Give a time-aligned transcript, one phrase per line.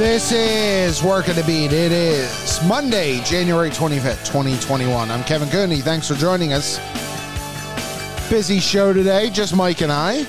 [0.00, 1.72] This is Working the Beat.
[1.72, 5.10] It is Monday, January 25th, 2021.
[5.10, 5.76] I'm Kevin Cooney.
[5.82, 6.78] Thanks for joining us.
[8.30, 10.26] Busy show today, just Mike and I,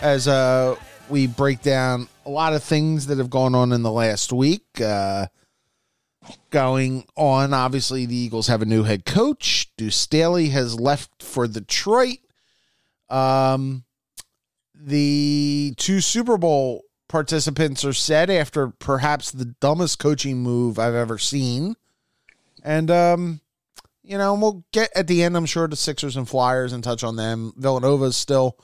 [0.00, 0.74] as uh,
[1.10, 4.64] we break down a lot of things that have gone on in the last week.
[4.80, 5.26] Uh,
[6.48, 9.70] going on, obviously, the Eagles have a new head coach.
[9.76, 12.20] Deuce Staley has left for Detroit.
[13.10, 13.84] Um,
[14.74, 21.18] the two Super Bowl participants are set after perhaps the dumbest coaching move I've ever
[21.18, 21.76] seen.
[22.62, 23.40] And um,
[24.02, 27.02] you know, we'll get at the end, I'm sure, the Sixers and Flyers and touch
[27.02, 27.52] on them.
[27.56, 28.58] Villanova's still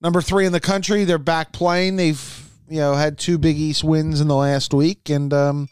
[0.00, 1.04] number three in the country.
[1.04, 1.96] They're back playing.
[1.96, 5.08] They've, you know, had two Big East wins in the last week.
[5.08, 5.68] And um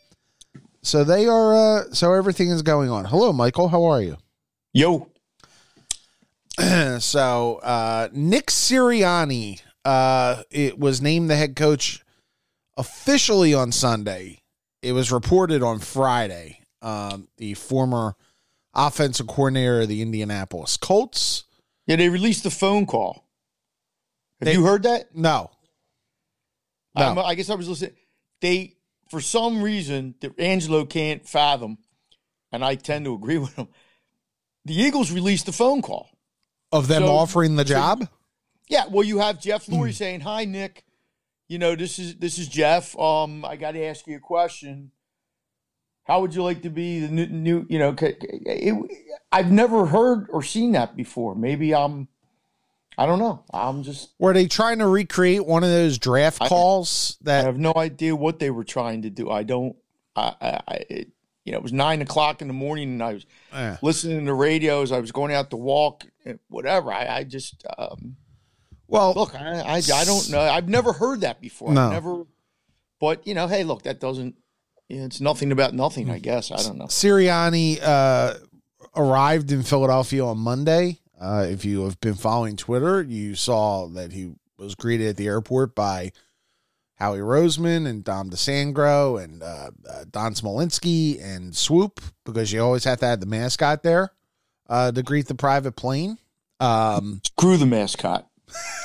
[0.83, 3.05] so they are uh so everything is going on.
[3.05, 3.69] Hello, Michael.
[3.69, 4.17] How are you?
[4.73, 5.09] Yo.
[6.99, 12.05] so uh Nick Sirianni uh, it was named the head coach
[12.77, 14.41] officially on Sunday.
[14.83, 16.61] It was reported on Friday.
[16.83, 18.17] Um, the former
[18.75, 21.45] offensive coordinator of the Indianapolis Colts.
[21.87, 23.27] Yeah, they released the phone call.
[24.41, 25.15] Have they, you heard that?
[25.15, 25.51] No.
[26.97, 27.21] no.
[27.23, 27.97] I guess I was listening.
[28.41, 28.77] They,
[29.11, 31.79] for some reason, that Angelo can't fathom,
[32.53, 33.69] and I tend to agree with him.
[34.65, 36.09] The Eagles released the phone call
[36.73, 38.03] of them so, offering the job.
[38.03, 38.09] So,
[38.71, 39.95] yeah, well, you have Jeff Lurie mm.
[39.95, 40.85] saying, "Hi, Nick.
[41.49, 42.97] You know this is this is Jeff.
[42.99, 44.93] Um, I got to ask you a question.
[46.05, 47.27] How would you like to be the new?
[47.27, 51.35] new you know, it, I've never heard or seen that before.
[51.35, 52.09] Maybe I'm."
[52.99, 53.45] I don't know.
[53.53, 54.11] I'm just.
[54.19, 57.41] Were they trying to recreate one of those draft calls I, that?
[57.41, 59.31] I have no idea what they were trying to do.
[59.31, 59.75] I don't.
[60.15, 60.35] I.
[60.69, 61.09] I it,
[61.45, 63.77] you know, it was nine o'clock in the morning, and I was eh.
[63.83, 64.93] listening to radios.
[64.93, 66.05] I was going out to walk,
[66.49, 66.93] whatever.
[66.93, 67.65] I, I just.
[67.77, 68.17] Um,
[68.91, 70.41] well, look, I, I, I don't know.
[70.41, 71.73] I've never heard that before.
[71.73, 71.87] No.
[71.87, 72.25] I've never,
[73.01, 74.37] but you know, hey, look, that doesn't.
[74.89, 76.11] it's nothing about nothing.
[76.11, 76.87] I guess I don't know.
[76.87, 78.35] Sirianni uh,
[78.97, 80.99] arrived in Philadelphia on Monday.
[81.21, 85.27] Uh, if you have been following Twitter, you saw that he was greeted at the
[85.27, 86.13] airport by
[86.95, 92.85] Howie Roseman and Dom DiSandro and uh, uh, Don Smolenski and Swoop because you always
[92.85, 94.13] have to have the mascot there
[94.69, 96.19] uh, to greet the private plane.
[96.59, 98.29] Um, Screw the mascot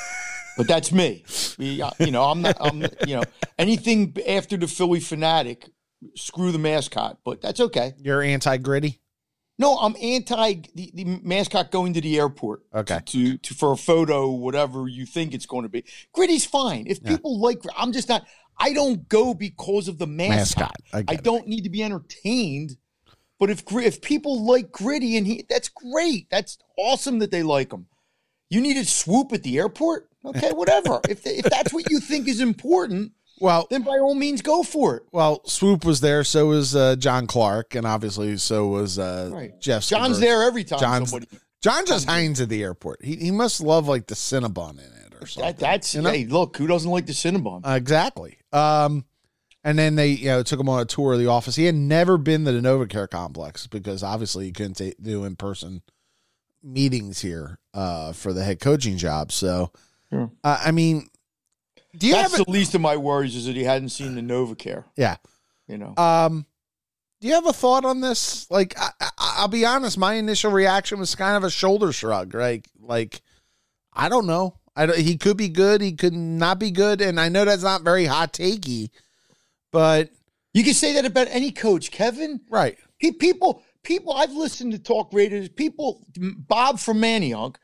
[0.58, 1.24] but that's me.
[1.60, 2.58] Uh, you know, I'm not.
[2.60, 3.24] I'm you know
[3.58, 5.70] anything after the Phillie Phanatic,
[6.16, 7.94] Screw the mascot, but that's okay.
[7.98, 9.00] You're anti gritty.
[9.58, 12.64] No, I'm anti the, the mascot going to the airport.
[12.74, 13.00] Okay.
[13.06, 15.86] To, to for a photo, whatever you think it's going to be.
[16.14, 16.86] Gritty's fine.
[16.88, 17.12] If yeah.
[17.12, 18.26] people like, I'm just not.
[18.58, 20.74] I don't go because of the mascot.
[20.94, 21.06] mascot.
[21.10, 22.78] I, I don't need to be entertained.
[23.40, 26.30] But if if people like Gritty and he, that's great.
[26.30, 27.88] That's awesome that they like him.
[28.50, 30.10] You needed swoop at the airport?
[30.24, 31.00] Okay, whatever.
[31.10, 34.96] if if that's what you think is important, well, then by all means go for
[34.96, 35.04] it.
[35.12, 39.60] Well, Swoop was there, so was uh, John Clark, and obviously so was uh, right.
[39.60, 39.86] Jeff.
[39.86, 40.80] John's there every time.
[40.80, 41.28] John's, somebody
[41.62, 43.04] John just hangs at the airport.
[43.04, 45.52] He he must love like the Cinnabon in it or something.
[45.54, 46.12] That, that's you know?
[46.12, 47.68] hey, look, who doesn't like the Cinnabon?
[47.68, 48.38] Uh, exactly.
[48.54, 49.06] Um,
[49.64, 51.56] and then they you know took him on a tour of the office.
[51.56, 55.36] He had never been to the NovaCare complex because obviously he couldn't t- do in
[55.36, 55.82] person
[56.66, 59.32] meetings here uh, for the head coaching job.
[59.32, 59.72] So,
[60.12, 61.10] uh, I mean,
[61.98, 64.22] do you That's have the least of my worries is that he hadn't seen the
[64.22, 64.84] NovaCare.
[64.98, 65.18] Yeah,
[65.68, 65.94] you know.
[65.98, 66.46] Um,
[67.22, 68.50] do you have a thought on this?
[68.52, 72.34] Like, I, will be honest, my initial reaction was kind of a shoulder shrug.
[72.34, 72.66] Right?
[72.82, 73.22] Like,
[73.94, 74.58] I don't know.
[74.76, 75.82] I don't, he could be good.
[75.82, 78.90] He could not be good, and I know that's not very hot takey,
[79.72, 80.10] but
[80.54, 82.42] you can say that about any coach, Kevin.
[82.50, 82.78] Right?
[82.98, 85.48] He, people people I've listened to talk radio.
[85.48, 87.56] People, Bob from Manayunk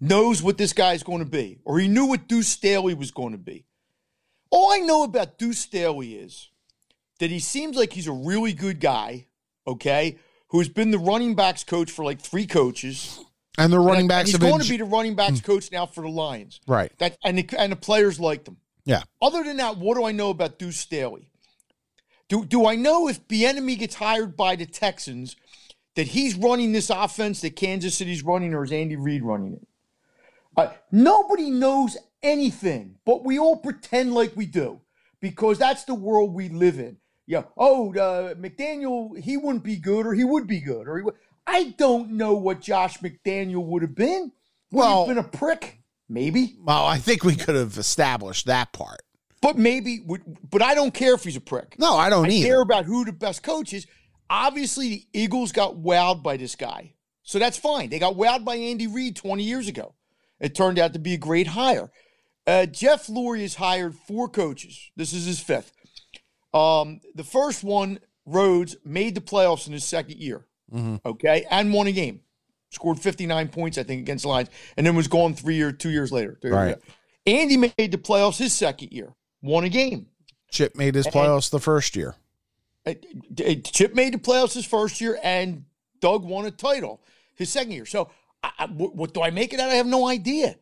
[0.00, 3.32] knows what this guy's going to be, or he knew what Deuce Staley was going
[3.32, 3.64] to be.
[4.50, 6.50] All I know about Deuce Staley is
[7.18, 9.26] that he seems like he's a really good guy,
[9.66, 13.18] okay, who's been the running backs coach for like three coaches.
[13.56, 15.46] And the running backs and he's going to be the running backs hmm.
[15.46, 16.60] coach now for the Lions.
[16.66, 16.92] Right.
[16.98, 18.58] That and the, and the players liked him.
[18.84, 19.02] Yeah.
[19.22, 21.30] Other than that, what do I know about Deuce Staley?
[22.28, 25.36] Do, do I know if Bieniemy gets hired by the Texans
[25.94, 29.68] that he's running this offense that Kansas City's running, or is Andy Reid running it?
[30.56, 34.80] Uh, nobody knows anything, but we all pretend like we do
[35.20, 36.96] because that's the world we live in.
[37.26, 37.44] Yeah.
[37.56, 41.14] Oh, uh, McDaniel, he wouldn't be good, or he would be good, or he would.
[41.46, 44.32] I don't know what Josh McDaniel would have been.
[44.70, 46.56] Would well, have been a prick, maybe.
[46.62, 49.00] Well, I think we could have established that part.
[49.44, 50.00] But maybe,
[50.50, 51.78] but I don't care if he's a prick.
[51.78, 52.46] No, I don't I either.
[52.46, 53.86] care about who the best coach is.
[54.30, 56.94] Obviously, the Eagles got wowed by this guy.
[57.22, 57.90] So that's fine.
[57.90, 59.94] They got wowed by Andy Reid 20 years ago.
[60.40, 61.90] It turned out to be a great hire.
[62.46, 64.90] Uh, Jeff Lurie has hired four coaches.
[64.96, 65.72] This is his fifth.
[66.54, 70.46] Um, the first one, Rhodes made the playoffs in his second year.
[71.04, 72.20] Okay, and won a game.
[72.70, 75.90] Scored 59 points, I think, against the Lions, and then was gone three year, two
[75.90, 76.38] years later.
[76.42, 76.76] Right.
[77.26, 79.14] Andy made the playoffs his second year,
[79.44, 80.06] won a game.
[80.50, 82.14] Chip made his playoffs the first year.
[82.84, 85.64] Chip made the playoffs his first year, and
[86.00, 87.00] Doug won a title
[87.34, 87.86] his second year.
[87.86, 88.10] So,
[88.42, 89.70] I, what, what do I make of that?
[89.70, 90.56] I have no idea.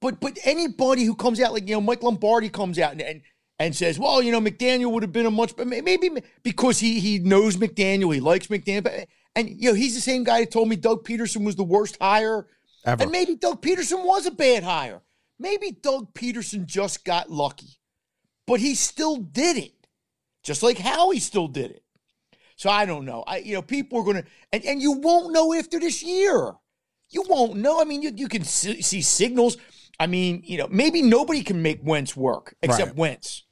[0.00, 3.22] But but anybody who comes out like you know Mike Lombardi comes out and and,
[3.58, 6.10] and says, well, you know McDaniel would have been a much, but maybe
[6.42, 10.24] because he he knows McDaniel, he likes McDaniel, but, and you know he's the same
[10.24, 12.46] guy that told me Doug Pederson was the worst hire,
[12.84, 13.04] Ever.
[13.04, 15.00] and maybe Doug Pederson was a bad hire.
[15.40, 17.77] Maybe Doug Pederson just got lucky,
[18.48, 19.72] but he still did it
[20.48, 21.82] just like Howie still did it.
[22.56, 23.22] So I don't know.
[23.26, 26.54] I you know people are going to and, and you won't know after this year.
[27.10, 27.80] You won't know.
[27.80, 29.56] I mean, you, you can see, see signals.
[30.00, 32.96] I mean, you know, maybe nobody can make Wentz work except Right.
[32.96, 33.44] Wentz.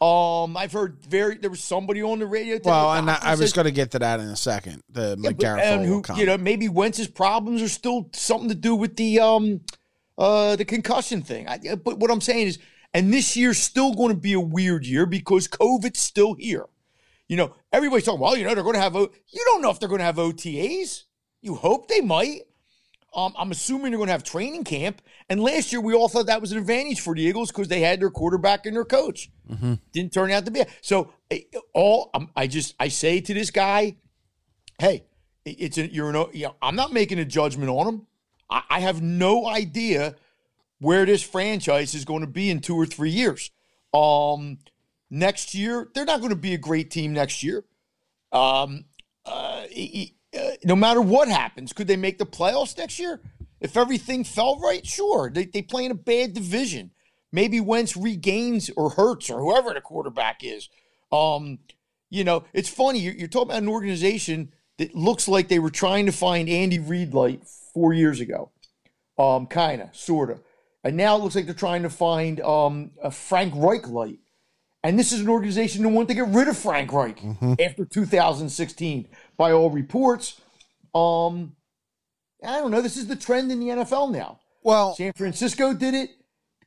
[0.00, 2.58] Um, I've heard very there was somebody on the radio.
[2.62, 4.82] Well, and I, I was going to get to that in a second.
[4.90, 8.54] The yeah, Mike and who, Garafolo you know, maybe Wentz's problems are still something to
[8.54, 9.62] do with the um
[10.18, 11.48] uh the concussion thing.
[11.48, 12.58] I, but what I'm saying is,
[12.96, 16.64] and this year's still going to be a weird year because COVID's still here.
[17.28, 18.20] You know, everybody's talking.
[18.20, 18.96] Well, you know, they're going to have.
[18.96, 21.02] O- you don't know if they're going to have OTAs.
[21.42, 22.42] You hope they might.
[23.14, 25.02] Um, I'm assuming they're going to have training camp.
[25.28, 27.80] And last year, we all thought that was an advantage for the Eagles because they
[27.80, 29.30] had their quarterback and their coach.
[29.92, 30.62] Didn't turn out to be.
[30.80, 31.40] So eh,
[31.74, 33.96] all um, I just I say to this guy,
[34.78, 35.04] hey,
[35.44, 38.06] it's a, you're an, you know, I'm not making a judgment on him.
[38.48, 40.14] I, I have no idea
[40.78, 43.50] where this franchise is going to be in two or three years.
[43.94, 44.58] Um,
[45.10, 47.64] next year, they're not going to be a great team next year.
[48.32, 48.84] Um,
[49.24, 49.64] uh,
[50.36, 53.20] uh, no matter what happens, could they make the playoffs next year?
[53.60, 55.30] If everything fell right, sure.
[55.30, 56.90] They, they play in a bad division.
[57.32, 60.68] Maybe Wentz regains or hurts or whoever the quarterback is.
[61.10, 61.58] Um,
[62.10, 63.00] you know, it's funny.
[63.00, 66.78] You're, you're talking about an organization that looks like they were trying to find Andy
[66.78, 68.50] Reid light four years ago.
[69.18, 70.42] Um, kind of, sort of.
[70.84, 74.18] And now it looks like they're trying to find um, a Frank Reich light.
[74.84, 77.20] And this is an organization that wanted to get rid of Frank Reich
[77.60, 80.40] after 2016, by all reports.
[80.94, 81.56] Um,
[82.44, 82.80] I don't know.
[82.80, 84.38] This is the trend in the NFL now.
[84.62, 86.10] Well, San Francisco did it,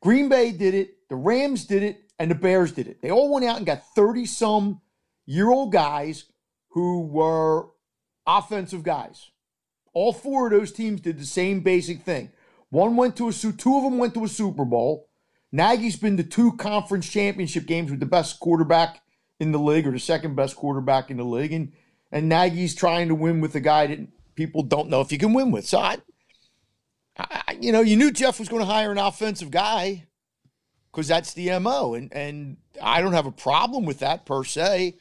[0.01, 3.01] Green Bay did it, the Rams did it, and the Bears did it.
[3.01, 4.81] They all went out and got 30 some
[5.25, 6.25] year old guys
[6.69, 7.67] who were
[8.25, 9.31] offensive guys.
[9.93, 12.31] All four of those teams did the same basic thing.
[12.69, 15.07] One went to a two of them went to a Super Bowl.
[15.51, 19.01] Nagy's been to two conference championship games with the best quarterback
[19.39, 21.51] in the league or the second best quarterback in the league.
[21.51, 21.73] And
[22.11, 23.99] and Nagy's trying to win with a guy that
[24.35, 25.65] people don't know if you can win with.
[25.65, 25.97] So I,
[27.17, 30.05] I you know, you knew Jeff was going to hire an offensive guy
[30.91, 31.95] because that's the MO.
[31.95, 34.97] And and I don't have a problem with that per se.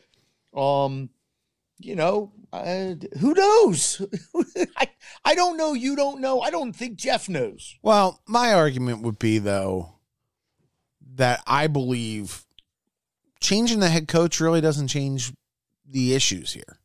[0.54, 1.10] Um,
[1.78, 4.00] you know, uh, who knows?
[4.76, 4.88] I,
[5.24, 5.74] I don't know.
[5.74, 6.40] You don't know.
[6.40, 7.76] I don't think Jeff knows.
[7.82, 9.94] Well, my argument would be though
[11.14, 12.44] that I believe
[13.40, 15.32] changing the head coach really doesn't change
[15.86, 16.78] the issues here.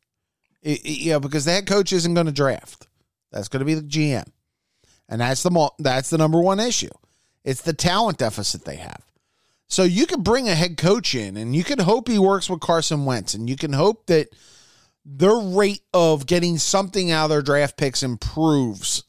[0.62, 2.88] It, it- you know, because the head coach isn't going to draft.
[3.32, 4.28] That's going to be the GM,
[5.10, 6.92] and that's the that's the number one issue.
[7.44, 9.02] It's the talent deficit they have.
[9.68, 12.60] So you could bring a head coach in, and you can hope he works with
[12.60, 14.28] Carson Wentz, and you can hope that
[15.06, 19.04] their rate of getting something out of their draft picks improves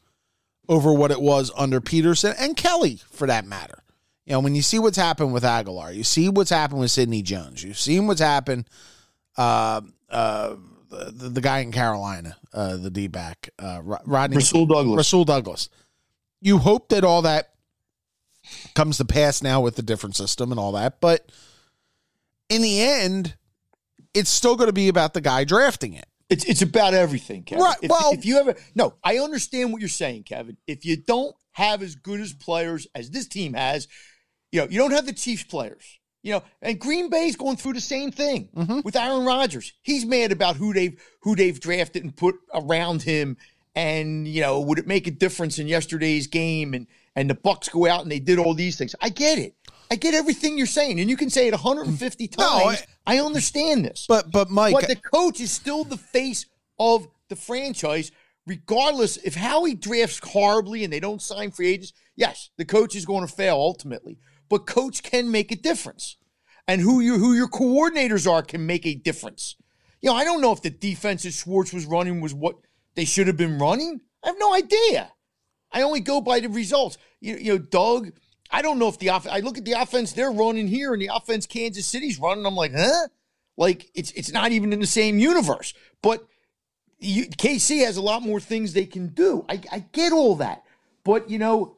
[0.67, 3.83] over what it was under Pederson and Kelly, for that matter.
[4.25, 7.21] You know, when you see what's happened with Agholor, you see what's happened with Sidney
[7.21, 8.67] Jones, you've seen what's happened.
[9.37, 10.55] Uh, uh,
[10.89, 14.97] the, the guy in Carolina, uh, the D back, uh, Rodney Rasul Douglas.
[14.97, 15.69] Rasul Douglas.
[16.41, 17.51] You hope that all that
[18.73, 21.31] comes to pass now with the different system and all that, but
[22.49, 23.35] in the end,
[24.15, 26.05] it's still going to be about the guy drafting it.
[26.29, 27.63] It's it's about everything, Kevin.
[27.63, 30.57] Right, If, well- if you ever no, I understand what you're saying, Kevin.
[30.65, 33.87] If you don't have as good as players as this team has,
[34.51, 35.99] you know, you don't have the Chiefs players.
[36.23, 38.79] You know, and Green Bay's going through the same thing mm-hmm.
[38.83, 39.73] with Aaron Rodgers.
[39.83, 43.37] He's mad about who they've who they've drafted and put around him.
[43.75, 46.73] And you know, would it make a difference in yesterday's game?
[46.73, 48.95] And and the Bucs go out and they did all these things.
[48.99, 49.53] I get it.
[49.91, 52.37] I get everything you're saying, and you can say it 150 times.
[52.39, 54.05] No, I- I understand this.
[54.07, 56.45] But but Mike, But the coach is still the face
[56.79, 58.11] of the franchise,
[58.45, 61.93] regardless if Howie drafts horribly and they don't sign free agents.
[62.15, 64.17] Yes, the coach is going to fail ultimately,
[64.49, 66.17] but coach can make a difference,
[66.67, 69.55] and who your who your coordinators are can make a difference.
[70.01, 72.55] You know, I don't know if the defense that Schwartz was running was what
[72.95, 74.01] they should have been running.
[74.23, 75.11] I have no idea.
[75.71, 76.97] I only go by the results.
[77.19, 78.11] You, you know, Doug.
[78.51, 81.01] I don't know if the off- I look at the offense they're running here and
[81.01, 82.45] the offense Kansas City's running.
[82.45, 83.07] I'm like, huh?
[83.57, 85.73] Like it's it's not even in the same universe.
[86.01, 86.27] But
[86.99, 89.45] you, KC has a lot more things they can do.
[89.49, 90.63] I, I get all that,
[91.03, 91.77] but you know,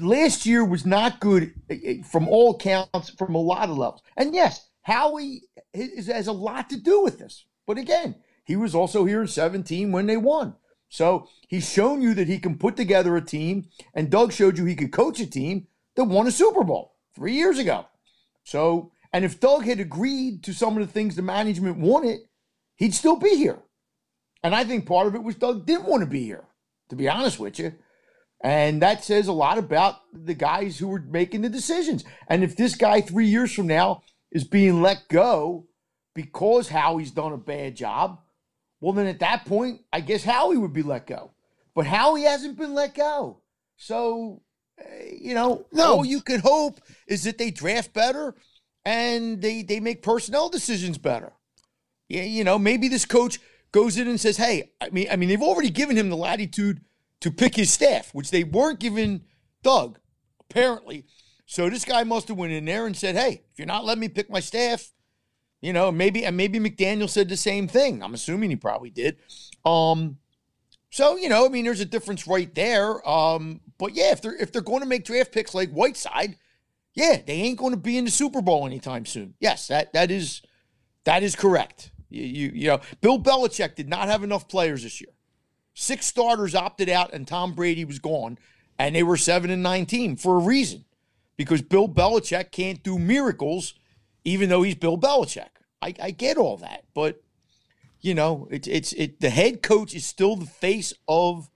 [0.00, 4.02] last year was not good eh, eh, from all counts, from a lot of levels.
[4.16, 5.42] And yes, Howie
[5.72, 7.44] is, has a lot to do with this.
[7.66, 10.54] But again, he was also here in 17 when they won.
[10.88, 14.64] So he's shown you that he can put together a team, and Doug showed you
[14.64, 17.86] he could coach a team that won a Super Bowl three years ago.
[18.44, 22.20] So, and if Doug had agreed to some of the things the management wanted,
[22.76, 23.58] he'd still be here.
[24.42, 26.44] And I think part of it was Doug didn't want to be here,
[26.88, 27.74] to be honest with you.
[28.42, 32.04] And that says a lot about the guys who were making the decisions.
[32.26, 35.66] And if this guy three years from now is being let go
[36.14, 38.20] because Howie's done a bad job,
[38.80, 41.32] well, then at that point, I guess Howie would be let go.
[41.74, 43.42] But Howie hasn't been let go.
[43.76, 44.42] So,
[45.20, 45.96] you know, no.
[45.96, 48.34] all you could hope is that they draft better
[48.84, 51.32] and they, they make personnel decisions better.
[52.08, 53.38] Yeah, you know, maybe this coach
[53.72, 56.80] goes in and says, "Hey, I mean, I mean, they've already given him the latitude
[57.20, 59.22] to pick his staff, which they weren't giving
[59.62, 60.00] Doug,
[60.40, 61.04] apparently.
[61.46, 64.00] So this guy must have went in there and said, "Hey, if you're not letting
[64.00, 64.92] me pick my staff,
[65.60, 68.02] you know, maybe and maybe McDaniel said the same thing.
[68.02, 69.18] I'm assuming he probably did.
[69.64, 70.18] Um,
[70.90, 73.06] so you know, I mean, there's a difference right there.
[73.08, 76.36] Um, but yeah, if they're if they're going to make draft picks like Whiteside,
[76.94, 79.34] yeah, they ain't going to be in the Super Bowl anytime soon.
[79.40, 80.42] Yes, that that is
[81.04, 81.90] that is correct.
[82.10, 85.10] You, you, you know, Bill Belichick did not have enough players this year.
[85.74, 88.36] Six starters opted out, and Tom Brady was gone,
[88.78, 90.84] and they were seven and nineteen for a reason,
[91.36, 93.74] because Bill Belichick can't do miracles,
[94.24, 95.48] even though he's Bill Belichick.
[95.80, 97.22] I, I get all that, but
[98.00, 99.20] you know, it's it's it.
[99.20, 101.48] The head coach is still the face of,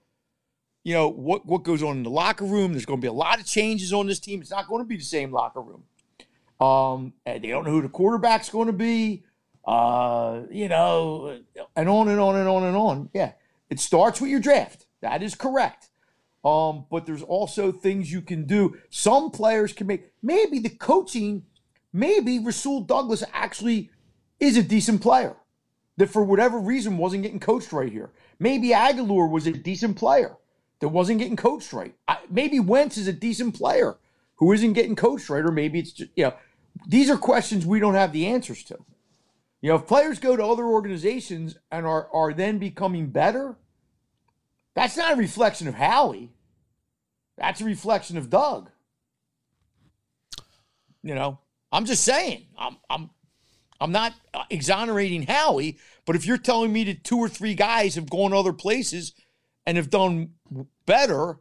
[0.85, 2.71] you know, what what goes on in the locker room.
[2.71, 4.39] There's going to be a lot of changes on this team.
[4.39, 5.83] It's not going to be the same locker room.
[6.61, 9.25] Um, and they don't know who the quarterback's going to be
[9.65, 11.39] uh, you know,
[11.75, 13.09] and on and on and on and on.
[13.13, 13.33] Yeah,
[13.69, 14.85] it starts with your draft.
[15.01, 15.89] That is correct.
[16.43, 18.77] Um, but there's also things you can do.
[18.89, 21.43] Some players can make maybe the coaching,
[21.91, 23.89] maybe Rasul Douglas actually
[24.39, 25.35] is a decent player
[25.97, 28.11] that for whatever reason wasn't getting coached right here.
[28.37, 30.35] Maybe Agholor was a decent player
[30.79, 31.95] that wasn't getting coached right.
[32.07, 33.97] I, maybe Wentz is a decent player
[34.35, 36.33] who isn't getting coached right, or maybe it's just, you know,
[36.87, 38.77] these are questions we don't have the answers to.
[39.61, 43.55] You know, if players go to other organizations and are, are then becoming better,
[44.75, 46.31] that's not a reflection of Howie.
[47.37, 48.69] That's a reflection of Doug.
[51.01, 51.39] You know,
[51.71, 52.45] I'm just saying.
[52.57, 53.09] I'm I'm
[53.79, 54.13] I'm not
[54.49, 58.53] exonerating Howie, but if you're telling me that two or three guys have gone other
[58.53, 59.13] places
[59.65, 60.31] and have done
[60.85, 61.39] better,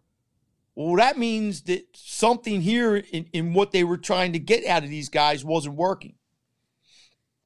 [0.75, 4.83] well, that means that something here in, in what they were trying to get out
[4.83, 6.15] of these guys wasn't working.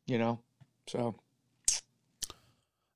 [0.07, 0.41] You know?
[0.87, 1.17] So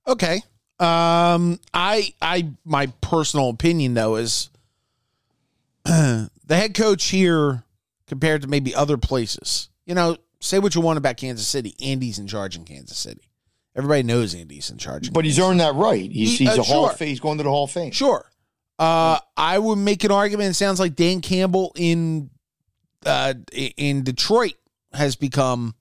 [0.06, 0.42] okay.
[0.80, 4.50] Um, I I my personal opinion though is
[5.84, 7.64] the head coach here
[8.06, 9.68] compared to maybe other places.
[9.84, 11.74] You know, say what you want about Kansas City.
[11.82, 13.22] Andy's in charge in Kansas City.
[13.74, 15.12] Everybody knows Andy's in charge.
[15.12, 16.10] but he's earned that right.
[16.10, 17.08] He's, he, he's uh, a Hall of Fame.
[17.08, 17.90] He's going to the Hall of Fame.
[17.90, 18.24] Sure.
[18.78, 20.50] Uh, I would make an argument.
[20.50, 22.30] It sounds like Dan Campbell in
[23.06, 23.34] uh,
[23.76, 24.54] in Detroit
[24.92, 25.74] has become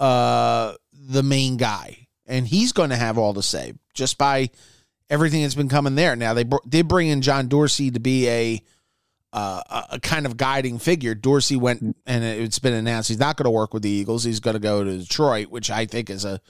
[0.00, 4.50] uh, the main guy, and he's going to have all to say just by
[5.10, 6.16] everything that's been coming there.
[6.16, 8.62] Now they did bring in John Dorsey to be a
[9.32, 11.14] uh, a kind of guiding figure.
[11.14, 14.24] Dorsey went, and it's been announced he's not going to work with the Eagles.
[14.24, 16.40] He's going to go to Detroit, which I think is a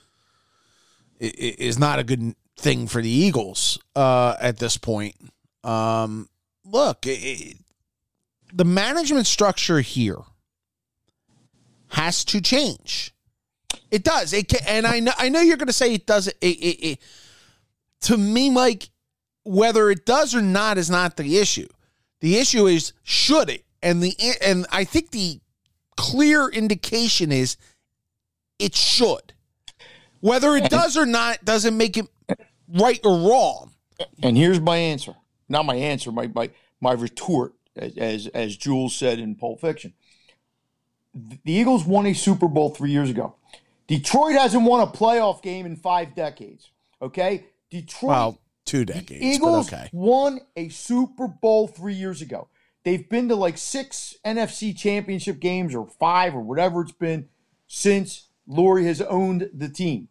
[1.23, 5.15] is not a good thing for the Eagles uh, at this point.
[5.65, 6.29] Um,
[6.65, 7.57] look, it,
[8.53, 10.19] the management structure here
[11.89, 13.15] has to change.
[13.91, 14.33] It does.
[14.33, 16.37] It can, and I know I know you're going to say it doesn't.
[16.41, 16.99] It, it, it,
[18.03, 18.89] to me, Mike,
[19.45, 21.69] whether it does or not is not the issue.
[22.21, 25.41] The issue is should it, and the and I think the
[25.97, 27.57] clear indication is
[28.59, 29.35] it should.
[30.23, 32.07] Whether it does or not doesn't make it
[32.69, 33.73] right or wrong.
[34.23, 35.17] And here's my answer.
[35.49, 36.13] Not my answer.
[36.13, 36.51] My my
[36.81, 39.95] my retort, as as Jules said in Pulp Fiction.
[41.13, 43.35] The Eagles won a Super Bowl three years ago.
[43.89, 46.71] Detroit hasn't won a playoff game in five decades.
[47.03, 48.09] Okay, Detroit.
[48.09, 49.23] Well, two decades.
[49.23, 49.91] Eagles okay.
[49.93, 52.49] won a Super Bowl three years ago.
[52.85, 57.29] They've been to like six NFC championship games or five or whatever it's been
[57.67, 60.09] since Lurie has owned the team.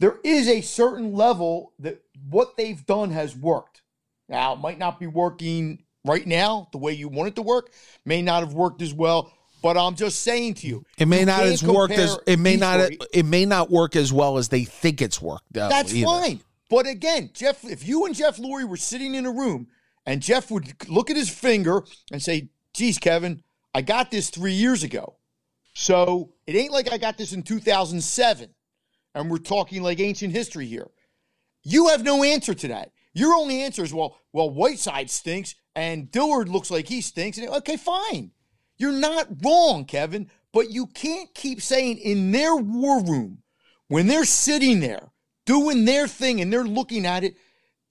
[0.00, 3.82] There is a certain level that what they've done has worked.
[4.28, 7.70] Now, it might not be working right now the way you want it to work,
[8.04, 9.32] may not have worked as well
[9.62, 12.56] But I'm just saying to you, It may you not as work as it may
[12.56, 13.08] not Detroit.
[13.14, 15.56] it may not work as well as they think it's worked.
[15.56, 16.04] out That's either.
[16.06, 16.40] fine.
[16.68, 19.68] But again, Jeff, if you and Jeff Lurie were sitting in a room
[20.04, 21.82] and Jeff would look at his finger
[22.12, 23.42] and say, geez, Kevin,
[23.74, 25.16] I got this three years ago.
[25.72, 28.50] So it ain't like I got this in 2007
[29.14, 30.90] and we're talking like ancient history here.
[31.62, 32.92] You have no answer to that.
[33.14, 37.38] Your only answer is, well, well, Whiteside stinks and Dillard looks like he stinks.
[37.38, 38.32] And okay, fine.
[38.76, 43.38] You're not wrong, Kevin, but you can't keep saying in their war room,
[43.88, 45.12] when they're sitting there
[45.46, 47.36] doing their thing and they're looking at it,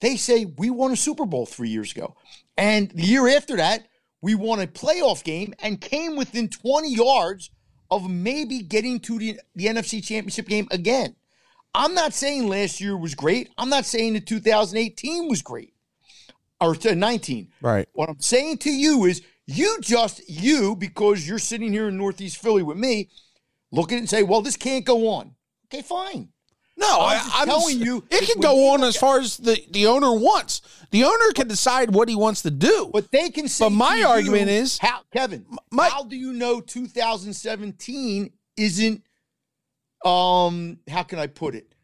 [0.00, 2.16] they say, We won a Super Bowl three years ago.
[2.56, 3.86] And the year after that,
[4.20, 7.50] we won a playoff game and came within 20 yards
[7.94, 11.14] of maybe getting to the, the NFC Championship game again.
[11.74, 13.50] I'm not saying last year was great.
[13.58, 15.74] I'm not saying that 2018 was great
[16.60, 17.48] or to 19.
[17.60, 17.88] Right.
[17.92, 22.38] What I'm saying to you is you just, you, because you're sitting here in Northeast
[22.38, 23.10] Philly with me,
[23.72, 25.34] look at it and say, well, this can't go on.
[25.66, 26.28] Okay, fine.
[26.76, 29.86] No, I'm I, I'm telling you, it can go on as far as the, the
[29.86, 30.60] owner wants.
[30.90, 32.90] The owner can decide what he wants to do.
[32.92, 33.66] But they can say.
[33.66, 39.02] But my to you, argument is- how Kevin, my- how do you know 2017 isn't?
[40.04, 41.74] Um, how can I put it?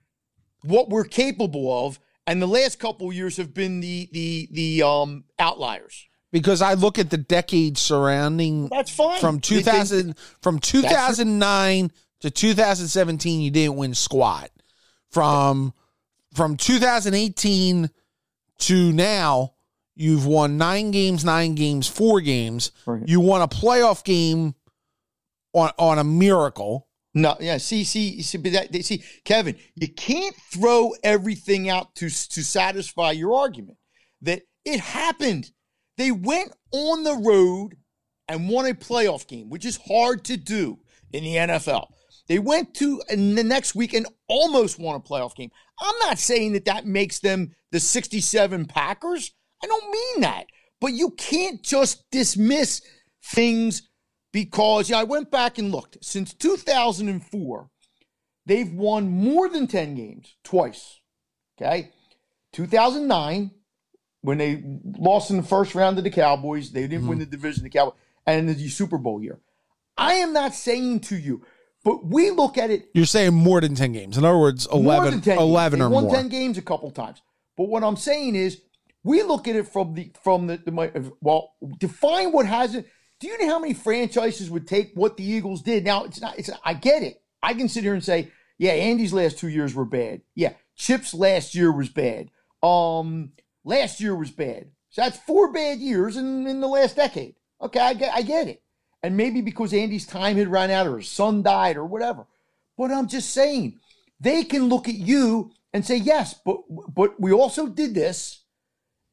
[0.62, 4.82] What we're capable of, and the last couple of years have been the the the
[4.82, 6.06] um outliers.
[6.32, 9.18] because I look at the decades surrounding That's fine.
[9.20, 14.50] from They- they- 2000 from 2009 to 2017 you didn't win squat.
[15.10, 15.72] From
[16.34, 17.90] from 2018
[18.58, 19.54] to now
[19.96, 22.70] you've won 9 games, 9 games, 4 games.
[22.86, 23.02] Right.
[23.06, 24.54] You won a playoff game
[25.52, 26.86] on on a miracle.
[27.12, 27.56] No, yeah.
[27.58, 32.44] See, see, see, but that, they- see, Kevin, you can't throw everything out to to
[32.44, 33.78] satisfy your argument
[34.22, 35.50] that it happened.
[35.96, 37.76] They went on the road
[38.28, 40.78] and won a playoff game, which is hard to do
[41.12, 41.88] in the NFL.
[42.30, 45.50] They went to in the next week and almost won a playoff game.
[45.80, 49.32] I'm not saying that that makes them the 67 Packers.
[49.60, 50.46] I don't mean that.
[50.80, 52.82] But you can't just dismiss
[53.20, 53.82] things
[54.32, 56.04] because yeah, I went back and looked.
[56.04, 57.68] Since 2004,
[58.46, 61.00] they've won more than 10 games twice.
[61.60, 61.90] Okay?
[62.52, 63.50] 2009
[64.20, 67.08] when they lost in the first round to the Cowboys, they didn't mm-hmm.
[67.08, 69.40] win the division the Cowboys and the Super Bowl year.
[69.96, 71.44] I am not saying to you,
[71.84, 74.18] but we look at it You're saying more than 10 games.
[74.18, 75.40] In other words, 11 more than 10 games.
[75.40, 76.14] 11 They or won more.
[76.14, 77.22] 10 games a couple times.
[77.56, 78.60] But what I'm saying is,
[79.02, 82.86] we look at it from the from the, the well, define what hasn't.
[83.18, 85.84] Do you know how many franchises would take what the Eagles did?
[85.84, 86.38] Now it's not.
[86.38, 87.22] It's I get it.
[87.42, 90.22] I can sit here and say, yeah, Andy's last two years were bad.
[90.34, 92.30] Yeah, Chip's last year was bad.
[92.62, 93.32] Um,
[93.64, 94.70] last year was bad.
[94.90, 97.36] So that's four bad years in, in the last decade.
[97.60, 98.62] Okay, I get I get it.
[99.02, 102.26] And maybe because Andy's time had run out or his son died or whatever.
[102.76, 103.78] But I'm just saying,
[104.20, 106.58] they can look at you and say, yes, but
[106.94, 108.42] but we also did this,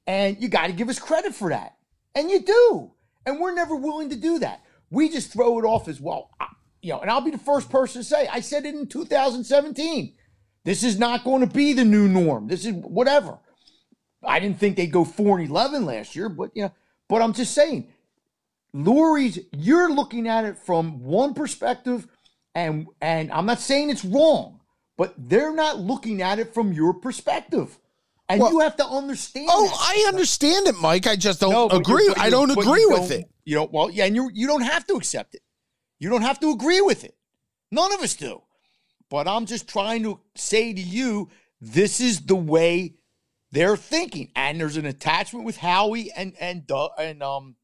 [0.06, 1.76] and you got to give us credit for that.
[2.16, 2.92] And you do.
[3.26, 4.64] And we're never willing to do that.
[4.90, 6.32] We just throw it off as well.
[6.40, 6.48] I-
[6.82, 10.14] You know, and I'll be the first person to say, I said it in 2017.
[10.64, 12.48] This is not going to be the new norm.
[12.48, 13.40] This is whatever.
[14.24, 16.72] I didn't think they'd go 4 and 11 last year, but you know,
[17.10, 17.88] but I'm just saying,
[18.74, 22.08] Lurie's, you're looking at it from one perspective,
[22.54, 24.60] and and I'm not saying it's wrong,
[24.98, 27.78] but they're not looking at it from your perspective.
[28.30, 29.48] And Well- you have to understand.
[29.50, 29.78] Oh, that.
[29.80, 31.08] I understand it, Mike.
[31.08, 32.14] I just don't No, agree.
[32.18, 33.30] I don't agree with don't- it.
[33.46, 33.72] You don't.
[33.72, 35.42] Well, yeah, and you you don't have to accept it.
[36.00, 37.16] You don't have to agree with it.
[37.72, 38.42] None of us do.
[39.10, 41.30] But I'm just trying to say to you,
[41.62, 42.96] this is the way
[43.54, 47.56] they're thinking, and there's an attachment with Howie and and and um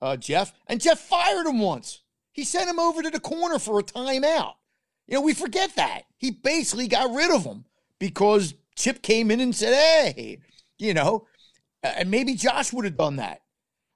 [0.00, 2.02] uh, Jeff, and Jeff fired him once.
[2.32, 4.54] He sent him over to the corner for a timeout.
[5.06, 7.64] You know, we forget that he basically got rid of him
[7.98, 10.38] because Chip came in and said, "Hey,
[10.78, 11.26] you know,"
[11.82, 13.42] and maybe Josh would have done that.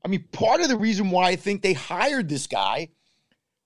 [0.04, 2.88] I mean, part of the reason why I think they hired this guy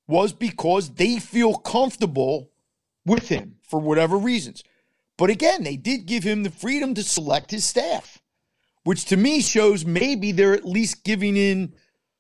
[0.06, 2.50] was because they feel comfortable
[3.04, 4.62] with him for whatever reasons.
[5.16, 8.20] But again, they did give him the freedom to select his staff,
[8.84, 11.74] which to me shows maybe they're at least giving in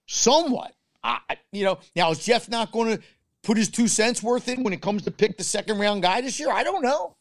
[0.06, 0.72] somewhat.
[1.04, 1.20] I,
[1.52, 3.02] you know, now is Jeff not going to
[3.42, 6.20] put his two cents worth in when it comes to pick the second round guy
[6.20, 6.50] this year?
[6.50, 7.16] I don't know.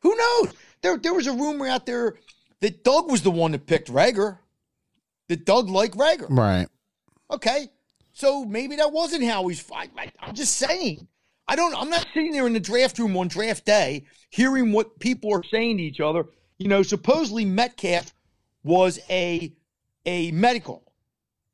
[0.00, 0.54] Who knows?
[0.82, 2.16] There, there was a rumor out there
[2.60, 4.38] that Doug was the one that picked Reagor.
[5.28, 6.26] That Doug liked Reagor.
[6.28, 6.68] Right.
[7.30, 7.68] Okay,
[8.12, 9.64] so maybe that wasn't how he's.
[9.72, 9.88] I,
[10.20, 11.06] I'm just saying.
[11.46, 11.74] I don't.
[11.74, 15.44] I'm not sitting there in the draft room on draft day hearing what people are
[15.44, 16.26] saying to each other.
[16.58, 18.12] You know, supposedly Metcalf
[18.62, 19.52] was a
[20.06, 20.89] a medical.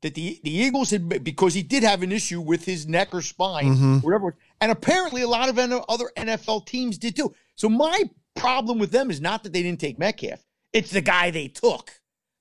[0.03, 3.21] That the the Eagles had because he did have an issue with his neck or
[3.21, 4.03] spine, Mhm.
[4.03, 4.35] whatever.
[4.61, 7.33] And apparently, a lot of other NFL teams did too.
[7.55, 8.03] So my
[8.35, 10.39] problem with them is not that they didn't take Metcalf;
[10.71, 11.91] it's the guy they took.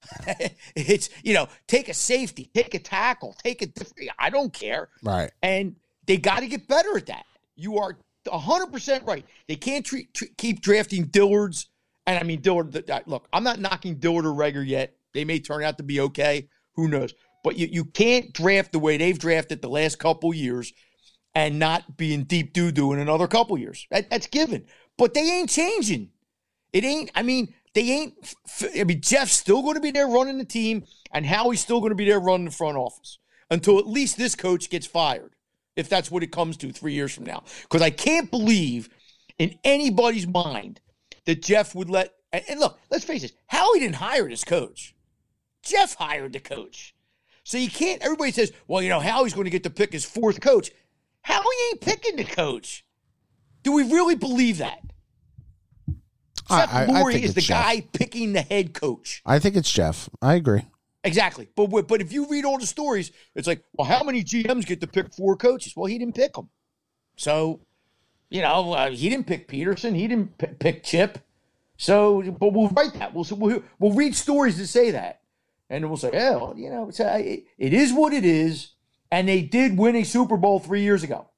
[0.77, 4.11] it's you know, take a safety, take a tackle, take a different.
[4.19, 5.31] I don't care, Right.
[5.42, 7.25] and they got to get better at that.
[7.57, 7.97] You are
[8.31, 9.25] hundred percent right.
[9.49, 11.66] They can't treat, tre- keep drafting Dillards,
[12.07, 12.75] and I mean Dillard.
[13.07, 14.95] Look, I'm not knocking Dillard or Reagor yet.
[15.14, 16.49] They may turn out to be okay.
[16.75, 17.14] Who knows?
[17.47, 20.73] But you, you can't draft the way they've drafted the last couple years
[21.33, 23.87] and not be in deep doo doo in another couple years.
[23.93, 24.67] That, that's given.
[24.99, 26.11] But they ain't changing.
[26.73, 27.13] It ain't.
[27.15, 28.35] I mean, they ain't.
[28.77, 31.91] I mean, Jeff's still going to be there running the team, and Howie's still going
[31.91, 35.37] to be there running the front office until at least this coach gets fired,
[35.77, 37.45] if that's what it comes to three years from now.
[37.63, 38.89] Because I can't believe
[39.39, 40.81] in anybody's mind
[41.27, 42.13] that Jeff would let.
[42.33, 44.97] And, look, let's face it, Howie didn't hire this coach.
[45.63, 46.96] Jeff hired the coach.
[47.47, 48.03] So you can't.
[48.03, 50.73] Everybody says, "Well, you know, Howie's going to get to pick his fourth coach."
[51.23, 52.85] Howie ain't picking the coach.
[53.63, 54.81] Do we really believe that?
[56.49, 57.65] Jeff I- is the Jeff.
[57.65, 59.23] guy picking the head coach.
[59.25, 60.09] I think it's Jeff.
[60.21, 60.63] I agree.
[61.05, 61.47] Exactly.
[61.55, 64.81] But but if you read all the stories, it's like, well, how many GMs get
[64.81, 65.75] to pick four coaches?
[65.77, 66.49] Well, he didn't pick them.
[67.17, 67.61] So,
[68.29, 69.95] you know, uh, he didn't pick Pederson.
[69.95, 71.19] He didn't p- pick Chip.
[71.77, 73.15] So, but we'll write that.
[73.15, 75.21] We'll, we'll we'll read stories that say that,
[75.68, 78.72] and we'll say, yeah, well, you know, uh, it, it is what it is.
[79.11, 81.31] And they did win a Super Bowl three years ago,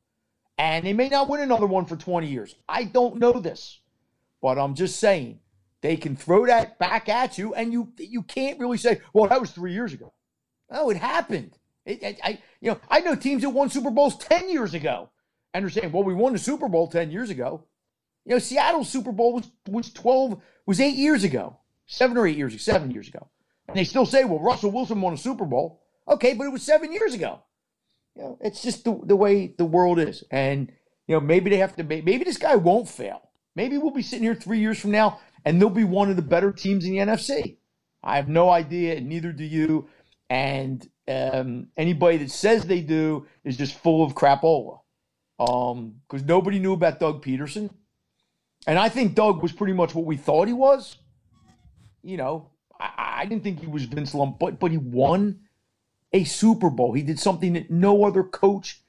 [0.56, 2.54] and they may not win another one for twenty years.
[2.66, 3.80] I don't know this,
[4.40, 5.40] but I'm just saying
[5.82, 9.40] they can throw that back at you, and you you can't really say, well, that
[9.40, 10.14] was three years ago.
[10.70, 11.58] No, it happened.
[11.84, 15.10] It, I, I, you know, I know teams that won Super Bowls ten years ago,
[15.52, 17.64] and they're saying, well, we won the Super Bowl ten years ago.
[18.24, 22.38] You know, Seattle's Super Bowl was was twelve was eight years ago, seven or eight
[22.38, 23.28] years, ago, seven years ago,
[23.68, 25.82] and they still say, well, Russell Wilson won a Super Bowl.
[26.08, 27.42] Okay, but it was seven years ago.
[28.16, 30.72] You know, it's just the, the way the world is, and
[31.06, 31.84] you know, maybe they have to.
[31.84, 33.30] Maybe this guy won't fail.
[33.54, 36.22] Maybe we'll be sitting here three years from now, and they'll be one of the
[36.22, 37.58] better teams in the NFC.
[38.02, 39.88] I have no idea, and neither do you.
[40.30, 44.80] And um, anybody that says they do is just full of crapola.
[45.38, 47.70] Um, because nobody knew about Doug Pederson,
[48.66, 50.96] and I think Doug was pretty much what we thought he was.
[52.02, 55.40] You know, I, I didn't think he was Vince Lombardi, but but he won
[56.12, 56.92] a Super Bowl.
[56.92, 58.80] He did something that no other coach.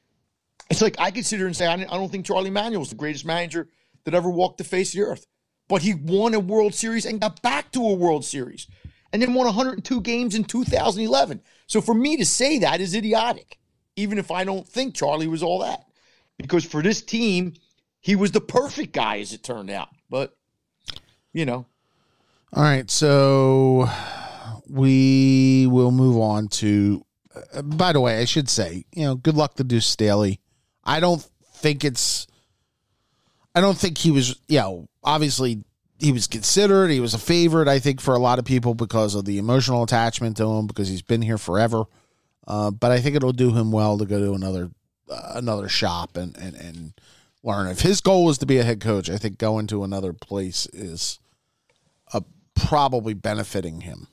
[0.69, 2.89] It's like I could sit here and say I I don't think Charlie Manuel is
[2.89, 3.67] the greatest manager
[4.05, 5.25] that ever walked the face of the earth,
[5.67, 8.67] but he won a World Series and got back to a World Series,
[9.11, 11.41] and then won 102 games in 2011.
[11.67, 13.59] So for me to say that is idiotic,
[13.95, 15.85] even if I don't think Charlie was all that,
[16.37, 17.53] because for this team,
[17.99, 19.89] he was the perfect guy as it turned out.
[20.09, 20.35] But
[21.33, 21.65] you know,
[22.51, 23.87] All right, so
[24.67, 27.05] we will move on to.
[27.53, 30.39] Uh, by the way, I should say, you know, good luck to Deuce Staley.
[30.83, 31.21] I don't
[31.53, 32.25] think it's.
[33.53, 34.39] I don't think he was.
[34.47, 35.63] You know, obviously
[35.99, 36.89] he was considered.
[36.89, 37.67] He was a favorite.
[37.67, 40.87] I think for a lot of people because of the emotional attachment to him because
[40.87, 41.83] he's been here forever.
[42.47, 44.71] Uh, but I think it'll do him well to go to another
[45.07, 46.93] uh, another shop and and and
[47.43, 47.67] learn.
[47.67, 50.65] If his goal is to be a head coach, I think going to another place
[50.73, 51.19] is
[52.59, 54.07] probably benefiting him.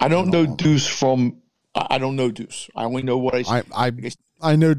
[0.00, 1.42] I don't know Deuce from.
[1.74, 2.68] I don't know Deuce.
[2.74, 3.58] I only know what I.
[3.58, 3.92] I I
[4.40, 4.74] I know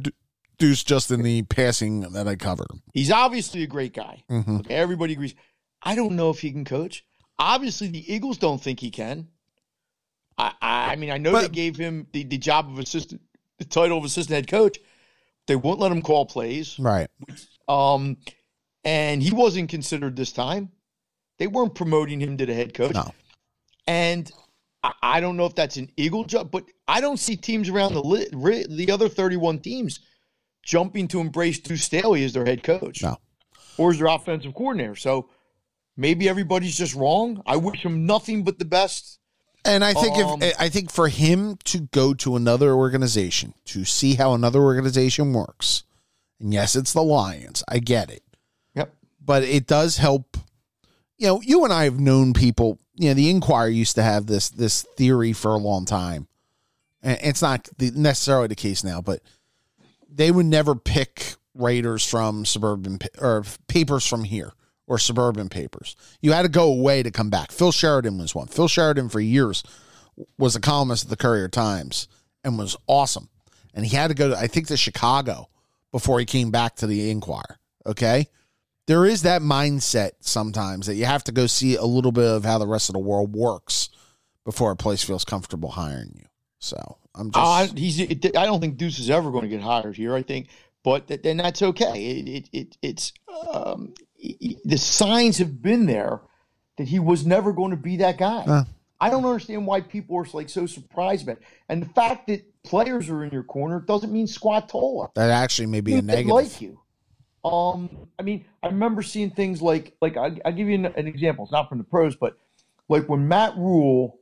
[0.57, 2.65] Deuce just in the passing that I cover.
[2.93, 4.23] He's obviously a great guy.
[4.29, 4.61] Mhm.
[4.61, 5.35] Okay, everybody agrees.
[5.81, 7.05] I don't know if he can coach.
[7.37, 9.29] Obviously, the Eagles don't think he can.
[10.37, 13.21] I, I I mean, I know they gave him the, the job of assistant,
[13.57, 14.77] the title of assistant head coach.
[15.47, 16.77] They won't let him call plays.
[16.77, 17.07] Right.
[17.67, 18.17] Um,
[18.83, 20.71] and he wasn't considered this time.
[21.39, 22.93] They weren't promoting him to the head coach.
[22.93, 23.11] No.
[23.87, 24.31] And
[25.01, 28.03] I, don't know if that's an Eagle job, but I don't see teams around the
[28.03, 29.99] li- the other 31 teams
[30.63, 33.17] jumping to embrace Deuce Staley as their head coach No.
[33.77, 34.95] or as their offensive coordinator.
[34.95, 35.29] So
[35.97, 37.41] maybe everybody's just wrong.
[37.45, 39.19] I wish him nothing but the best.
[39.65, 43.83] And I think Um, if I think for him to go to another organization to
[43.83, 45.83] see how another organization works,
[46.39, 47.63] and yes, it's the Lions.
[47.67, 48.23] I get it.
[48.75, 48.93] Yep.
[49.19, 50.37] but it does help.
[51.19, 52.79] You know, you and I have known people.
[52.95, 56.27] You know, the Inquirer used to have this this theory for a long time,
[57.03, 59.01] and it's not the, necessarily the case now.
[59.01, 59.21] But
[60.09, 64.53] they would never pick writers from suburban or papers from here
[64.87, 65.97] or suburban papers.
[66.21, 67.51] You had to go away to come back.
[67.51, 68.47] Phil Sheridan was one.
[68.47, 69.61] Phil Sheridan for years
[70.37, 72.07] was a columnist at the Courier Times
[72.45, 73.27] and was awesome.
[73.73, 75.49] And he had to go to I think to Chicago
[75.91, 77.59] before he came back to the Inquirer.
[77.85, 78.29] Okay
[78.89, 82.43] there is that mindset sometimes that you have to go see a little bit of
[82.43, 83.89] how the rest of the world works
[84.45, 86.25] before a place feels comfortable hiring you.
[86.57, 87.99] So I'm Uh, just he's.
[87.99, 90.15] It, I don't think Deuce is ever going to get hired here.
[90.15, 90.47] I think,
[90.83, 92.03] but th- then that's okay.
[92.19, 93.13] It, it, it it's
[93.53, 96.21] um, he- he- the signs have been there
[96.77, 98.43] that he was never going to be that guy.
[98.47, 98.63] Uh.
[98.99, 101.43] I don't understand why people are like so surprised about it.
[101.69, 105.09] And the fact that players are in your corner doesn't mean squat tola.
[105.13, 106.31] that actually may be a negative.
[106.31, 106.79] like you.
[107.43, 111.07] Um, I mean, I remember seeing things like like I, I'll give you an, an
[111.07, 111.45] example.
[111.45, 112.37] It's not from the pros, but
[112.89, 114.19] like when Matt Rhule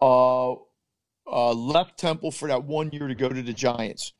[0.00, 0.52] uh,
[1.30, 4.12] uh, left Temple for that one year to go to the Giants,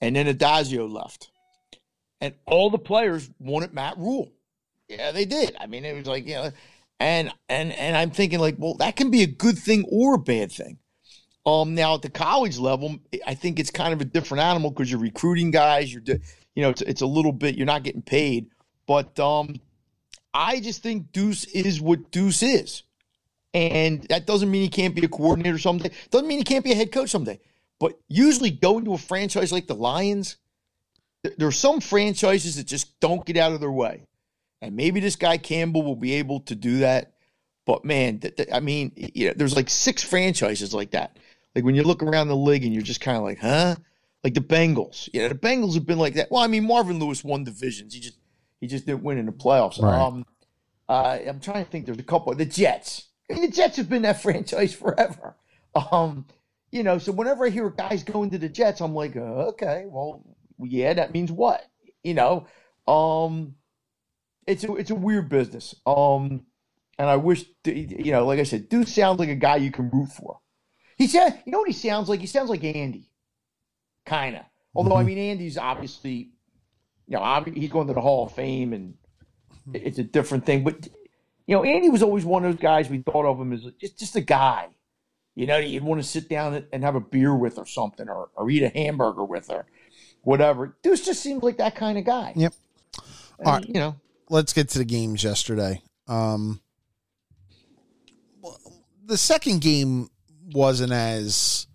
[0.00, 1.30] and then Addazio left,
[2.20, 4.32] and all the players wanted Matt Rhule.
[4.88, 5.56] Yeah, they did.
[5.58, 6.52] I mean, it was like you know,
[7.00, 10.18] and and and I'm thinking like, well, that can be a good thing or a
[10.18, 10.78] bad thing.
[11.46, 14.90] Um, now at the college level, I think it's kind of a different animal because
[14.90, 15.92] you're recruiting guys.
[15.92, 16.02] You're,
[16.54, 17.56] you know, it's it's a little bit.
[17.56, 18.50] You're not getting paid,
[18.86, 19.60] but um,
[20.32, 22.82] I just think Deuce is what Deuce is,
[23.52, 25.90] and that doesn't mean he can't be a coordinator someday.
[26.10, 27.40] Doesn't mean he can't be a head coach someday.
[27.80, 30.36] But usually, going to a franchise like the Lions,
[31.24, 34.06] th- there are some franchises that just don't get out of their way,
[34.62, 37.14] and maybe this guy Campbell will be able to do that.
[37.66, 41.18] But man, th- th- I mean, you know, there's like six franchises like that.
[41.54, 43.76] Like when you look around the league and you're just kind of like, huh?
[44.24, 45.10] Like the Bengals.
[45.12, 46.30] Yeah, the Bengals have been like that.
[46.30, 47.92] Well, I mean, Marvin Lewis won divisions.
[47.92, 48.18] He just
[48.60, 49.80] he just didn't win in the playoffs.
[49.80, 50.00] Right.
[50.00, 50.24] Um,
[50.88, 51.84] uh, I'm trying to think.
[51.84, 52.34] There's a couple.
[52.34, 53.08] The Jets.
[53.30, 55.36] I mean, the Jets have been that franchise forever.
[55.74, 56.26] Um,
[56.72, 59.84] you know, so whenever I hear guys going to the Jets, I'm like, uh, okay,
[59.86, 60.24] well,
[60.58, 61.62] yeah, that means what?
[62.02, 62.46] You know,
[62.88, 63.54] um,
[64.46, 65.74] it's a it's a weird business.
[65.86, 66.46] Um,
[66.98, 69.90] and I wish, you know, like I said, dude sounds like a guy you can
[69.90, 70.40] root for.
[70.96, 72.20] He said, you know what he sounds like?
[72.20, 73.08] He sounds like Andy,
[74.06, 74.42] kind of.
[74.74, 75.06] Although I Mhm.
[75.06, 76.30] mean, Andy's obviously,
[77.06, 78.94] you know, he's going to the Hall of Fame, and
[79.72, 80.64] it's a different thing.
[80.64, 80.88] But
[81.46, 83.98] you know, Andy was always one of those guys we thought of him as just
[83.98, 84.68] just a guy.
[85.34, 88.08] You know, you'd want to sit down and- and have a beer with or something,
[88.08, 89.66] or or eat a hamburger with or
[90.22, 90.76] whatever.
[90.82, 92.32] Deuce just seems like that kind of guy.
[92.36, 92.54] Yep.
[93.38, 93.66] And, All right.
[93.66, 93.96] You know,
[94.30, 95.82] let's get to the games yesterday.
[96.08, 96.60] Um,
[99.04, 100.08] the second game
[100.52, 101.66] wasn't as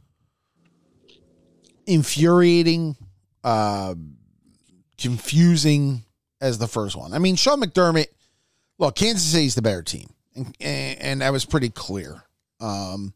[1.90, 2.96] infuriating,
[3.44, 3.96] uh,
[4.98, 6.04] confusing
[6.40, 7.14] as the first one.
[7.14, 8.08] I mean, Sean McDermott.
[8.78, 12.24] Look, Kansas City's the better team, and, and that was pretty clear.
[12.62, 13.14] Um,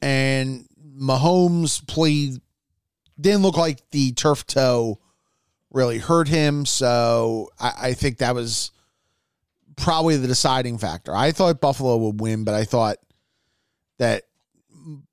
[0.00, 0.66] and
[0.98, 2.40] Mahomes played
[3.20, 4.98] didn't look like the turf toe
[5.70, 6.64] really hurt him.
[6.64, 8.70] So I, I think that was
[9.76, 11.14] probably the deciding factor.
[11.14, 12.96] I thought Buffalo would win, but I thought
[13.98, 14.24] that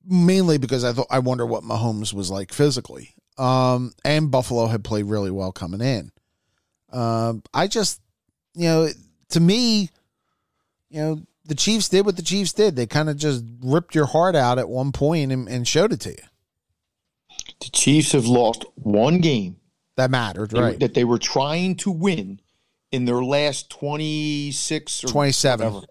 [0.05, 3.13] mainly because I thought I wonder what Mahomes was like physically.
[3.37, 6.11] Um, and Buffalo had played really well coming in.
[6.91, 8.01] Um, I just,
[8.53, 8.89] you know,
[9.29, 9.89] to me,
[10.89, 12.75] you know, the Chiefs did what the Chiefs did.
[12.75, 16.01] They kind of just ripped your heart out at one point and, and showed it
[16.01, 16.23] to you.
[17.61, 19.55] the Chiefs have lost one game
[19.95, 20.79] That mattered, right?
[20.79, 22.41] that they were trying to win
[22.91, 25.65] in their last 26 or 27.
[25.73, 25.85] whatever.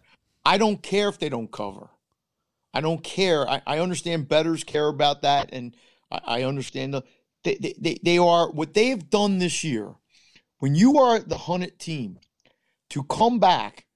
[0.44, 1.88] I don't care if they don't cover.
[2.72, 3.48] I don't care.
[3.48, 5.76] I, I understand betters care about that, and
[6.10, 7.02] I, I understand the
[7.42, 9.94] they, they, they, are what they have done this year.
[10.58, 12.18] When you are the hunted team
[12.90, 13.86] to come back,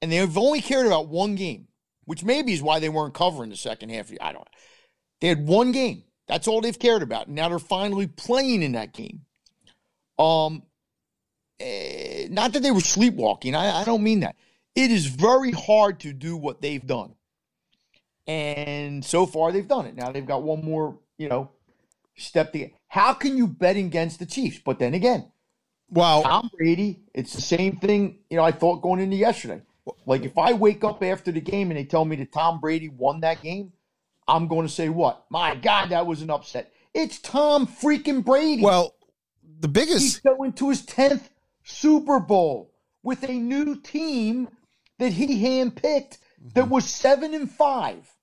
[0.00, 1.68] and they've only cared about one game,
[2.04, 4.10] which maybe is why they weren't covering the second half.
[4.20, 4.48] I don't.
[5.20, 6.04] They had one game.
[6.26, 7.28] That's all they've cared about.
[7.28, 9.22] Now they're finally playing in that game.
[10.18, 10.62] Um,
[11.58, 13.54] eh, not that they were sleepwalking.
[13.54, 14.36] I, I don't mean that.
[14.74, 17.14] It is very hard to do what they've done,
[18.30, 19.96] and so far they've done it.
[19.96, 21.50] Now they've got one more, you know,
[22.16, 22.74] step to get.
[22.86, 24.60] How can you bet against the Chiefs?
[24.64, 25.32] But then again,
[25.88, 29.62] Well, Tom Brady, it's the same thing, you know, I thought going into yesterday.
[30.06, 32.88] Like if I wake up after the game and they tell me that Tom Brady
[32.88, 33.72] won that game,
[34.28, 35.24] I'm going to say what?
[35.30, 36.72] My God, that was an upset.
[36.94, 38.62] It's Tom freaking Brady.
[38.62, 38.94] well,
[39.58, 41.28] the biggest he's biggest going to his 10th
[41.64, 44.48] Super Bowl with a new team
[44.98, 46.18] that he handpicked
[46.54, 46.70] that mm-hmm.
[46.70, 48.16] was 7 and 5.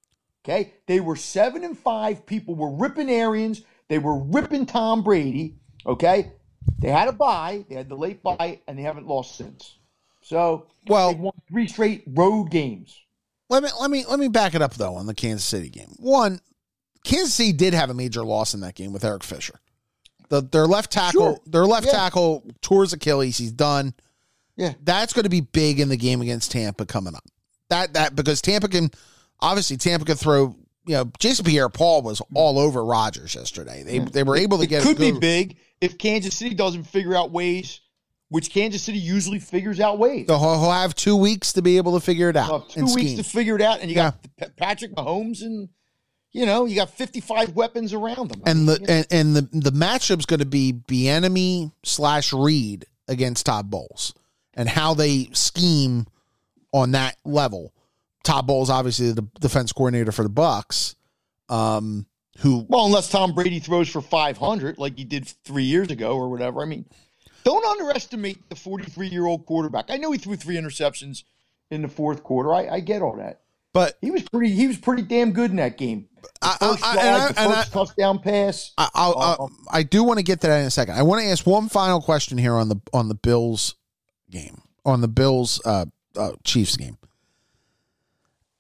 [0.47, 0.73] Okay?
[0.85, 2.25] They were 7 and 5.
[2.25, 3.63] People were ripping Arians.
[3.89, 5.55] They were ripping Tom Brady.
[5.85, 6.31] Okay?
[6.79, 7.65] They had a bye.
[7.69, 9.75] They had the late bye, and they haven't lost since.
[10.21, 12.97] So Well- they won three straight road games.
[13.49, 15.95] let me let me let me back it up though on the Kansas City game.
[15.99, 16.41] One,
[17.05, 19.59] Kansas City did have a major loss in that game with Eric Fisher.
[20.29, 21.39] The, their left tackle, Sure.
[21.45, 21.93] their left Yeah.
[21.93, 23.37] tackle tours Achilles.
[23.37, 23.93] He's done.
[24.57, 24.73] Yeah.
[24.83, 27.23] That's going to be big in the game against Tampa coming up.
[27.69, 28.91] That that because Tampa can
[29.39, 30.55] obviously Tampa could throw.
[30.85, 33.83] You know, Jason Pierre-Paul was all over Rodgers yesterday.
[33.83, 37.13] They they were able to It get could be big if Kansas City doesn't figure
[37.13, 37.81] out ways,
[38.29, 40.27] which Kansas City usually figures out ways.
[40.27, 42.69] He'll, he'll have two weeks to be able to figure it out.
[42.69, 43.17] Two weeks scheme.
[43.17, 45.67] to figure it out, and you got P- Patrick Mahomes and
[46.31, 48.41] you know, you got 55 weapons around them.
[48.45, 51.71] I And mean, the you know, and, and the the matchup's going to be Bieniemy
[51.83, 54.13] slash Reid against Todd Bowles,
[54.53, 56.05] and how they scheme
[56.71, 57.73] on that level.
[58.27, 60.95] Todd Bowles, obviously the defense coordinator for the Bucs,
[61.49, 62.05] um,
[62.39, 66.29] who well, unless Tom Brady throws for 500 like he did three years ago or
[66.29, 66.61] whatever.
[66.61, 66.85] I mean,
[67.45, 69.85] don't underestimate the 43 year old quarterback.
[69.89, 71.23] I know he threw three interceptions
[71.71, 72.53] in the fourth quarter.
[72.53, 73.39] I, I get all that.
[73.73, 74.53] but He was pretty.
[74.53, 76.09] He was pretty damn good in that game.
[76.21, 78.73] The I- first I- drive, the first touchdown pass.
[78.77, 80.95] I, I'll, I do want to get to that in a second.
[80.95, 83.75] I want to ask one final question here on the on the Bills
[84.29, 85.85] game, on the Bills uh,
[86.17, 86.97] uh, Chiefs game.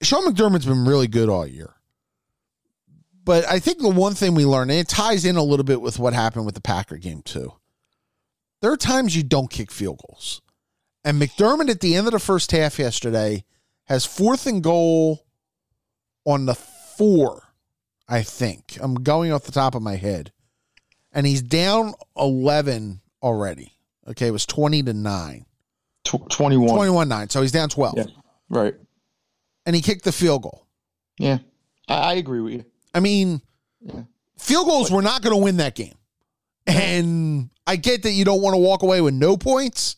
[0.01, 1.73] Sean McDermott's been really good all year,
[3.23, 5.81] but I think the one thing we learned, and it ties in a little bit
[5.81, 7.53] with what happened with the Packer game too.
[8.61, 10.41] There are times you don't kick field goals,
[11.03, 13.43] and McDermott at the end of the first half yesterday
[13.85, 15.25] has fourth and goal
[16.25, 17.43] on the four.
[18.09, 18.77] I think.
[18.79, 20.31] I'm going off the top of my head.
[21.11, 23.73] And he's down 11 already.
[24.07, 25.45] Okay, it was 20 to 9.
[26.05, 26.69] Tw- 21.
[26.69, 27.29] 21 9.
[27.29, 27.95] So he's down 12.
[27.97, 28.03] Yeah.
[28.49, 28.75] Right.
[29.67, 30.65] And he kicked the field goal.
[31.19, 31.37] Yeah.
[31.87, 32.65] I, I agree with you.
[32.95, 33.41] I mean,
[33.81, 34.01] Yeah.
[34.39, 35.93] field goals were not going to win that game.
[36.65, 39.97] And I get that you don't want to walk away with no points,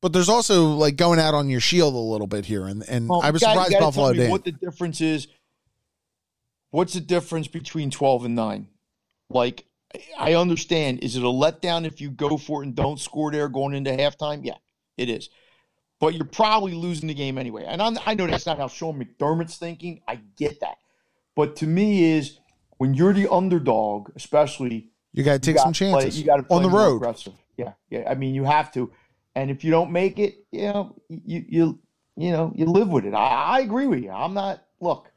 [0.00, 2.66] but there's also like going out on your shield a little bit here.
[2.66, 4.30] And, and Well, I was gotta- surprised Buffalo did.
[4.30, 5.28] What the difference is?
[6.70, 8.68] What's the difference between twelve and nine?
[9.28, 9.64] Like,
[10.16, 11.02] I understand.
[11.02, 13.90] Is it a letdown if you go for it and don't score there going into
[13.90, 14.44] halftime?
[14.44, 14.54] Yeah,
[14.96, 15.30] it is.
[16.00, 17.64] But you're probably losing the game anyway.
[17.66, 20.00] And I'm, I know that's not how Sean McDermott's thinking.
[20.08, 20.78] I get that.
[21.36, 22.38] But to me, is
[22.78, 26.36] when you're the underdog, especially you got to take some gotta play- chances you got
[26.48, 26.96] to on the road.
[26.96, 27.34] Aggressive.
[27.56, 28.08] Yeah, yeah.
[28.10, 28.90] I mean, you have to.
[29.34, 31.78] And if you don't make it, you know, you you
[32.16, 33.14] you know, you live with it.
[33.14, 34.10] I, I agree with you.
[34.10, 34.64] I'm not.
[34.80, 35.10] Look,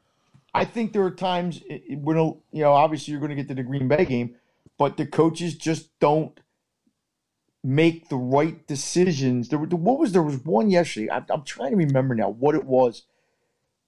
[0.52, 3.48] I think there are times it- it- when you know, obviously, you're going to get
[3.48, 4.36] to the Green Bay game,
[4.78, 6.38] but the coaches just don't
[7.64, 9.48] make the right decisions.
[9.48, 11.08] There, were- what was there was one yesterday.
[11.10, 13.04] I, I'm trying to remember now what it was.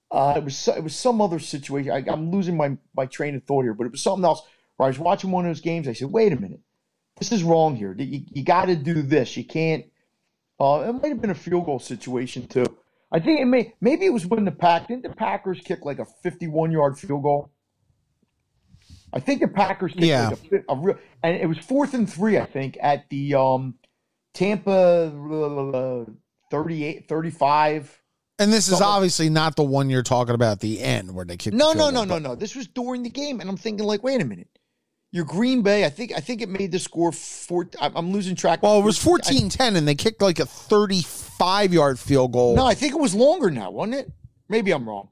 [0.09, 1.91] Uh, it was it was some other situation.
[1.91, 4.41] I, I'm losing my my train of thought here, but it was something else.
[4.77, 5.87] Where I was watching one of those games.
[5.87, 6.61] I said, "Wait a minute,
[7.17, 7.93] this is wrong here.
[7.97, 9.35] You, you got to do this.
[9.37, 9.85] You can't."
[10.59, 12.65] Uh, it might have been a field goal situation too.
[13.11, 15.99] I think it may maybe it was when the pack didn't the Packers kick like
[15.99, 17.51] a 51 yard field goal.
[19.13, 20.29] I think the Packers kicked Yeah.
[20.29, 22.37] like a, a real, and it was fourth and three.
[22.37, 23.75] I think at the um,
[24.33, 26.11] Tampa uh,
[26.51, 28.01] 38, 35.
[28.39, 31.37] And this is obviously not the one you're talking about at the end where they
[31.37, 32.35] kicked No, the no, no, no, no.
[32.35, 34.49] This was during the game, and I'm thinking like, wait a minute.
[35.11, 37.67] Your Green Bay, I think, I think it made the score four.
[37.81, 38.61] I'm losing track.
[38.61, 42.55] Well, it was I- 14 10, and they kicked like a 35 yard field goal.
[42.55, 44.11] No, I think it was longer now, wasn't it?
[44.49, 45.09] Maybe I'm wrong,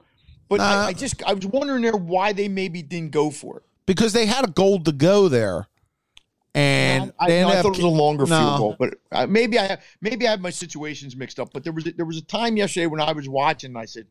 [0.50, 0.66] but Nah.
[0.66, 3.64] I, I just I was wondering there why they maybe didn't go for it.
[3.86, 5.68] Because they had a goal to go there.
[6.54, 8.40] And I, no, I thought it was a longer No.
[8.40, 11.50] field goal, but uh, maybe I maybe I have my situations mixed up.
[11.54, 13.84] But there was a, there was a time yesterday when I was watching, and I
[13.84, 14.08] said,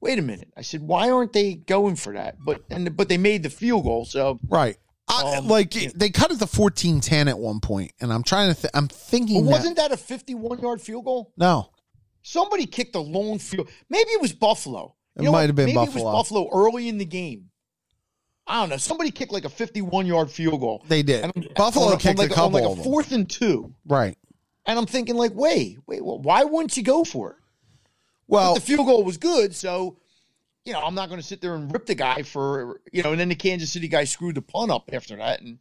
[0.00, 3.16] "Wait a minute!" I said, "Why aren't they going for that?" But and but they
[3.16, 4.76] made the field goal, so right.
[5.06, 5.90] I, Um, like yeah.
[5.94, 8.88] they cut it to 14 10 at one point, and I'm trying to, th- I'm
[8.88, 11.32] thinking, wasn't that a 51 yard field goal?
[11.36, 11.70] no,
[12.22, 13.68] Somebody kicked a long field.
[13.90, 14.94] Maybe it was Buffalo.
[15.14, 15.46] It know might what?
[15.50, 16.00] have been Maybe Buffalo.
[16.00, 17.50] it was Buffalo early in the game.
[18.46, 18.76] I don't know.
[18.76, 20.84] Somebody kicked like a 51 yard field goal.
[20.88, 21.24] they did.
[21.24, 23.72] And Buffalo on a- on kicked like a couple on like a fourth and two.
[23.86, 24.16] Right.
[24.66, 27.36] And I'm thinking like, wait, wait, well, why wouldn't you go for it?
[28.26, 29.96] Well, But the field goal was good, so
[30.64, 33.10] you know I'm not going to sit there and rip the guy for you know.
[33.12, 35.58] And then the Kansas City guy screwed the punt up after that, and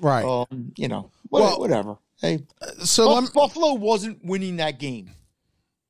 [0.00, 0.24] right.
[0.24, 1.98] um, you know, what, Well, whatever.
[2.22, 2.38] Hey,
[2.82, 5.10] so Buff- let me, Buffalo wasn't winning that game.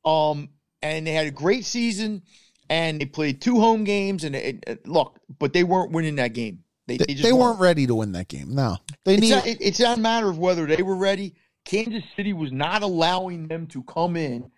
[0.04, 0.48] Um,
[0.82, 2.22] and they had a great season,
[2.68, 4.24] and they played two home games.
[4.24, 6.62] And it, it- look, but they weren't winning that game.
[6.86, 8.54] They, they, they just they weren't ready to win that game.
[8.54, 9.30] No, they It's need.
[9.30, 11.34] not, it- it's not a matter of whether they were ready.
[11.64, 14.50] Kansas City was not allowing them to come in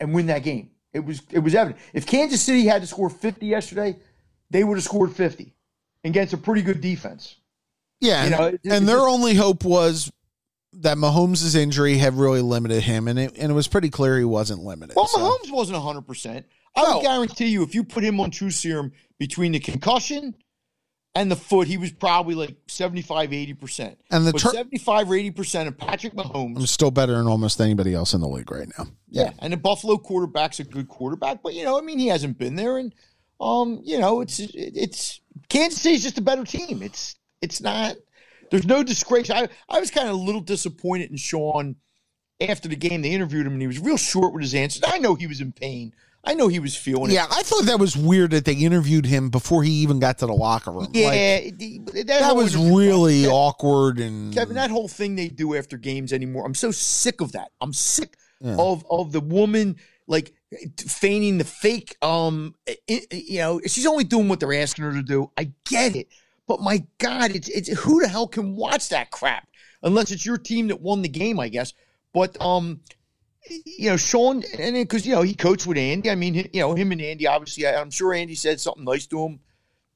[0.00, 0.70] and win that game.
[0.94, 1.80] It was it was evident.
[1.92, 3.96] If Kansas City had to score 50 yesterday,
[4.50, 5.52] they would have scored 50
[6.04, 7.36] against a pretty good defense.
[8.00, 10.10] yeah, you and, it- and their just- only hope was
[10.78, 14.24] that Mahomes' injury had really limited him, and it and it was pretty clear he
[14.24, 14.96] wasn't limited.
[14.96, 16.44] Well, so- Mahomes wasn't 100%.
[16.76, 16.96] I No.
[16.96, 20.34] would guarantee you if you put him on true serum between the concussion
[21.14, 23.96] and the foot, he was probably like 75, 80%.
[24.10, 27.60] And the but tur- 75 or 80% of Patrick Mahomes I'm still better than almost
[27.60, 28.86] anybody else in the league right now.
[29.08, 32.36] Yeah, and the Buffalo quarterback's a good quarterback, but you know, I mean, he hasn't
[32.38, 32.94] been there, and
[33.40, 36.82] um, you know, it's it's Kansas City's just a better team.
[36.82, 37.96] It's it's not.
[38.50, 39.30] There's no disgrace.
[39.30, 41.76] I I was kind of a little disappointed in Sean
[42.40, 43.00] after the game.
[43.02, 44.82] They interviewed him, and he was real short with his answers.
[44.86, 45.94] I know he was in pain.
[46.26, 49.30] I know he was feeling Yeah, I thought that was weird that they interviewed him
[49.30, 50.88] before he even got to the locker room.
[50.92, 55.76] Yeah, Like, that, that was really awkward and Kevin, that whole thing they do after
[55.78, 56.44] games anymore.
[56.44, 57.52] I'm so sick of that.
[57.60, 58.56] I'm sick Yeah.
[58.58, 59.76] of of the woman
[60.08, 60.32] like
[60.78, 61.96] feigning the fake.
[62.02, 62.54] Um,
[62.88, 65.30] you know, she's only doing what they're asking her to do.
[65.36, 66.08] I get it,
[66.46, 69.48] but my God, it's it's who the hell can watch that crap
[69.82, 71.72] unless it's your team that won the game, I guess.
[72.12, 72.80] But um,
[73.48, 76.10] you know, Sean, and because you know he coached with Andy.
[76.10, 77.26] I mean, you know, him and Andy.
[77.26, 79.40] Obviously, I, I'm sure Andy said something nice to him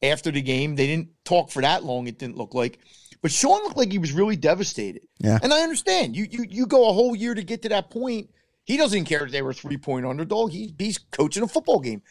[0.03, 0.77] after the game.
[0.77, 2.07] They didn't talk for that long.
[2.07, 2.79] It didn't look like,
[3.23, 5.03] but Sean looked like he was really devastated.
[5.19, 5.39] Yeah.
[5.43, 6.17] and I understand.
[6.17, 8.31] You you you go a whole year to get to that point.
[8.65, 10.53] He doesn't care if they were three point underdog.
[10.53, 12.03] He, he's coaching a football game,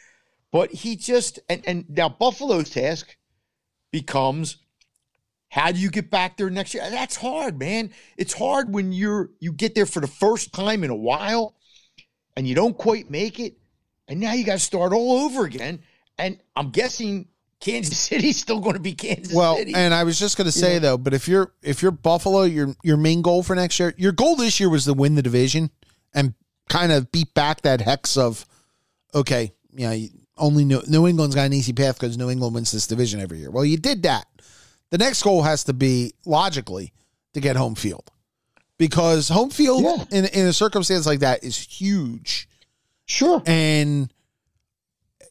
[0.51, 3.15] but he just and and now Buffalo's task
[3.91, 4.57] becomes
[5.50, 6.88] how do you get back there next year?
[6.89, 7.91] That's hard, man.
[8.18, 11.56] It's hard when you're you get there for the first time in a while
[12.38, 13.58] and you don't quite make it,
[14.08, 15.80] and now you got to start all over again.
[16.18, 17.28] And I'm guessing
[17.60, 19.74] Kansas City's still going to be Kansas well, City.
[19.76, 20.80] and I was just going to say Yeah.
[20.80, 24.12] though, but if you're if you're Buffalo, your your main goal for next year, your
[24.12, 25.72] goal this year was to win the division
[26.14, 26.34] and
[26.70, 28.45] kind of beat back that hex of
[29.16, 32.72] okay, you know, only New, New England's got an easy path because New England wins
[32.72, 33.50] this division every year.
[33.52, 34.28] Well, you did that.
[34.91, 36.93] The next goal has to be logically
[37.33, 38.11] to get home field
[38.77, 40.03] because home field Yeah.
[40.11, 42.47] in in a circumstance like that is huge.
[43.05, 43.41] sure.
[43.45, 44.11] And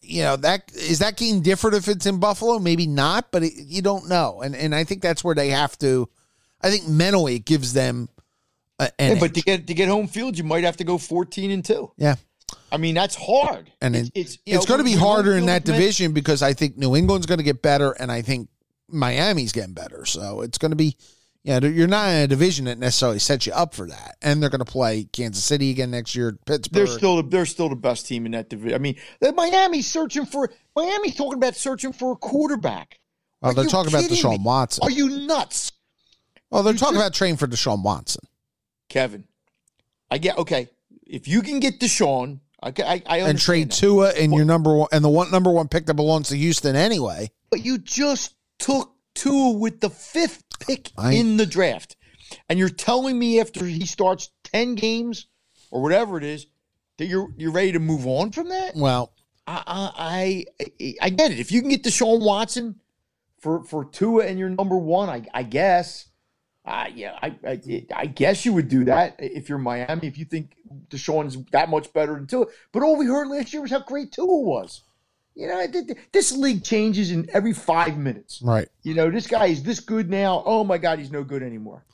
[0.03, 2.59] you know that is that game different if it's in Buffalo?
[2.59, 4.41] Maybe not, but it, you don't know.
[4.43, 6.09] And and I think that's where they have to.
[6.61, 8.09] I think mentally it gives them.
[8.79, 10.99] A, an Yeah, but to get to get home field, you might have to go
[10.99, 11.91] 14 and two.
[11.97, 12.15] yeah,
[12.71, 13.71] I mean, that's hard.
[13.83, 15.81] and it's it, it's, it's know, going to be harder in that that is meant-
[15.83, 18.49] division because I think New England's going to get better, and I think
[18.89, 20.05] Miami's getting better.
[20.05, 20.97] So it's going to be.
[21.45, 24.51] Yeah, you're not in a division that necessarily sets you up for that, and they're
[24.51, 26.75] going to play Kansas City again next year, Pittsburgh.
[26.87, 28.75] They're still they're still the best team in that division.
[28.75, 28.97] I mean,
[29.35, 32.99] Miami's searching for Miami's talking about searching for a quarterback.
[33.41, 34.45] well, Are they're you talking about Deshaun me?
[34.45, 34.83] Watson.
[34.85, 35.73] Are you nuts,
[36.51, 38.25] well, they're you talking just- about training for Deshaun Watson.
[38.89, 39.25] Kevin?
[40.11, 40.69] I get okay.
[41.07, 43.77] If you can get Deshaun, okay, I, I and trade that.
[43.77, 46.77] Tua and your number one and the one number one pick that belongs to Houston
[46.77, 47.31] anyway.
[47.51, 51.97] But you just took two with the fifth pick I- in the draft.
[52.49, 55.27] And you're telling me after he starts 10 games
[55.71, 56.47] or whatever it is
[56.99, 58.75] that you're you're ready to move on from that?
[58.77, 59.13] Well,
[59.47, 61.41] I I I, I get it.
[61.41, 62.81] If you can get Deshaun Watson
[63.39, 66.07] for for Tua and your number one, I I guess.
[66.67, 70.07] Uh, yeah, I, I I guess you would do that if you're Miami.
[70.07, 70.55] If you think
[70.91, 74.13] Deshaun's that much better than Tua, but all we heard last year was how great
[74.13, 74.83] Tua was.
[75.39, 78.43] You know, th- th- this league changes in every five minutes.
[78.43, 78.69] right.
[78.83, 80.43] You know, this guy is this good now.
[80.45, 81.85] Oh my God, he's no good anymore.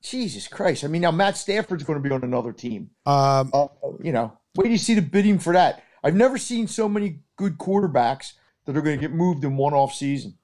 [0.00, 0.84] Jesus Christ!
[0.84, 2.90] I mean, now Matt Stafford's going to be on another team.
[3.04, 3.66] Um, Uh,
[4.00, 5.82] you know, wait till you see the bidding for that.
[6.04, 8.34] I've never seen so many good quarterbacks
[8.66, 10.38] that are going to get moved in one off season.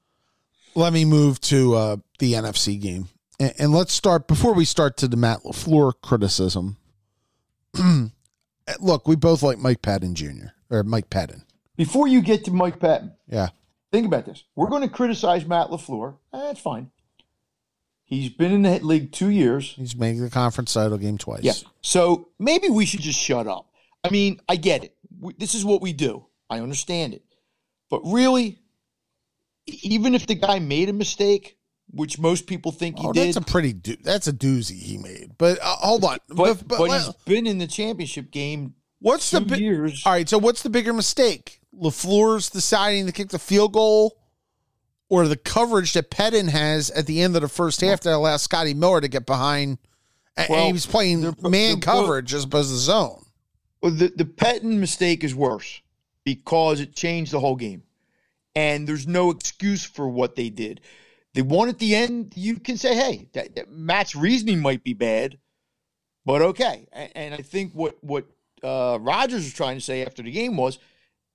[0.75, 4.97] let me move to uh, the NFC game, and, and let's start before we start
[4.97, 6.79] to the Matt LaFleur criticism.
[8.81, 10.49] Look, we both like Mike Pettine Jr.
[10.71, 11.43] or Mike Pettine.
[11.81, 13.49] Before you get to Mike Pettine, Yeah,
[13.91, 14.45] think about this.
[14.55, 16.17] We're going to criticize Matt LaFleur.
[16.35, 16.91] Eh, that's fine.
[18.05, 19.73] He's been in the league two years.
[19.79, 21.43] he's made the conference title game twice.
[21.43, 21.55] Yeah.
[21.81, 23.67] So maybe we should just shut up.
[24.05, 24.95] I mean, I get it.
[25.21, 26.27] We, this is what we do.
[26.51, 27.23] I understand it.
[27.89, 28.59] But really,
[29.67, 31.57] even if the guy made a mistake,
[31.93, 34.99] which most people think he Oh, did, that's a pretty do- that's a doozy he
[34.99, 35.33] made.
[35.39, 39.31] But uh, hold on, but, But- but but he's been in the championship game what's
[39.31, 40.03] the bi- years.
[40.05, 41.60] All right, so what's the bigger mistake?
[41.75, 44.17] LaFleur's deciding to kick the field goal
[45.09, 48.43] or the coverage that Pettine has at the end of the first half that allows
[48.43, 49.79] Scotty Miller to get behind
[50.37, 53.25] and, and Well, he was playing they're- man they're coverage as opposed to zone.
[53.83, 55.81] Well, the the Pettine mistake is worse
[56.25, 57.83] because it changed the whole game,
[58.55, 60.83] and there's no excuse for what they did.
[61.33, 64.93] The one at the end, you can say, "Hey, that, that Matt's reasoning might be
[64.93, 65.39] bad,
[66.27, 68.27] but okay." And, and I think what what
[68.63, 70.79] uh, Rodgers was trying to say after the game was,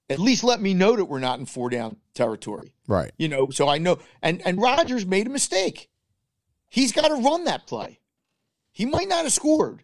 [0.10, 2.74] at least let me know that we're not in four down territory.
[2.88, 3.12] Right.
[3.18, 4.00] You know, so I know.
[4.22, 5.90] And and Rodgers made a mistake.
[6.70, 8.00] He's got to run that play.
[8.72, 9.84] He might not have scored.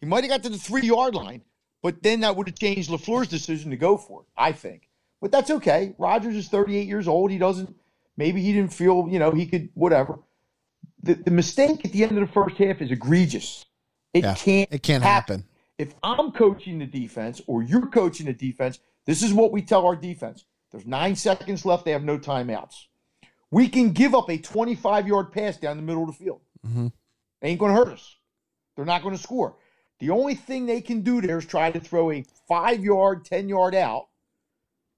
[0.00, 1.42] He might have got to the three yard line,
[1.82, 4.26] but then that would have changed LaFleur's decision to go for it.
[4.36, 4.88] I think,
[5.20, 5.94] but that's okay.
[5.98, 7.30] Rodgers is 38 years old.
[7.30, 7.74] He doesn't.
[8.16, 9.06] Maybe he didn't feel.
[9.08, 10.18] You know, he could whatever.
[11.02, 13.64] The the mistake at the end of the first half is egregious.
[14.12, 14.72] It Yeah, can't.
[14.72, 15.44] It can't happen.
[15.76, 19.86] If I'm coaching the defense or you're coaching the defense, this is what we tell
[19.86, 20.44] our defense.
[20.70, 21.84] There's nine seconds left.
[21.84, 22.86] They have no timeouts.
[23.50, 26.40] We can give up a 25 yard pass down the middle of the field.
[26.66, 26.92] Mhm.
[27.42, 28.16] Ain't going to hurt us.
[28.74, 29.56] They're not going to score.
[30.00, 33.48] The only thing they can do there is try to throw a five yard, 10
[33.48, 34.08] yard out,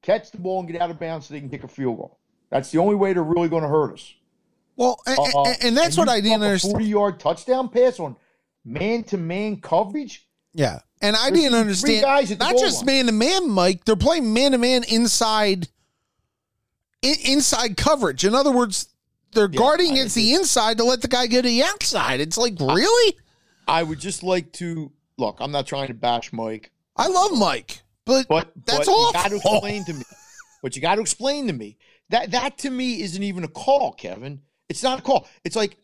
[0.02, 2.18] catch the ball and get out of bounds so they can kick a field goal.
[2.50, 4.14] That's the only way they're really going to hurt us.
[4.76, 6.72] Well, and, uh, and that's and what I didn't understand.
[6.72, 8.16] 40 yard touchdown pass on
[8.64, 10.26] man to man coverage.
[10.56, 10.80] Yeah.
[11.02, 12.02] And I There's didn't understand.
[12.02, 13.84] Guys not just man to man, Mike.
[13.84, 15.68] They're playing man to man inside
[17.02, 18.24] in, inside coverage.
[18.24, 18.88] In other words,
[19.32, 22.20] they're yeah, guarding against the inside to let the guy go to the outside.
[22.20, 23.16] It's like, really?
[23.68, 26.70] I would just like to look, I'm not trying to bash Mike.
[26.96, 29.08] I love Mike, but, but that's all.
[29.08, 30.04] You got to explain to me.
[30.62, 31.76] But you got to explain to me
[32.08, 34.40] that that to me isn't even a call, Kevin.
[34.70, 35.28] It's not a call.
[35.44, 35.76] It's like,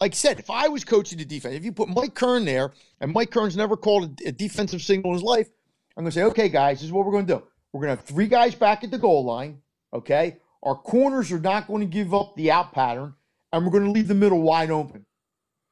[0.00, 2.72] like I said, if I was coaching the defense, if you put Mike Kern there,
[3.00, 5.48] and Mike Kern's never called a, a defensive signal in his life,
[5.96, 7.42] I'm going to say, okay, guys, this is what we're going to do.
[7.72, 9.58] We're going to have three guys back at the goal line.
[9.92, 13.14] Okay, our corners are not going to give up the out pattern,
[13.52, 15.06] and we're going to leave the middle wide open.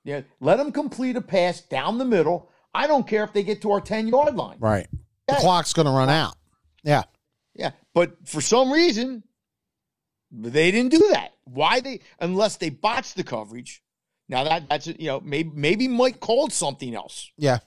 [0.04, 2.48] Yeah, let them complete a pass down the middle.
[2.74, 4.56] I don't care if they get to our 10 yard line.
[4.58, 4.86] Right.
[5.28, 6.36] The clock's going to run out.
[6.82, 7.02] Yeah.
[7.54, 7.70] Yeah.
[7.94, 9.22] But for some reason,
[10.30, 11.34] they didn't do that.
[11.44, 13.82] Why they, unless they botched the coverage.
[14.32, 17.30] Now that that's, you know, maybe, maybe Mike called something else.
[17.36, 17.58] Yeah.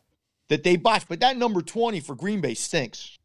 [0.50, 1.08] That they botched.
[1.08, 3.20] But that number 20 for Green Bay stinks.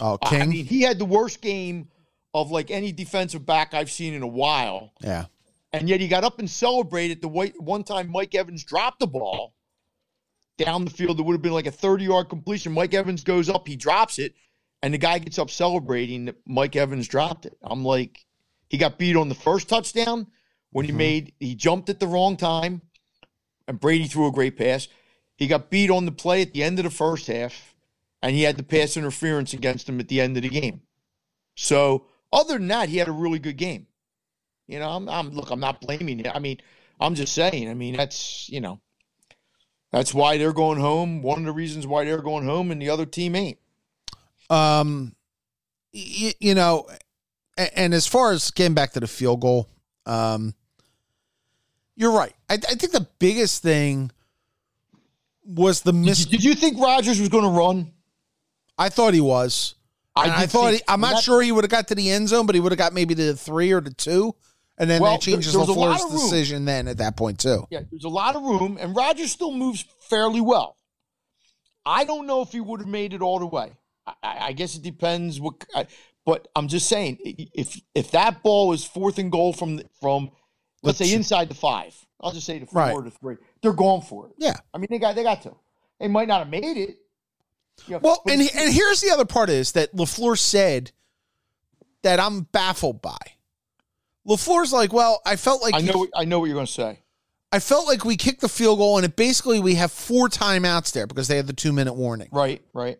[0.00, 0.42] Oh, King.
[0.42, 1.88] I mean, he had the worst game
[2.32, 4.92] of like any defensive back I've seen in a while.
[5.00, 5.26] Yeah.
[5.74, 9.06] And yet he got up and celebrated the way one time Mike Evans dropped the
[9.06, 9.52] ball
[10.56, 11.20] down the field.
[11.20, 12.72] It would have been like a 30 yard completion.
[12.72, 14.34] Mike Evans goes up, he drops it,
[14.82, 17.58] and the guy gets up celebrating that Mike Evans dropped it.
[17.62, 18.24] I'm like,
[18.70, 20.28] he got beat on the first touchdown
[20.74, 20.98] when he mm-hmm.
[20.98, 22.82] made, he jumped at the wrong time,
[23.68, 24.88] and Brady threw a great pass.
[25.36, 27.76] He got beat on the play at the end of the first half,
[28.20, 30.80] and he had the pass interference against him at the end of the game.
[31.54, 33.86] So, other than that, he had a really good game.
[34.66, 36.26] You know, I'm, I'm look, I'm not blaming it.
[36.34, 36.58] I mean,
[36.98, 37.70] I'm just saying.
[37.70, 38.80] I mean, that's you know,
[39.92, 41.22] that's why they're going home.
[41.22, 43.58] One of the reasons why they're going home, and the other team ain't.
[44.50, 45.14] Um,
[45.92, 46.88] you, you know,
[47.56, 49.70] and, and as far as getting back to the field goal,
[50.04, 50.52] um,
[51.96, 52.32] you're right.
[52.48, 54.10] I, I think the biggest thing
[55.44, 56.24] was the miss.
[56.24, 57.92] Did, did you think Rodgers was going to run?
[58.78, 59.74] I thought he was.
[60.16, 62.46] I, I thought he, I'm not sure he would have got to the end zone,
[62.46, 64.34] but he would have got maybe to the three or the two.
[64.78, 67.66] And then well, that changes LaFleur's decision then at that point, too.
[67.70, 70.76] Yeah, there's a lot of room, and Rodgers still moves fairly well.
[71.86, 73.72] I don't know if he would have made it all the way.
[74.06, 75.64] I, I guess it depends what.
[75.74, 75.86] I,
[76.24, 80.30] but I'm just saying, if if that ball is fourth and goal from from
[80.84, 83.04] let's, let's say inside the five, I'll just say the four right.
[83.04, 84.34] the three, they're going for it.
[84.38, 85.54] Yeah, I mean they got they got to.
[86.00, 86.98] They might not have made it.
[87.86, 90.92] You know, well, and and here's the other part is that LaFleur said
[92.02, 93.18] that I'm baffled by.
[94.26, 97.00] LaFleur's like, well, I felt like I know I know what you're going to say.
[97.52, 100.92] I felt like we kicked the field goal and it basically we have four timeouts
[100.92, 102.28] there because they had the two minute warning.
[102.32, 102.98] Right, right.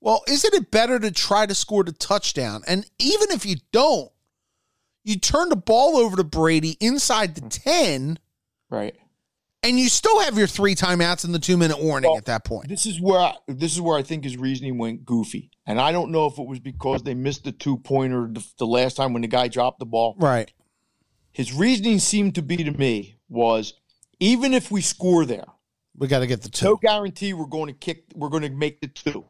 [0.00, 2.62] Well, isn't it better to try to score the touchdown?
[2.68, 4.10] And even if you don't,
[5.06, 7.70] you turn the ball over to Brady inside the mm-hmm.
[7.70, 8.18] 10.
[8.68, 8.96] Right.
[9.62, 12.44] And you still have your three timeouts and the two minute warning well, at that
[12.44, 12.68] point.
[12.68, 15.50] This is where I, this is where I think his reasoning went goofy.
[15.64, 18.66] And I don't know if it was because they missed the two pointer the, the
[18.66, 20.16] last time when the guy dropped the ball.
[20.18, 20.52] Right.
[21.32, 23.74] His reasoning seemed to be to me was
[24.18, 25.46] even if we score there,
[25.96, 26.66] we got to get the two.
[26.66, 28.04] No guarantee we're going to kick.
[28.14, 29.24] We're going to make the two,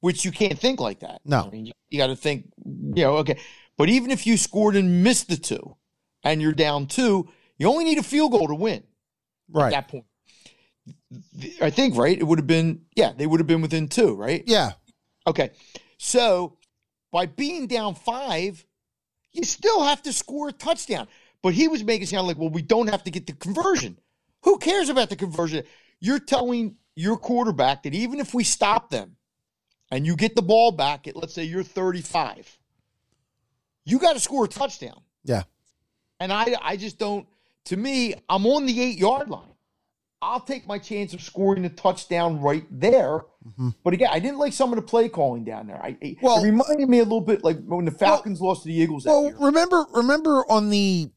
[0.00, 1.20] which you can't think like that.
[1.24, 2.50] No, I mean, you, you got to think.
[2.64, 3.38] You know, okay.
[3.80, 5.74] But even if you scored and missed the two,
[6.22, 7.26] and you're down two,
[7.56, 8.82] you only need a field goal to win.
[9.50, 10.04] Right at that point,
[11.62, 12.18] I think right.
[12.18, 13.12] It would have been yeah.
[13.16, 14.44] They would have been within two, right?
[14.46, 14.72] Yeah.
[15.26, 15.52] Okay.
[15.96, 16.58] So
[17.10, 18.62] by being down five,
[19.32, 21.08] you still have to score a touchdown.
[21.42, 23.96] But he was making it sound like, well, we don't have to get the conversion.
[24.42, 25.64] Who cares about the conversion?
[26.00, 29.16] You're telling your quarterback that even if we stop them
[29.90, 32.58] and you get the ball back at, let's say, you're 35,
[33.90, 35.00] you got to score a touchdown.
[35.24, 35.42] Yeah.
[36.18, 37.26] And I, I just don't,
[37.66, 39.46] to me, I'm on the eight yard line.
[40.22, 43.24] I'll take my chance of scoring a touchdown right there.
[43.46, 43.70] Mm-hmm.
[43.82, 45.82] But again, I didn't like some of the play calling down there.
[45.82, 48.68] I, well, it reminded me a little bit like when the Falcons well, lost to
[48.68, 49.06] the Eagles.
[49.06, 51.10] well, remember, remember on the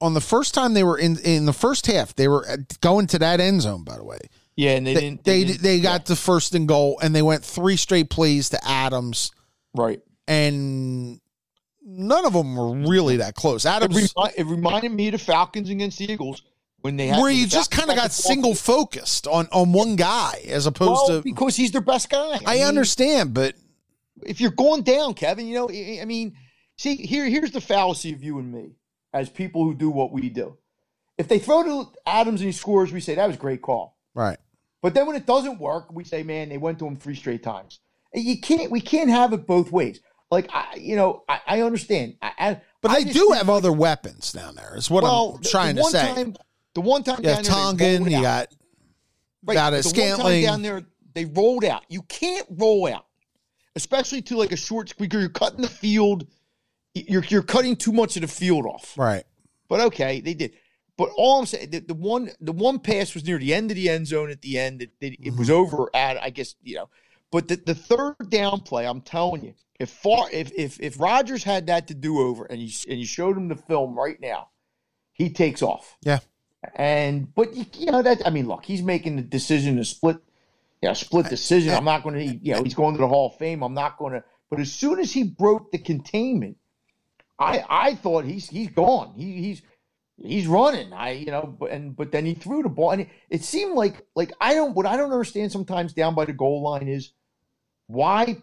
[0.00, 2.46] on the first time they were in in the first half, they were
[2.80, 3.84] going to that end zone.
[3.84, 4.18] By the way,
[4.56, 5.24] yeah, and they, they didn't.
[5.24, 6.04] They they, didn't, they got yeah.
[6.08, 9.32] the first and goal, and they went three straight plays to Adams.
[9.74, 11.20] Right, and
[11.86, 13.64] none of them were really that close.
[13.64, 13.96] Adams.
[13.96, 16.42] It, remi- it reminded me of the Falcons against the Eagles
[16.80, 20.42] when they had where you just kind of got single focused on on one guy
[20.48, 22.18] as opposed well, to because he's their best guy.
[22.18, 23.54] I, I mean, understand, but
[24.22, 26.36] if you're going down, Kevin, you know, I mean,
[26.76, 28.72] see here here's the fallacy of you and me
[29.12, 30.58] as people who do what we do.
[31.16, 33.96] If they throw to Adams and he scores, we say that was a great call.
[34.14, 34.38] Right.
[34.82, 37.42] But then when it doesn't work, we say, man, they went to him three straight
[37.42, 37.80] times.
[38.12, 38.70] You can't.
[38.70, 40.00] We can't have it both ways.
[40.30, 42.16] Like I, you know, I, I understand.
[42.20, 44.76] I, But I they do have other weapons down there.
[44.76, 46.14] Is what well, I'm trying to say.
[46.14, 46.36] Time,
[46.74, 48.10] the one time you have down they Tonyan.
[48.10, 48.48] You got
[49.46, 50.42] Right, got a but the one time Scantling.
[50.42, 50.82] down there.
[51.14, 51.84] They rolled out.
[51.88, 53.06] You can't roll out,
[53.76, 55.18] especially to like a short squeaker.
[55.18, 56.26] You're cutting the field.
[56.94, 58.98] You're you're cutting too much of the field off.
[58.98, 59.24] right.
[59.68, 60.52] But okay, they did.
[60.96, 63.76] But all I'm saying, the, the one the one pass was near the end of
[63.76, 64.82] the end zone at the end.
[64.82, 65.56] It, it, it was mm-hmm.
[65.56, 66.88] over at I guess you know.
[67.32, 71.44] But the, the third down play, I'm telling you, if far if if if Rodgers
[71.44, 74.48] had that to do over and you and you showed him the film right now,
[75.12, 75.96] he takes off.
[76.02, 76.20] Yeah.
[76.74, 80.18] And but you, you know that I mean, look, he's making the decision to split,
[80.82, 81.74] you know, split decision.
[81.74, 83.62] I'm not going to, you know, he's going to the Hall of Fame.
[83.62, 84.24] I'm not going to.
[84.48, 86.56] But as soon as he broke the containment,
[87.38, 89.14] I I thought he's he's gone.
[89.16, 89.62] He, he's
[90.22, 90.92] he's running.
[90.92, 93.74] I you know, but and but then he threw the ball, and it, it seemed
[93.74, 97.12] like like I don't what I don't understand sometimes down by the goal line is
[97.86, 98.38] why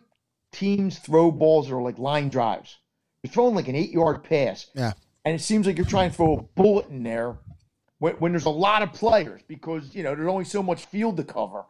[0.51, 2.77] teams throw balls that are like line drives.
[3.23, 4.93] You're throwing like an eight yard pass, Yeah.
[5.25, 7.37] and it seems like you're trying to throw a bullet in there
[7.99, 11.17] when, when there's a lot of players because you know there's only so much field
[11.17, 11.63] to cover.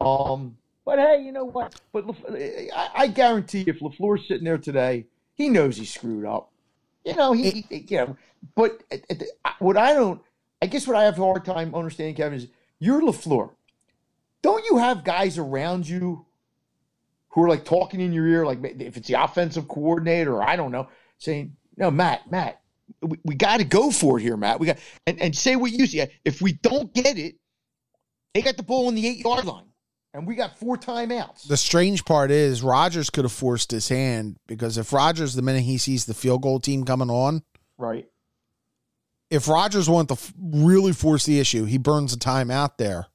[0.00, 1.80] Um, but hey, you know what?
[1.92, 6.52] But I, I guarantee if LaFleur's sitting there today, he knows he screwed up.
[7.06, 8.16] You know, he, he you know.
[8.54, 9.30] But at- at the-
[9.60, 10.20] what I don't,
[10.60, 12.48] I guess what I have a hard time understanding, Kevin, is
[12.78, 13.50] you're LaFleur.
[14.42, 16.26] Don't you have guys around you
[17.30, 20.56] who are like talking in your ear, like if it's the offensive coordinator or I
[20.56, 20.88] don't know,
[21.18, 22.60] saying, "No, Matt, Matt,
[23.02, 24.58] we, we got to go for it here, Matt.
[24.60, 26.04] We got and, and say what you see.
[26.24, 27.36] If we don't get it,
[28.34, 29.64] they got the ball on the eight yard line,
[30.14, 31.46] and we got four timeouts.
[31.48, 35.62] The strange part is Rodgers could have forced his hand because if Rodgers, the minute
[35.62, 37.42] he sees the field goal team coming on,
[37.78, 38.06] right?
[39.30, 43.06] if Rodgers wanted to f- really force the issue, he burns a time out there.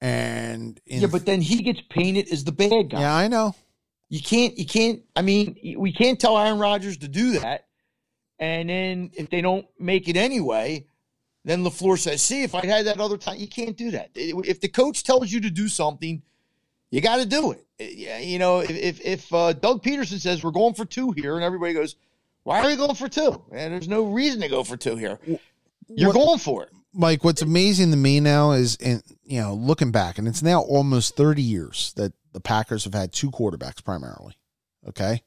[0.00, 3.00] And in, Yeah, but then he gets painted as the bad guy.
[3.00, 3.54] yeah, I know.
[4.08, 4.56] You can't.
[4.58, 5.02] You can't.
[5.14, 7.66] I mean, we can't tell Aaron Rodgers to do that.
[8.38, 10.86] And then if they don't make it anyway,
[11.44, 14.10] then LaFleur says, "See, if I had that other time, you can't do that.
[14.14, 16.22] If the coach tells you to do something,
[16.90, 17.64] you got to do it.
[17.78, 21.44] Yeah, You know, if if, uh, Doug Pederson says we're going for two here, and
[21.44, 21.96] everybody goes,
[22.42, 23.42] "Why are we going for two?
[23.52, 25.18] And there's no reason to go for two here.
[25.88, 26.70] You're What- going for it.
[26.92, 30.60] Mike, what's amazing to me now is, in you know, looking back, and it's now
[30.62, 34.34] almost thirty years that the Packers have had two quarterbacks primarily.
[34.88, 35.22] Okay,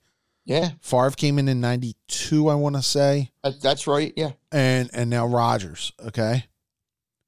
[0.45, 4.11] Yeah, Favre came in in '92, I want to say, uh, that's right.
[4.17, 5.93] Yeah, and and now Rodgers.
[6.05, 6.45] Okay,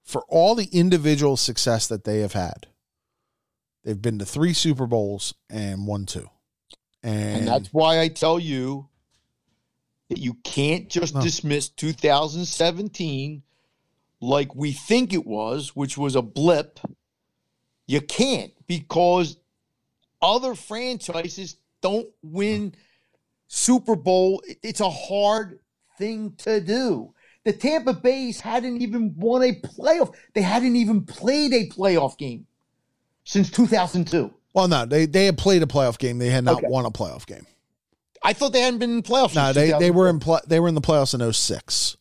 [0.03, 2.67] for all the individual success that they have had,
[3.83, 6.29] they've been to three Super Bowls and won two,
[7.03, 8.89] and, And that's why I tell you
[10.09, 11.21] that you can't just No.
[11.21, 13.43] dismiss 2017
[14.19, 16.79] like we think it was, which was a blip.
[17.87, 19.37] You can't because
[20.21, 22.75] other franchises don't win
[23.47, 24.41] Super Bowl.
[24.63, 25.59] It's a hard
[25.97, 27.13] thing to do.
[27.43, 30.15] The Tampa Bay's hadn't even won a playoff.
[30.33, 32.47] They hadn't even played a playoff game
[33.23, 34.33] since 2002.
[34.53, 36.17] well, no, they they had played a playoff game.
[36.17, 36.67] They had not Okay.
[36.67, 37.45] won a playoff game.
[38.23, 39.35] I thought they hadn't been in playoffs.
[39.35, 41.97] No, they they were in pl- they were in the playoffs in 06.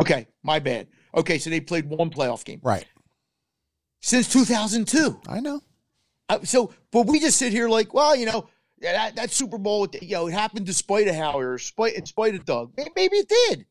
[0.00, 0.88] Okay, my bad.
[1.14, 2.84] Okay, so they played one playoff game Right.
[4.00, 5.20] since 2002.
[5.28, 5.60] I know.
[6.28, 8.48] Uh, so, but we just sit here like, well, you know,
[8.80, 12.06] yeah, that, that Super Bowl, you know, it happened despite of Howie or spite, in
[12.06, 12.72] spite of Doug.
[12.76, 13.66] Maybe it did,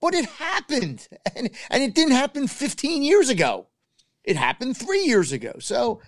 [0.00, 3.68] but it happened, and and it didn't happen 15 years ago.
[4.24, 5.54] It happened three years ago.
[5.60, 6.02] So,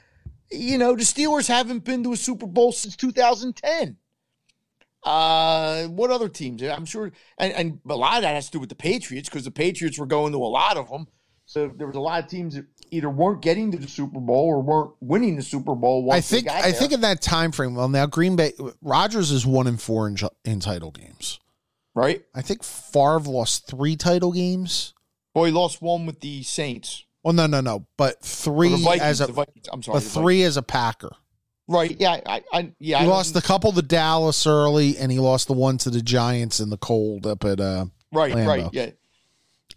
[0.51, 3.97] you know, the Steelers haven't been to a Super Bowl since 2010.
[5.03, 6.63] Uh, what other teams?
[6.63, 9.45] I'm sure, and, and a lot of that has to do with the Patriots because
[9.45, 11.09] the Patriots were going to a lot of them.
[11.47, 14.47] So there was a lot of teams that either weren't getting to the Super Bowl
[14.47, 16.05] or weren't winning the Super Bowl.
[16.05, 17.75] Once I think I think in that time frame.
[17.75, 21.41] Well, now Green Bay Rodgers is one in four in, in title games.
[21.95, 22.23] right.
[22.35, 24.95] I think Favre lost three title games.
[25.35, 27.05] Boy, he lost one with the Saints.
[27.25, 29.03] Well, no, no, no, but three Vikings.
[29.03, 29.69] as a the Vikings.
[29.73, 29.97] I'm sorry.
[29.97, 31.13] but three as a Packer.
[31.69, 31.97] Right.
[31.99, 32.21] Yeah.
[32.27, 32.43] I.
[32.53, 32.99] I yeah.
[32.99, 36.03] He I lost the couple to Dallas early, and he lost the one to the
[36.03, 37.61] Giants in the cold up at.
[37.61, 38.35] uh Right.
[38.35, 38.47] Lambeau.
[38.47, 38.69] Right.
[38.73, 38.91] Yeah.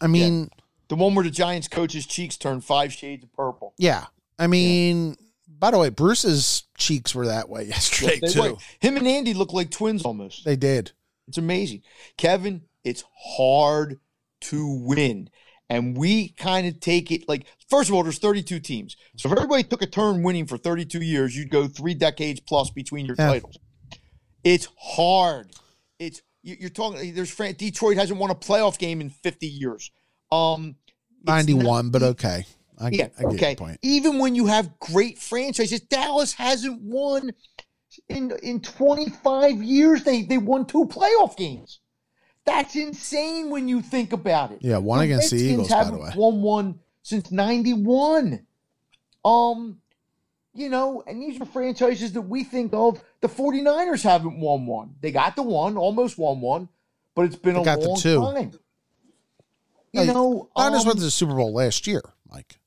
[0.02, 0.50] I mean,
[0.88, 3.74] The one where the Giants coach's cheeks turned five shades of purple.
[3.78, 4.06] yeah.
[4.38, 5.16] I mean,
[5.48, 8.42] by the way, Bruce's cheeks were that way yesterday They too.
[8.42, 8.54] were.
[8.82, 10.44] Him and Andy look like twins almost.
[10.44, 10.92] They did.
[11.28, 11.84] It's amazing.
[12.18, 13.04] Kevin, it's
[13.38, 14.00] hard
[14.42, 15.30] to win.
[15.70, 18.98] And we kind of take it like, first of all, there's 32 teams.
[19.16, 22.70] So if everybody took a turn winning for 32 years, you'd go three decades plus
[22.70, 23.28] between your Yeah.
[23.30, 23.58] titles.
[24.44, 25.52] It's hard.
[25.98, 27.16] It's you- you're talking.
[27.16, 29.90] There's Detroit hasn't won a playoff game in 50 years.
[30.32, 30.76] Um,
[31.24, 32.46] 91, not- but okay.
[32.78, 33.78] I Yeah, get, I get okay.
[33.82, 37.32] Even when you have great franchises, Dallas hasn't won
[38.10, 40.04] in in 25 years.
[40.04, 41.80] They they won two playoff games.
[42.44, 44.60] That's insane when you think about it.
[44.62, 46.12] Yeah, one against the Redskins Eagles, by the haven't way.
[46.16, 48.46] won one since 91.
[49.24, 49.80] Um,
[50.54, 53.02] you know, and these are franchises that we think of.
[53.22, 54.96] The 49ers haven't won one.
[55.02, 56.70] They got the one, almost won one,
[57.16, 58.22] but it's been They a got the long two.
[58.22, 58.60] time.
[59.96, 62.60] You Hey, know, Niners um, went to the Super Bowl last year, Mike.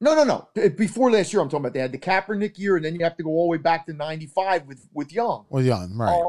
[0.00, 0.24] no, no,
[0.54, 0.68] no.
[0.70, 3.16] Before last year, I'm talking about they had the Kaepernick year, and then you have
[3.16, 5.46] to go all the way back to '95 with with Young.
[5.48, 6.20] Well, Young, right?
[6.20, 6.28] Um,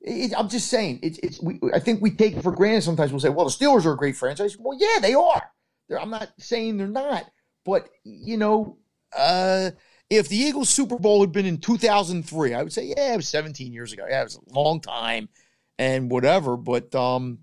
[0.00, 1.42] it, I'm just saying, it's it's.
[1.42, 2.82] We, I think we take it for granted.
[2.82, 5.50] Sometimes we'll say, "Well, the Steelers are a great franchise." Well, yeah, they are.
[5.88, 7.24] They're, I'm not saying they're not,
[7.64, 8.76] but you know,
[9.16, 9.70] uh,
[10.08, 13.26] if the Eagles Super Bowl had been in 2003, I would say, yeah, it was
[13.28, 14.04] 17 years ago.
[14.08, 15.28] Yeah, it was a long time,
[15.76, 16.56] and whatever.
[16.56, 17.38] But um,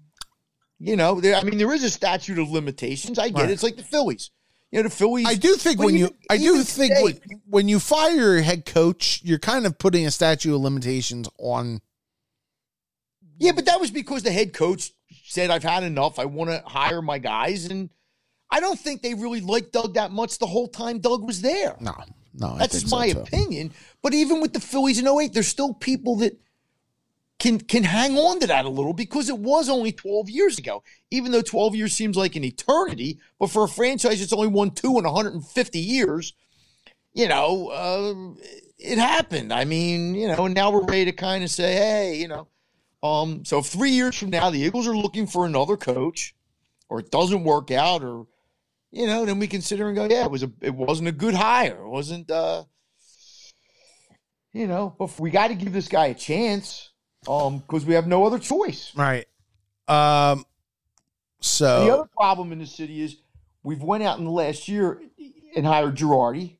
[0.85, 3.17] you know, there, I mean, there is a statute of limitations.
[3.17, 3.49] I get Right.
[3.49, 3.53] it.
[3.53, 4.31] It's like the Phillies.
[4.69, 5.27] You know, the Phillies.
[5.27, 8.41] I do think when you, even- I do think today- when, when you fire your
[8.41, 11.79] head coach, you're kind of putting a statute of limitations on.
[13.37, 14.91] Yeah, but that was because the head coach
[15.25, 16.19] said, I've had enough.
[16.19, 17.65] I want to hire my guys.
[17.65, 17.89] And
[18.49, 21.75] I don't think they really liked Doug that much the whole time Doug was there.
[21.79, 21.95] No,
[22.33, 23.19] no, That's just so, my too.
[23.21, 23.71] opinion.
[24.01, 26.37] But even with the Phillies in 08, there's still people that
[27.43, 30.81] can can hang on to that a little because it was only 12 years ago.
[31.11, 34.71] Even though 12 years seems like an eternity, but for a franchise that's only won
[34.71, 36.33] two in 150 years,
[37.13, 38.41] you know, uh,
[38.77, 39.51] it happened.
[39.51, 42.47] I mean, you know, and now we're ready to kind of say, hey, you know,
[43.03, 46.33] um, so three years from now the Eagles are looking for another coach,
[46.87, 48.25] or it doesn't work out, or
[48.91, 51.33] you know, then we consider and go, yeah, it was a, it wasn't a good
[51.33, 51.83] hire.
[51.83, 52.63] It wasn't, uh,
[54.53, 56.92] you know, but we got to give this guy a chance,
[57.27, 58.91] um, because we have no other choice.
[58.95, 59.25] Right.
[59.87, 60.45] Um.
[61.41, 63.17] So the other problem in the city is
[63.63, 65.01] we've went out in the last year
[65.55, 66.57] and hired Girardi,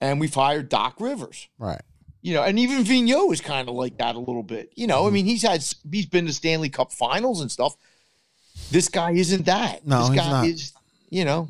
[0.00, 1.48] and we've hired Doc Rivers.
[1.58, 1.80] right.
[2.22, 4.72] You know, and even Vigneault is kind of like that a little bit.
[4.76, 5.14] You know, I Mm-hmm.
[5.14, 7.76] mean, he's had he's been to Stanley Cup Finals and stuff.
[8.70, 9.86] This guy isn't that.
[9.86, 10.46] No, this he's guy not.
[10.46, 10.72] is.
[11.10, 11.48] You know,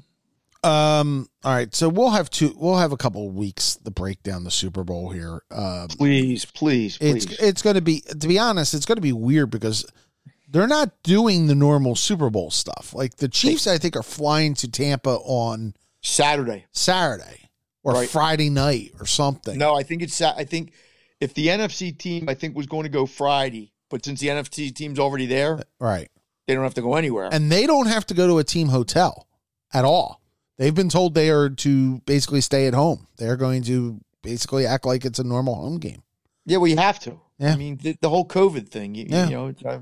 [0.64, 1.28] Um.
[1.44, 1.74] All right.
[1.74, 2.54] So we'll have two.
[2.56, 5.42] We'll have a couple of weeks to break down the Super Bowl here.
[5.50, 5.88] Um.
[5.88, 7.24] please, please, please.
[7.26, 9.84] It's it's going to be to be honest, it's going to be weird because
[10.48, 12.94] they're not doing the normal Super Bowl stuff.
[12.94, 16.66] Like the Chiefs, I think, are flying to Tampa on Saturday.
[16.72, 17.48] Saturday
[17.82, 18.08] or Right.
[18.08, 19.58] Friday night or something.
[19.58, 20.20] No, I think it's.
[20.22, 20.72] I think
[21.20, 24.74] if the NFC team, I think was going to go Friday, but since the NFC
[24.74, 26.10] team's already there, Right.
[26.46, 27.28] they don't have to go anywhere.
[27.32, 29.26] And they don't have to go to a team hotel
[29.72, 30.20] at all.
[30.56, 33.06] They've been told they are to basically stay at home.
[33.16, 36.02] They're going to basically act like it's a normal home game.
[36.46, 37.20] yeah, well, you have to.
[37.38, 37.52] Yeah.
[37.52, 38.94] I mean, the, the whole COVID thing.
[38.94, 39.24] You, Yeah.
[39.28, 39.80] you know, uh,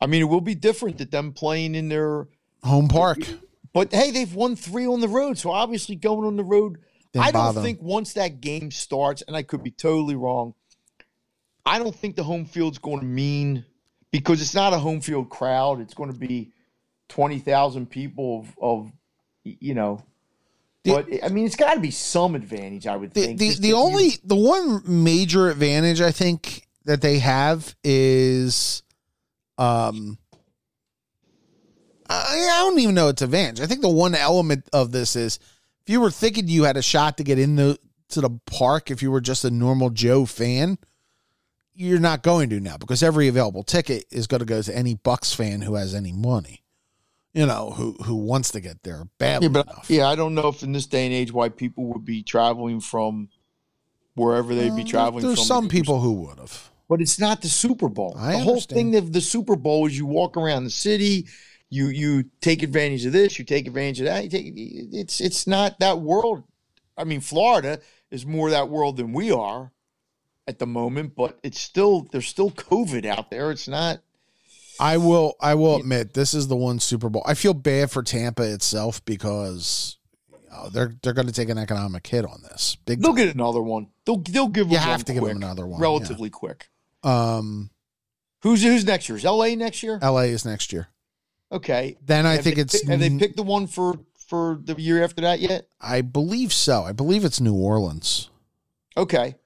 [0.00, 2.28] I mean, it will be different that them playing in their.
[2.64, 3.18] Home park.
[3.72, 6.78] But hey, they've won three on the road, so obviously going on the road.
[7.12, 10.54] Didn't I don't bother think once that game starts, and I could be totally wrong.
[11.66, 13.64] I don't think the home field's going to mean
[14.10, 15.80] because it's not a home field crowd.
[15.80, 16.52] It's going to be
[17.08, 18.92] twenty thousand people of, of
[19.60, 20.02] you know.
[20.84, 22.86] The- But I mean, it's got to be some advantage.
[22.86, 23.38] I would the think.
[23.38, 28.82] the, the you- only the one major advantage I think that they have is
[29.58, 30.18] um
[32.08, 33.60] I, I don't even know it's advantage.
[33.60, 35.38] I think the one element of this is
[35.84, 37.78] if you were thinking you had a shot to get in the
[38.10, 40.78] to the park if you were just a normal Joe fan,
[41.74, 44.94] you're not going to now because every available ticket is going to go to any
[44.94, 46.62] Bucs fan who has any money.
[47.36, 49.90] You know, who who wants to get there badly yeah, but enough.
[49.90, 52.80] yeah, I don't know if in this day and age why people would be traveling
[52.80, 53.28] from
[54.14, 55.44] wherever they'd be Uh, traveling There's from.
[55.46, 56.70] some people who would have.
[56.88, 58.14] but it's not the Super Bowl.
[58.18, 58.76] I the whole understand.
[58.78, 61.26] thing of the Super Bowl is you walk around the city,
[61.68, 64.24] you you take advantage of this, you take advantage of that.
[64.24, 66.44] You take, it's it's not that world.
[66.96, 67.80] I mean, Florida
[68.10, 69.72] is more that world than we are
[70.48, 73.50] at the moment, but it's still there's still COVID out there.
[73.50, 74.00] It's not.
[74.80, 77.22] I will I will admit this is the one Super Bowl.
[77.26, 79.98] I feel bad for Tampa itself because
[80.30, 82.76] you know, they're they're going to take an economic hit on this.
[82.84, 83.88] Big They'll get another one.
[84.04, 84.68] They'll they'll give.
[84.68, 86.68] You them have one to give them another one, relatively quick.
[87.02, 87.70] um
[88.42, 89.16] Who's who's next year?
[89.16, 89.56] Is L.A.
[89.56, 89.98] next year?
[90.00, 90.88] LA is next year.
[91.50, 91.96] Okay.
[92.00, 93.94] Then I Have think they it's have they picked the one for
[94.28, 95.68] for the year after that yet?
[95.80, 96.82] I believe so.
[96.84, 98.30] I believe it's New Orleans.
[98.96, 99.36] Okay.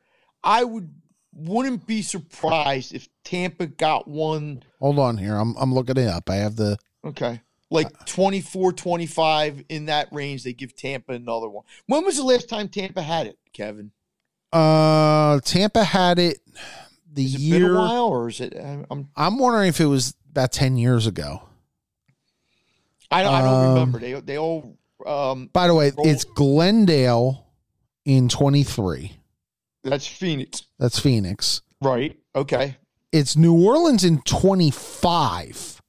[0.43, 1.00] I would
[1.41, 5.37] wouldn't be surprised if Tampa got one Hold on here.
[5.37, 6.29] I'm I'm looking it up.
[6.31, 7.41] I have the okay.
[7.73, 11.65] Like 24 25 in that range they give Tampa another one.
[11.87, 13.93] When was the last time Tampa had it, Kevin?
[14.53, 16.39] uh Tampa had it
[17.13, 20.77] the it year while or is it I'm- I'm wondering if it was about 10
[20.77, 21.43] years ago.
[23.11, 23.99] I don't, I don't Um, remember.
[23.99, 24.77] They they all
[25.07, 27.47] Um, By the way, Roll- it's Glendale
[28.05, 29.17] in 23.
[29.83, 31.63] That's Phoenix, That's Phoenix.
[31.81, 32.17] right?
[32.35, 32.77] Okay.
[33.13, 35.83] It's New Orleans in 25.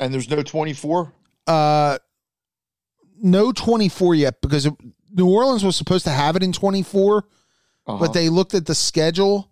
[0.00, 1.12] And there's no 24.
[1.46, 1.98] Uh,
[3.22, 4.74] no 24 yet because it,
[5.14, 7.18] New Orleans was supposed to have it in 24,
[7.86, 7.98] Uh-huh.
[7.98, 9.50] but they looked at the schedule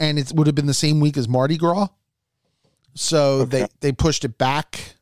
[0.00, 1.88] and it would have been the same week as Mardi Gras.
[2.94, 4.96] So they, they pushed it back.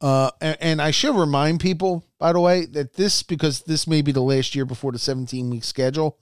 [0.00, 4.00] Uh, and, and I should remind people, by the way, that this, because this may
[4.02, 6.18] be the last year before the 17 week schedule,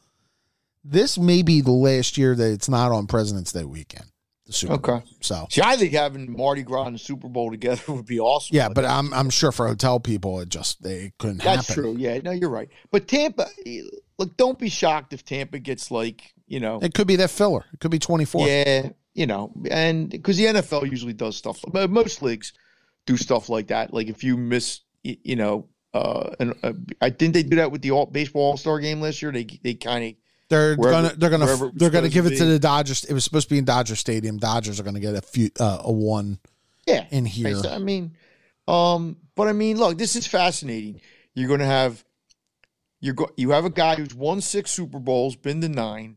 [0.85, 4.07] this may be the last year that it's not on President's Day weekend.
[4.47, 4.97] The Super Bowl.
[4.97, 5.07] Okay.
[5.21, 8.57] So, See, I think having Mardi Gras and Super Bowl together would be awesome.
[8.57, 11.83] yeah, but I'm, I'm sure for hotel people, it just, they couldn't That's happen.
[11.83, 11.97] true.
[11.99, 12.69] Yeah, no, you're right.
[12.91, 13.47] But Tampa,
[14.19, 17.67] look, don't be shocked if Tampa gets like, you know, It could be that filler.
[17.75, 18.47] It could be 24.
[18.49, 21.63] yeah, you know, and because the NFL usually does stuff.
[21.75, 22.55] mo- Most leagues
[23.05, 23.93] do stuff like that.
[23.93, 26.73] Like if you miss, you know, uh, and uh,
[27.03, 29.33] I didn't they do that with the all, baseball All Star game last year.
[29.33, 30.15] They they kind of
[30.49, 32.59] They're Wherever- gonna they're gonna wherever it was they're gonna give to it to the
[32.59, 33.05] Dodgers.
[33.05, 34.39] It was supposed to be in Dodger Stadium.
[34.39, 36.39] Dodgers are gonna get a few uh, a one
[36.89, 37.07] yeah.
[37.11, 37.61] in here.
[37.69, 38.17] I mean,
[38.67, 41.01] um, but I mean, look, this is fascinating.
[41.35, 42.05] You're going to have
[43.01, 46.17] you're go you have a guy who's won six Super Bowls, been to nine,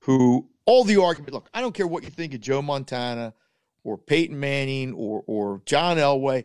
[0.00, 1.34] who all the argument.
[1.34, 3.34] Look, I don't care what you think of Joe Montana
[3.82, 6.44] or Peyton Manning or or John Elway.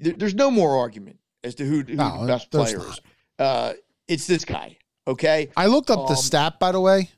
[0.00, 3.00] There, there's no more argument as to who, who No, the best player is.
[3.38, 3.72] Uh,
[4.06, 4.76] it's this guy.
[5.08, 7.10] Okay, I looked up the Um, stat by the way.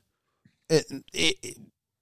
[0.69, 1.57] It, it, it-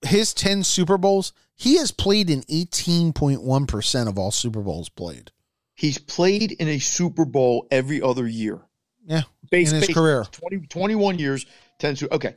[0.07, 4.61] his ten Super Bowls, he has played in eighteen point one percent of all Super
[4.61, 5.31] Bowls played.
[5.75, 8.61] he's played in a Super Bowl every other year.
[9.05, 10.23] Yeah, Base, in his base- career.
[10.31, 11.45] 20, 21 years,
[11.79, 12.13] 10 Super.
[12.15, 12.35] Okay.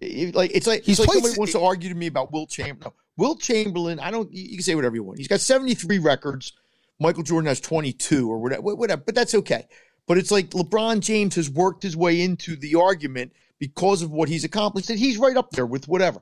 [0.00, 2.48] It- like it's like He's it's like somebody wants to argue to me about Wilt
[2.48, 2.92] Chamberlain.
[3.18, 5.18] No, Wilt Chamberlain, I don't you you can say whatever you want.
[5.18, 6.52] He's got 73 records.
[7.00, 9.66] Michael Jordan has 22 or whatever, whatever, but that's okay.
[10.06, 14.28] But it's like LeBron James has worked his way into the argument because of what
[14.28, 16.20] he's accomplished, and he's right up there with whatever.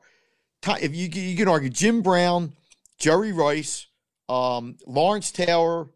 [0.66, 2.52] If you you can argue Jim Brown,
[2.98, 3.86] Jerry Rice,
[4.28, 5.88] um, Lawrence Taylor,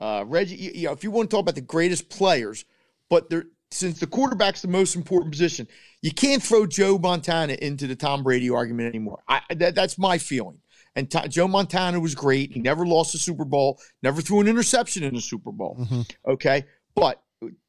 [0.00, 0.54] uh, Reggie.
[0.56, 2.64] You, know, if you want to talk about the greatest players,
[3.10, 5.66] but there since the quarterback's the most important position,
[6.00, 9.18] you can't throw Joe Montana into the Tom Brady argument anymore.
[9.28, 10.58] I, that, that's my feeling.
[10.94, 12.52] And To- Joe Montana was great.
[12.52, 15.76] He never lost a Super Bowl, never threw an interception in a Super Bowl.
[15.80, 16.08] Mhm.
[16.28, 16.64] Okay.
[16.96, 17.22] But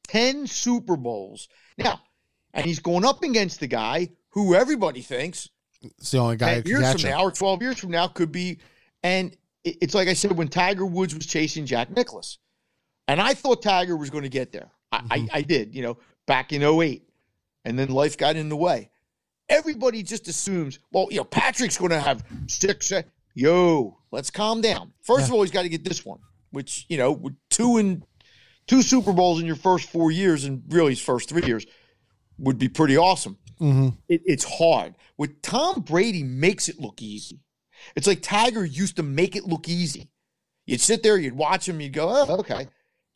[0.07, 1.47] 10 Super Bowls.
[1.77, 2.01] Now,
[2.53, 5.49] and he's going up against the guy who everybody thinks
[5.83, 8.57] It's the only guy 10 years from now or 12 years from now could be.
[9.03, 12.39] And it's like I said when Tiger Woods was chasing Jack Nicklaus.
[13.07, 14.71] And I thought Tiger was going to get there.
[14.91, 15.07] I, Mhm.
[15.11, 17.03] I, I did, you know, back in 08.
[17.65, 18.89] And then life got in the way.
[19.49, 22.91] Everybody just assumes, well, you know, Patrick's going to have six.
[23.33, 24.93] Yo, let's calm down.
[25.03, 25.25] First Yeah.
[25.25, 26.19] of all, he's got to get this one,
[26.51, 28.03] which, you know, two and
[28.67, 31.65] two Super Bowls in your first four years and really his first three years
[32.37, 34.95] would be pretty awesome hmm it, it's hard.
[35.17, 37.39] With Tom Brady makes it look easy.
[37.95, 40.09] It's like Tiger used to make it look easy.
[40.65, 42.67] You'd sit there, you'd watch him, you'd go, oh, okay.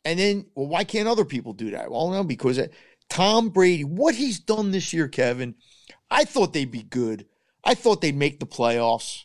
[0.04, 1.90] And then, well, why can't other people do that?
[1.90, 2.68] Well, no, because uh,
[3.08, 5.54] Tom Brady, what he's done this year, Kevin,
[6.10, 7.26] I thought they'd be good.
[7.62, 9.22] I thought they'd make the playoffs.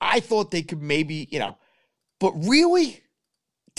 [0.00, 1.58] I thought they could maybe, you know,
[2.18, 3.02] but really,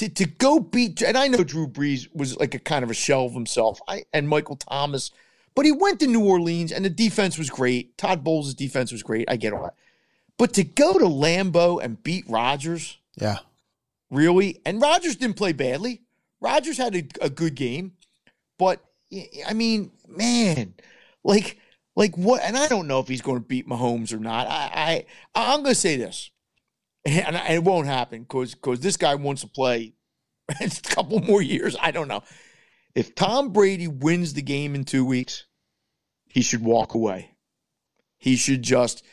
[0.01, 2.95] to, to go beat, and I know Drew Brees was like a kind of a
[2.95, 5.11] shell of himself, I, and Michael Thomas,
[5.53, 7.95] but he went to New Orleans and the defense was great.
[7.99, 9.29] Todd Bowles' defense was great.
[9.29, 9.75] I get all that.
[10.39, 13.37] But to go to Lambeau and beat Rodgers, Yeah,
[14.09, 16.01] really, and Rodgers didn't play badly.
[16.39, 17.91] Rodgers had a, a good game,
[18.57, 18.83] but
[19.47, 20.73] I mean, man,
[21.23, 21.59] like,
[21.95, 22.41] like what?
[22.41, 24.47] And I don't know if he's going to beat Mahomes or not.
[24.47, 26.31] I, I I'm going to say this,
[27.05, 29.93] and, and it won't happen because because this guy wants to play
[30.61, 31.75] a couple more years.
[31.79, 32.23] I don't know.
[32.93, 35.45] If Tom Brady wins the game in two weeks,
[36.27, 37.31] he should walk away.
[38.17, 39.03] He should just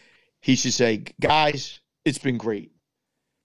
[0.40, 2.72] he should say, guys, it's been great.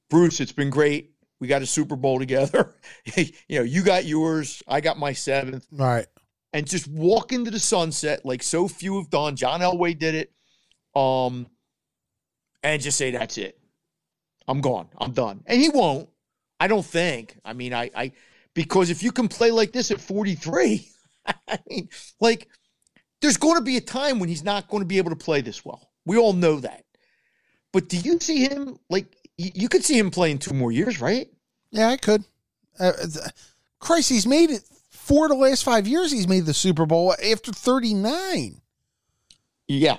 [0.10, 1.12] Bruce, it's been great.
[1.40, 2.76] We got a Super Bowl together.
[3.16, 6.08] you know, you got yours, I got my seventh, all right.
[6.54, 9.36] and just walk into the sunset like so few have done.
[9.36, 10.32] John Elway did it.
[10.96, 11.48] Um,
[12.62, 13.60] and just say that's it.
[14.48, 14.88] I'm gone.
[14.98, 15.44] I'm done.
[15.46, 16.10] And he won't.
[16.60, 17.38] I don't think.
[17.44, 18.12] I mean, I, I
[18.54, 20.88] because if you can play like this at 43,
[21.48, 21.90] I mean,
[22.20, 22.48] like
[23.22, 25.42] there's going to be a time when he's not going to be able to play
[25.42, 25.90] this well.
[26.06, 26.84] We all know that.
[27.72, 31.28] But do you see him like you, could see him playing two more years, right?
[31.72, 32.24] Yeah, I could.
[32.80, 32.92] Uh,
[33.80, 36.12] Christ, he's made it four of the last five years.
[36.12, 38.62] He's made the Super Bowl after thirty nine.
[39.68, 39.98] Yeah.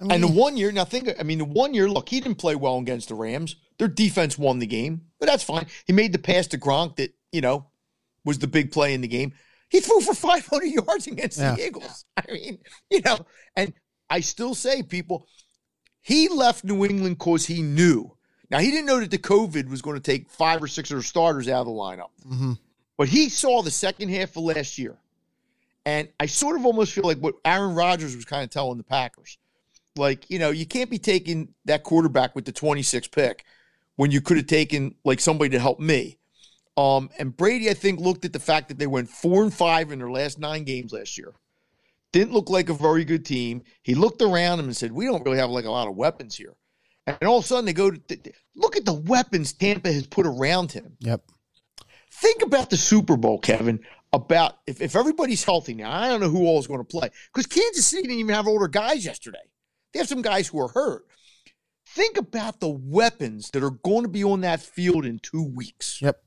[0.00, 2.20] I mean, And the one year, now think, I mean, the one year, look, he
[2.20, 3.56] didn't play well against the Rams.
[3.78, 5.66] Their defense won the game, but that's fine.
[5.86, 7.66] He made the pass to Gronk that, you know,
[8.24, 9.32] was the big play in the game.
[9.68, 11.54] He threw for 500 yards against Yeah.
[11.54, 12.04] the Eagles.
[12.16, 12.58] I mean,
[12.90, 13.18] you know,
[13.56, 13.72] and
[14.10, 15.26] I still say, people,
[16.00, 18.16] he left New England because he knew.
[18.50, 20.96] Now, he didn't know that the COVID was going to take five or six of
[20.96, 22.52] their starters out of the lineup, hmm
[22.98, 24.96] but he saw the second half of last year.
[25.84, 28.84] And I sort of almost feel like what Aaron Rodgers was kind of telling the
[28.84, 29.36] Packers.
[29.98, 33.44] Like, you know, you can't be taking that quarterback with the 26th pick
[33.96, 36.18] when you could have taken like somebody to help me.
[36.76, 39.92] Um, and Brady, I think, looked at the fact that they went four and five
[39.92, 41.32] in their last nine games last year.
[42.12, 43.62] Didn't look like a very good team.
[43.82, 46.36] He looked around him and said, "We don't really have like a lot of weapons
[46.36, 46.54] here."
[47.06, 48.18] And all of a sudden, they go to
[48.54, 50.96] look at the weapons Tampa has put around him.
[51.00, 51.22] Yep.
[52.10, 53.80] Think about the Super Bowl, Kevin.
[54.12, 57.10] About if, if everybody's healthy now, I don't know who all is going to play
[57.32, 59.38] because Kansas City didn't even have older guys yesterday.
[59.96, 61.06] They have some guys who are hurt.
[61.86, 66.02] Think about the weapons that are going to be on that field in two weeks.
[66.02, 66.20] Yep.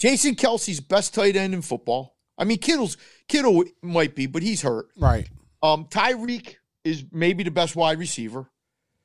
[0.00, 2.16] Jason Kelce's best tight end in football.
[2.36, 2.96] I mean, Kittle's
[3.28, 4.86] Kittle might be, but he's hurt.
[4.98, 5.28] Right.
[5.62, 8.50] Um, Tyreek is maybe the best wide receiver.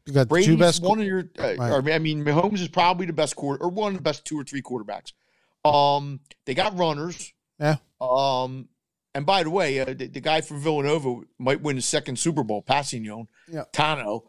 [0.07, 0.82] You got Brady's two best.
[0.82, 1.30] one of your.
[1.38, 1.71] Uh, Right.
[1.71, 4.39] or, I mean, Mahomes is probably the best quarter or one of the best two
[4.39, 5.11] or three quarterbacks.
[5.63, 7.32] Um, they got runners.
[7.59, 7.75] Yeah.
[8.01, 8.69] Um,
[9.18, 12.43] and by the way, uh, the, the guy from Villanova might win his second Super
[12.43, 13.63] Bowl, Kpassagnon, Yeah.
[13.74, 14.22] Tanoh,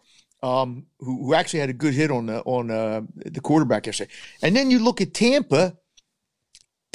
[0.43, 4.11] um, who, who actually had a good hit on the on uh, the quarterback yesterday.
[4.41, 5.77] And then you look at Tampa.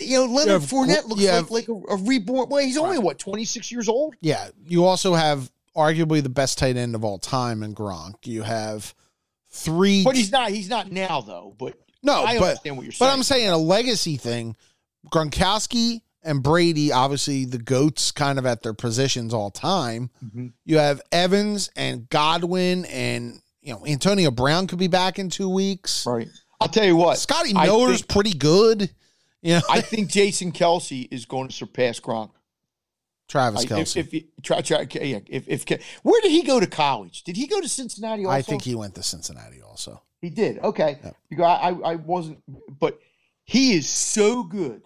[0.02, 2.50] You know, Leonard have Fournette looks you like, like a, a reborn.
[2.50, 4.16] Well, he's only what twenty six years old.
[4.22, 4.48] Yeah.
[4.66, 8.26] You also have arguably the best tight end of all time in Gronk.
[8.26, 8.96] You have
[9.52, 10.04] three.
[10.04, 10.50] But he's not.
[10.50, 11.56] He's not now though.
[11.60, 13.08] But no, I but understand what you're saying.
[13.08, 14.56] but I'm saying a legacy thing.
[15.12, 20.09] Gronkowski and Brady, obviously the goats, kind of at their positions all time.
[20.24, 20.53] Mhm.
[20.65, 25.49] You have Evans and Godwin, and you know Antonio Brown could be back in two
[25.49, 26.05] weeks.
[26.05, 26.28] right.
[26.61, 27.17] I'll tell you what.
[27.17, 28.89] Scotty Miller's think- pretty good.
[29.45, 32.30] You know, I think Jason Kelce is going to surpass Gronk.
[33.28, 33.97] Travis Kelce.
[33.97, 35.65] If, if try, try, yeah, if, if
[36.03, 37.24] where did he go to college?
[37.24, 38.24] Did he go to Cincinnati?
[38.26, 38.38] Also?
[38.38, 40.01] I think he went to Cincinnati also.
[40.21, 40.59] he did.
[40.59, 41.39] Okay, Yep.
[41.41, 42.41] I, I wasn't,
[42.80, 42.99] but
[43.43, 44.84] he is so good,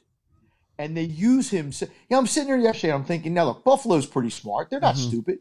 [0.79, 1.71] and they use him.
[1.71, 2.93] So, yeah, I'm sitting there yesterday.
[2.93, 4.69] I'm thinking, now look, Buffalo's pretty smart.
[4.69, 5.07] They're not Mhm.
[5.07, 5.39] stupid.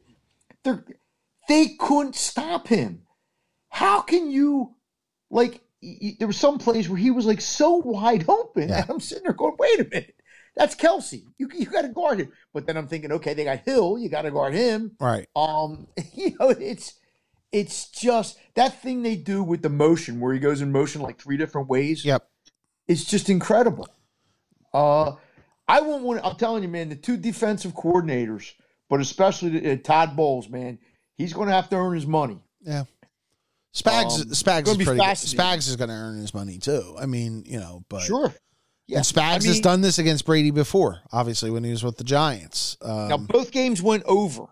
[0.62, 0.84] They're
[1.48, 3.02] they couldn't stop him.
[3.68, 4.74] How can you,
[5.30, 5.60] like?
[5.82, 8.80] y- There were some plays where he was like so wide open, Yeah.
[8.82, 10.16] and I'm sitting there going, "Wait a minute,
[10.56, 11.22] that's Kelce.
[11.38, 13.96] You you got to guard him." But then I'm thinking, okay, they got Hill.
[13.98, 14.96] You got to guard him.
[14.98, 15.28] Right.
[15.36, 16.94] Um, you know, it's
[17.52, 21.20] it's just that thing they do with the motion where he goes in motion like
[21.20, 22.04] three different ways.
[22.04, 22.28] Yep.
[22.88, 23.86] It's just incredible.
[24.74, 25.12] Uh,
[25.68, 26.20] I won't want.
[26.24, 28.52] I'm telling you, man, the two defensive coordinators,
[28.88, 30.78] but especially uh, Todd Bowles, man,
[31.16, 32.38] he's going to have to earn his money.
[32.60, 32.84] Yeah.
[33.74, 35.00] Spags Um, Spags is pretty.
[35.00, 36.96] Spags is going to earn his money too.
[36.98, 38.32] I mean, you know, but Sure.
[38.86, 38.98] Yeah.
[38.98, 42.04] and Spags I has done this against Brady before, obviously when he was with the
[42.04, 42.76] Giants.
[42.80, 44.46] Um, Now both games went over.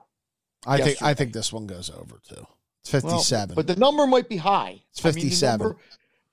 [0.67, 2.47] I think I think this one goes over too.
[2.83, 3.55] It's Well, 57.
[3.55, 4.83] but the number might be high.
[4.91, 5.59] It's I mean, 57.
[5.59, 5.77] number,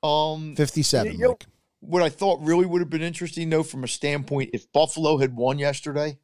[0.04, 1.38] um, 57, you know.
[1.82, 5.36] What I thought really would have been interesting, though, from a standpoint, if Buffalo had
[5.36, 6.18] won yesterday,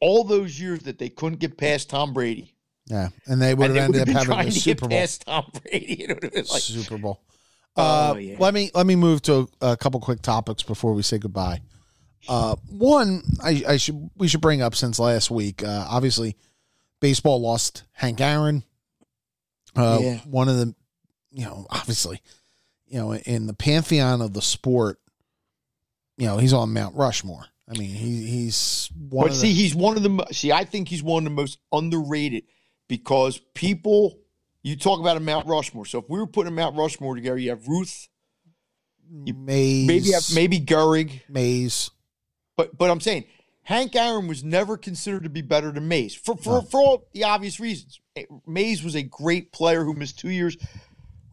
[0.00, 2.54] all those years that they couldn't get past Tom Brady,
[2.86, 4.98] Yeah, and they would and have they ended up having a to Super get Bowl.
[4.98, 7.20] past Tom Brady, it would have been like, Super Bowl.
[7.76, 7.82] Oh,
[8.12, 8.36] Uh, yeah.
[8.38, 11.60] Let me let me move to a couple quick topics before we say goodbye.
[12.28, 15.62] Uh, one, I, I should we should bring up since last week.
[15.62, 16.36] Uh, obviously,
[17.00, 18.64] baseball lost Hank Aaron.
[19.76, 20.18] Uh, Yeah.
[20.26, 20.74] One of the,
[21.30, 22.20] you know, obviously,
[22.90, 24.98] you know, in the pantheon of the sport,
[26.18, 27.46] you know, he's on Mount Rushmore.
[27.68, 30.50] I mean, he he's one but of see, the, he's one of the see.
[30.52, 32.44] I think he's one of the most underrated
[32.88, 34.18] because people.
[34.62, 35.86] You talk about a Mount Rushmore.
[35.86, 38.08] So if we were putting a Mount Rushmore together, you have Ruth,
[39.10, 41.90] Mays, maybe you have maybe Gehrig, Mays.
[42.58, 43.24] But but I'm saying
[43.62, 46.60] Hank Aaron was never considered to be better than Mays for for, No.
[46.60, 48.00] for all the obvious reasons.
[48.46, 50.58] Mays was a great player who missed two years.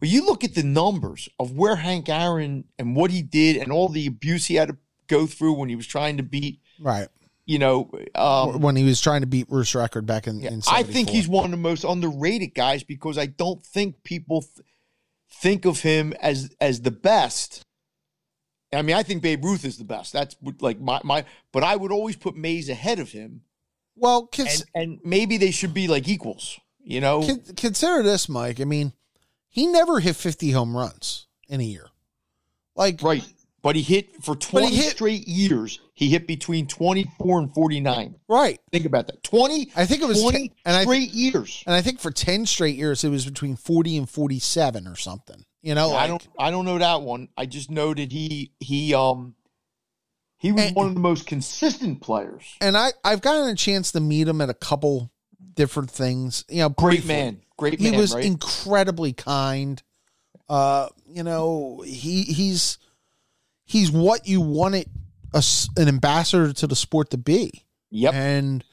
[0.00, 3.72] But you look at the numbers of where Hank Aaron and what he did and
[3.72, 4.76] all the abuse he had to
[5.08, 7.08] go through when he was trying to beat, Right.
[7.46, 10.62] you know, um, when he was trying to beat Bruce record back in, yeah, in
[10.68, 14.66] I think he's one of the most underrated guys because I don't think people th-
[15.40, 17.62] think of him as as the best.
[18.72, 20.12] I mean, I think Babe Ruth is the best.
[20.12, 23.40] That's like my my, but I would always put Mays ahead of him,
[23.96, 24.26] well.
[24.26, 26.60] Cons- and and maybe they should be like equals.
[26.80, 28.60] You know, Con- consider this, Mike.
[28.60, 28.92] I mean,
[29.58, 31.86] he never hit 50 home runs in a year.
[32.76, 33.24] Like, right?
[33.60, 35.80] But he hit for twenty hit- straight years.
[35.94, 38.14] He hit between twenty four and forty nine.
[38.28, 38.60] right.
[38.70, 39.22] Think about that.
[39.24, 41.64] 20, I think it was 20 ten, and I years.
[41.66, 45.44] and I think for 10 straight years it was between 40 and 47 or something.
[45.60, 47.28] You know, I like, don't I don't know that one.
[47.36, 49.34] I just know that he he um
[50.38, 52.44] He was And- one of the most consistent players.
[52.60, 55.10] And I I've gotten a chance to meet him at a couple
[55.54, 56.44] different things.
[56.48, 57.40] You know, Great man.
[57.56, 57.92] Great man.
[57.92, 58.24] He was right?
[58.24, 59.82] incredibly kind.
[60.48, 62.78] Uh, you know, he he's
[63.64, 64.88] he's what you wanted
[65.34, 65.42] a
[65.76, 67.64] an ambassador to the sport to be.
[67.90, 68.14] yep.
[68.14, 68.64] And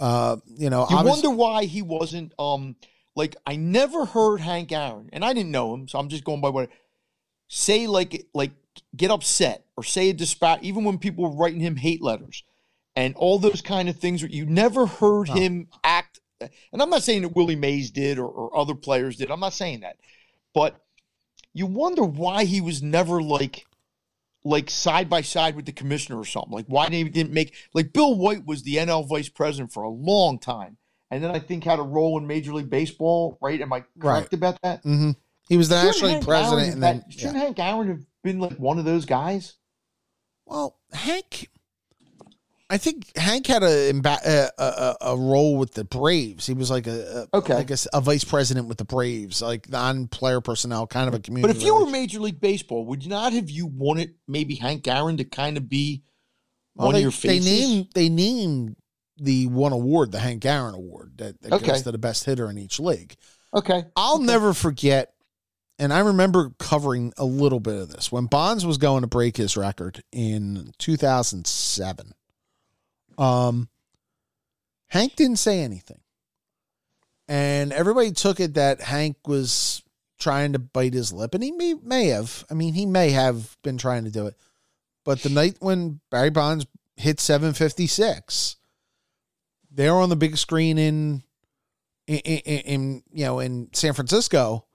[0.00, 2.76] uh, you know, You wonder why he wasn't um
[3.16, 6.40] like I never heard Hank Aaron, and I didn't know him, so I'm just going
[6.40, 6.68] by what
[7.48, 8.52] say like like
[8.96, 12.42] get upset or say a disparage even when people were writing him hate letters
[12.96, 15.34] and all those kind of things where you never heard No.
[15.34, 19.30] him act and I'm not saying that Willie Mays did or, or other players did.
[19.30, 19.96] I'm not saying that.
[20.52, 20.78] But
[21.54, 23.64] you wonder why he was never like
[24.44, 26.52] like side by side with the commissioner or something.
[26.52, 29.84] Like why they didn't he make like Bill White was the NL vice president for
[29.84, 30.76] a long time,
[31.10, 33.38] and then I think had a role in Major League Baseball.
[33.40, 33.60] Right?
[33.60, 34.32] Am I correct Right.
[34.34, 34.82] about that?
[34.84, 35.12] Mm-hmm.
[35.48, 37.16] he was the Shouldn't national president, and then yeah.
[37.16, 39.54] shouldn't Hank Aaron have been like one of those guys?
[40.46, 41.48] Well, Hank,
[42.74, 46.44] I think Hank had a, a, a a role with the Braves.
[46.46, 47.54] He was like a, a Okay.
[47.54, 51.52] I guess a vice president with the Braves, like non-player personnel, kind of a community.
[51.52, 51.88] But if you were.
[51.88, 55.68] Major League Baseball, would you not have you wanted maybe Hank Aaron to kind of
[55.68, 56.02] be
[56.74, 57.44] Well, one they, of your faces?
[57.44, 58.76] they named they named
[59.18, 61.66] the one award the Hank Aaron Award that, that Okay.
[61.68, 63.14] goes to the best hitter in each league.
[63.54, 63.84] okay.
[63.94, 65.14] I'll never forget,
[65.78, 69.36] and I remember covering a little bit of this when Bonds was going to break
[69.36, 72.12] his record in 2007.
[73.18, 73.68] Um,
[74.88, 76.00] Hank didn't say anything,
[77.28, 79.82] and everybody took it that Hank was
[80.18, 82.44] trying to bite his lip, and he may, may have.
[82.50, 84.34] I mean, he may have been trying to do it,
[85.04, 88.56] but the night when Barry Bonds hit 756,
[89.70, 91.22] they're on the big screen in
[92.06, 94.66] in, in, in you know in San Francisco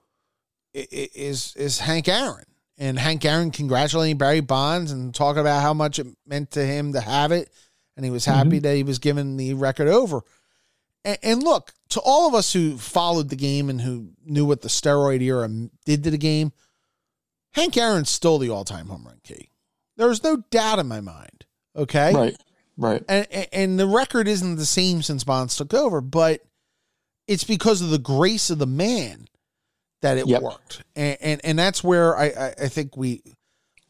[0.74, 2.44] is is Hank Aaron.
[2.78, 6.94] And Hank Aaron congratulating Barry Bonds and talking about how much it meant to him
[6.94, 7.50] to have it
[8.00, 8.58] and he was happy mm-hmm.
[8.60, 10.22] that he was given the record over.
[11.04, 14.62] And, and look to all of us who followed the game and who knew what
[14.62, 15.50] the steroid era
[15.84, 16.52] did to the game,
[17.52, 19.50] Hank Aaron stole the all-time home run key.
[19.98, 21.44] There's no doubt in my mind.
[21.76, 22.36] Okay, Right.
[22.78, 23.04] Right.
[23.06, 26.42] and and- and the record isn't the same since Bonds took over, but
[27.26, 29.28] it's because of the grace of the man
[30.00, 30.40] that it Yep.
[30.40, 33.22] worked, and, and and that's where I, I I think we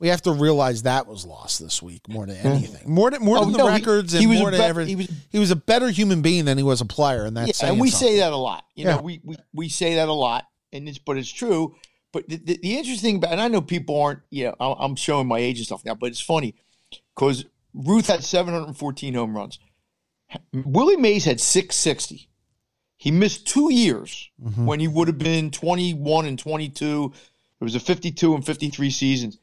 [0.00, 3.36] we have to realize that was lost this week more than anything, more than more
[3.38, 4.98] Oh, than the no, records he and was a more than bet- everything.
[4.98, 7.62] he He was- was, a better human being than he was a player, and that's
[7.62, 8.08] Yeah, and we something.
[8.08, 8.64] say that a lot.
[8.74, 8.96] You Yeah.
[8.96, 11.76] know, we, we we say that a lot, and it's but it's true.
[12.12, 15.28] But the, the, the interesting about, and I know people aren't, you know, I'm showing
[15.28, 16.54] my age and stuff now, but it's funny
[17.14, 19.58] because Ruth had 714 home runs.
[20.52, 22.28] Willie Mays had 660.
[22.96, 24.64] He missed two years Mhm.
[24.66, 27.12] when he would have been 21 and 22.
[27.60, 29.38] It was a 52 and 53 seasons.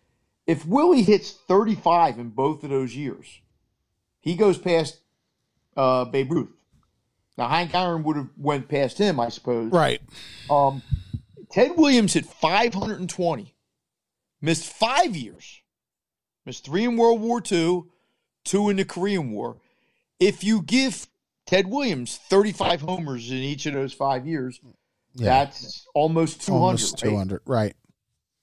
[0.48, 3.42] If Willie hits 35 in both of those years,
[4.22, 4.98] he goes past
[5.76, 6.50] uh, Babe Ruth.
[7.38, 9.72] Now Hank Aaron would have went past him, I suppose.
[9.72, 10.02] right.
[10.50, 10.82] Um,
[11.52, 13.54] Ted Williams hit 520,
[14.42, 15.62] missed five years,
[16.46, 17.84] missed three in World War II,
[18.44, 19.58] two in the Korean War.
[20.20, 21.08] If you give
[21.46, 24.60] Ted Williams 35 homers in each of those five years,
[25.14, 26.64] Yeah, that's almost 200.
[26.66, 27.10] almost right?
[27.10, 27.42] two hundred.
[27.46, 27.76] Right.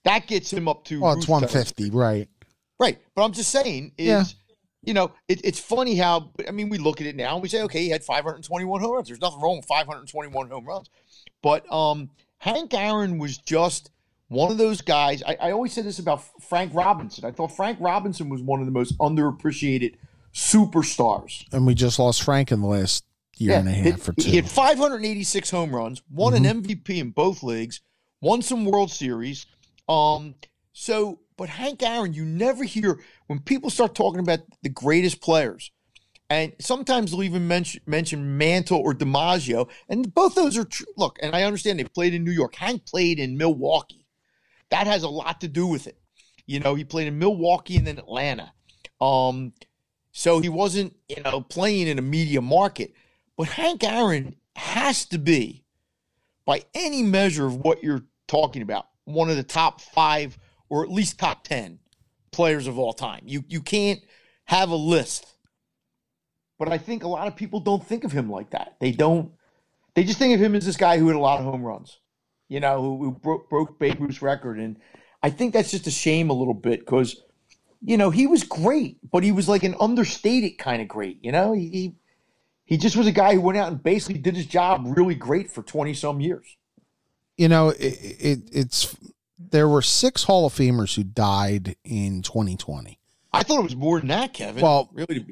[0.05, 1.91] That gets him up to Well, it's one fifty.
[1.91, 2.29] Right.
[2.79, 2.99] Right.
[3.15, 4.25] But I'm just saying is, Yeah.
[4.83, 7.49] you know, it, it's funny how, I mean, we look at it now and we
[7.49, 9.09] say, okay, he had 521 home runs.
[9.09, 10.91] There's nothing wrong with 521 home runs.
[11.43, 13.91] But um, Hank Aaron was just
[14.29, 15.23] one of those guys.
[15.23, 17.25] I, I always said this about Frank Robinson.
[17.25, 19.95] I thought Frank Robinson was one of the most underappreciated
[20.35, 21.45] superstars.
[21.53, 23.05] And we just lost Frank in the last
[23.37, 24.31] year and a half or He two.
[24.31, 26.45] hit 586 home runs, won Mm-hmm.
[26.45, 27.81] an MVP in both leagues,
[28.21, 29.47] won some World Series.
[29.89, 30.35] Um,
[30.73, 35.71] so, but Hank Aaron, you never hear when people start talking about the greatest players,
[36.31, 40.87] and sometimes they'll even mention mention Mantle or DiMaggio, and both those are true.
[40.97, 42.55] Look, and I understand they played in New York.
[42.55, 44.07] Hank played in Milwaukee.
[44.71, 45.99] That has a lot to do with it.
[46.47, 48.53] You know, he played in Milwaukee and then Atlanta.
[49.01, 49.53] Um,
[50.13, 52.95] so he wasn't, you know, playing in a media market.
[53.37, 55.65] But Hank Aaron has to be,
[56.47, 60.91] by any measure of what you're talking about, one of the top five or at
[60.91, 61.79] least top ten
[62.33, 63.23] players of all time.
[63.25, 64.01] You you can't
[64.45, 65.27] have a list.
[66.59, 68.77] But I think a lot of people don't think of him like that.
[68.81, 69.33] They don't.
[69.95, 71.99] They just think of him as this guy who had a lot of home runs,
[72.49, 74.59] you know, who, who broke, broke Babe Ruth's record.
[74.59, 74.77] And
[75.23, 77.23] I think that's just a shame a little bit because,
[77.81, 81.19] you know, he was great, but he was like an understated kind of great.
[81.23, 81.95] You know, he, he
[82.65, 85.51] he just was a guy who went out and basically did his job really great
[85.51, 86.57] for 20 some years.
[87.37, 88.97] You know, it, it it's
[89.39, 92.99] there were six Hall of Famers who died in 2020.
[93.33, 94.63] I thought it was more than that, Kevin.
[94.63, 95.25] Well- really,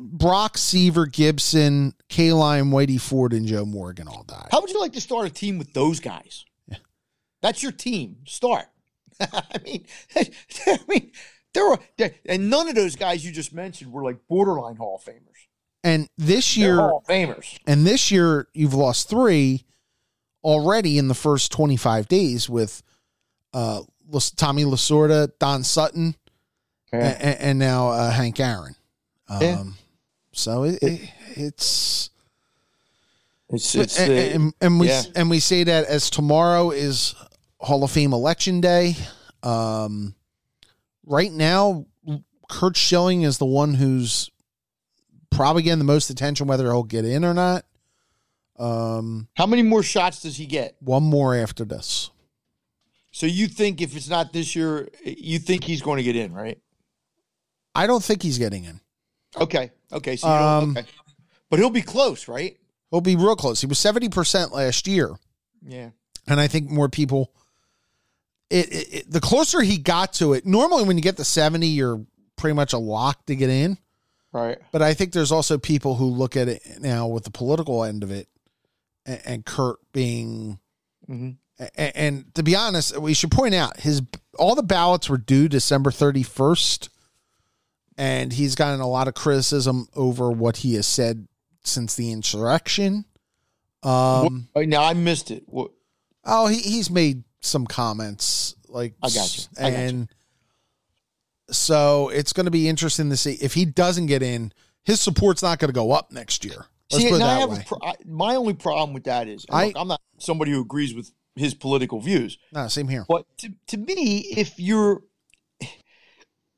[0.00, 4.48] Brock, Seaver, Gibson, Kaline, Whitey Ford, and Joe Morgan all died.
[4.50, 6.44] how would you like to start a team with those guys?
[7.42, 8.16] That's your team.
[8.26, 8.66] Start.
[9.20, 9.84] I mean,
[10.16, 11.12] I mean,
[11.52, 14.96] there were, there, and none of those guys you just mentioned were like borderline Hall
[14.96, 15.46] of Famers.
[15.82, 17.58] And this year, Hall of Famers.
[17.66, 19.64] and this year you've lost three
[20.44, 22.82] already in the first 25 days with
[23.52, 23.82] uh,
[24.36, 26.14] Tommy Lasorda, Don Sutton,
[26.92, 27.10] Yeah.
[27.10, 28.74] a- and, now uh, Hank Aaron.
[29.28, 29.64] Um, Yeah.
[30.32, 32.10] So it, it, it's
[33.50, 35.02] It's, it's and, uh, and, and we yeah.
[35.16, 37.14] and we say that as tomorrow is
[37.58, 38.94] Hall of Fame election day.
[39.42, 40.14] Um,
[41.04, 41.86] right now,
[42.48, 44.30] Curt Schilling is the one who's
[45.30, 47.64] probably getting the most attention, whether he'll get in or not.
[48.60, 50.76] Um, how many more shots does he get?
[50.80, 52.10] one more after this.
[53.10, 56.32] So you think if it's not this year, you think he's going to get in,
[56.32, 56.58] right?
[57.74, 58.80] I don't think he's getting in.
[59.36, 59.70] Okay.
[59.92, 60.16] Okay.
[60.16, 60.86] So you Um, okay.
[61.48, 62.56] But he'll be close, right?
[62.90, 63.60] He'll be real close.
[63.60, 65.14] He was seventy percent last year,
[65.64, 65.90] Yeah.
[66.26, 67.32] and I think more people.
[68.50, 70.44] It, it, it the closer he got to it.
[70.44, 72.04] Normally, when you get to seventy, you're
[72.36, 73.78] pretty much a lock to get in.
[74.32, 74.58] Right.
[74.72, 78.02] But I think there's also people who look at it now with the political end
[78.02, 78.28] of it,
[79.06, 80.58] and, and Curt being,
[81.06, 81.30] hmm
[81.74, 84.02] and, and to be honest, we should point out his
[84.38, 86.88] all the ballots were due December 31st,
[87.98, 91.28] and he's gotten a lot of criticism over what he has said
[91.62, 93.04] since the insurrection.
[93.82, 95.42] Um, now I missed it.
[95.46, 95.70] What,
[96.24, 99.44] oh, he, he's made some comments like, I got you.
[99.58, 99.74] I got you.
[99.74, 100.08] and
[101.50, 104.52] so it's going to be interesting to see if he doesn't get in.
[104.84, 106.66] His support's not going to go up next year.
[106.90, 107.64] Let's See, put it now I have way.
[107.66, 111.12] pro- I, my only problem with that is, I- I'm not somebody who agrees with
[111.36, 113.06] his political views, No, same here.
[113.08, 115.02] but to, to me, if you're,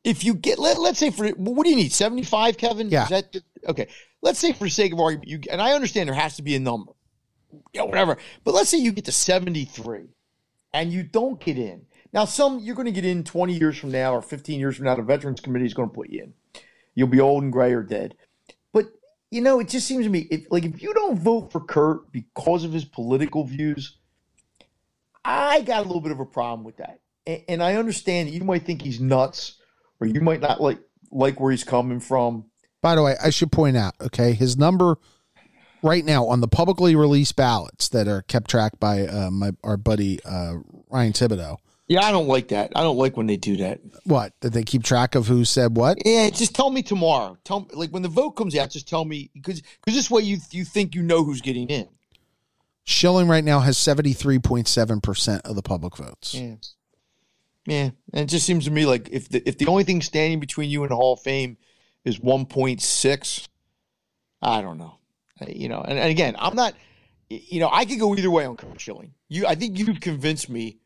[0.04, 1.92] if you get, let, let's say for, what do you need?
[1.92, 2.88] 75, Kevin?
[2.88, 3.04] Yeah.
[3.04, 3.36] Is that,
[3.68, 3.88] okay.
[4.22, 6.60] Let's say for sake of argument, you, and I understand there has to be a
[6.60, 6.92] number,
[7.72, 10.06] yeah, whatever, but let's say you get to 73
[10.72, 11.82] and you don't get in.
[12.12, 14.86] Now, some, you're going to get in 20 years from now or 15 years from
[14.86, 16.34] now, the Veterans Committee is going to put you in.
[16.94, 18.16] You'll be old and gray or dead.
[18.72, 18.86] But
[19.32, 22.12] you know, it just seems to me, if, like if you don't vote for Curt
[22.12, 23.96] because of his political views,
[25.24, 27.00] I got a little bit of a problem with that.
[27.26, 29.58] And, and I understand you might think he's nuts,
[30.00, 30.80] or you might not like
[31.10, 32.44] like where he's coming from.
[32.82, 34.98] By the way, I should point out, okay, his number
[35.82, 39.78] right now on the publicly released ballots that are kept track by uh, my our
[39.78, 40.56] buddy uh,
[40.90, 41.56] Ryan Thibodaux.
[41.92, 42.72] Yeah, I don't like that.
[42.74, 43.80] I don't like when they do that.
[44.04, 45.26] What did they keep track of?
[45.26, 45.98] Who said what?
[46.06, 47.36] Yeah, just tell me tomorrow.
[47.44, 50.22] Tell me, like when the vote comes out, just tell me because because this way
[50.22, 51.86] you you think you know who's getting in.
[52.84, 56.32] Schilling right now has seventy three point seven percent of the public votes.
[56.32, 56.54] Yeah.
[57.66, 57.90] Yeah.
[58.14, 60.70] And it just seems to me like if the if the only thing standing between
[60.70, 61.58] you and the Hall of Fame
[62.06, 63.50] is one point six,
[64.40, 64.96] I don't know.
[65.46, 66.72] You know, and, and again, I'm not
[67.28, 69.12] you know, I could go either way on Curt Schilling.
[69.28, 70.78] You I think you've convinced me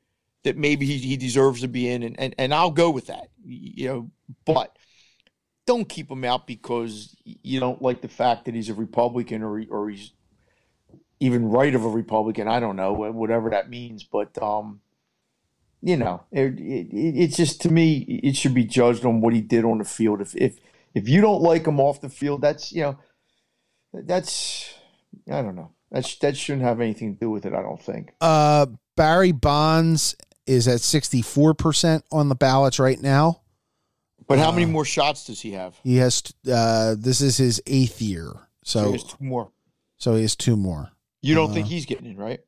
[0.46, 3.28] that maybe he, he deserves to be in and, and, and I'll go with that.
[3.44, 4.10] You know,
[4.44, 4.76] but
[5.66, 9.62] don't keep him out because you don't like the fact that he's a Republican or
[9.68, 10.12] or he's
[11.18, 12.46] even right of a Republican.
[12.48, 14.80] I don't know whatever that means, but um,
[15.82, 19.40] you know, it, it, it's just to me, it should be judged on what he
[19.40, 20.20] did on the field.
[20.20, 20.58] If if
[20.94, 22.98] if you don't like him off the field, that's you know,
[23.92, 24.72] that's
[25.30, 25.72] I don't know.
[25.90, 27.52] That's that shouldn't have anything to do with it.
[27.52, 28.12] I don't think.
[28.20, 28.66] Uh,
[28.96, 30.16] Barry Bonds
[30.46, 33.40] is at sixty four percent on the ballots right now.
[34.28, 35.78] But how many Uh, more shots does he have?
[35.84, 38.32] He has uh, this is his eighth year,
[38.64, 39.52] So so he has two more.
[39.98, 40.90] so he has two more.
[41.22, 42.40] You don't uh, think he's getting in, right?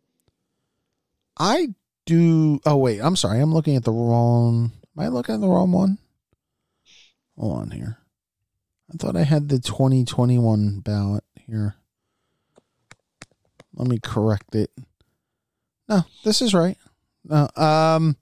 [1.38, 1.68] I
[2.06, 2.60] do.
[2.66, 3.40] Oh wait, I'm sorry.
[3.40, 4.72] I'm looking at the wrong.
[4.96, 5.98] Am I looking at the wrong one?
[7.38, 7.98] Hold on here.
[8.92, 11.76] I thought I had the 2021 ballot here.
[13.74, 14.70] Let me correct it.
[15.88, 16.76] No, this is right.
[17.28, 18.16] No, um,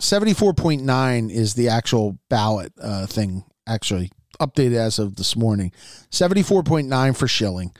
[0.00, 3.44] 74.9 is the actual ballot uh, thing.
[3.66, 4.10] Actually,
[4.40, 5.72] updated as of this morning.
[6.10, 7.72] 74.9 for Schilling.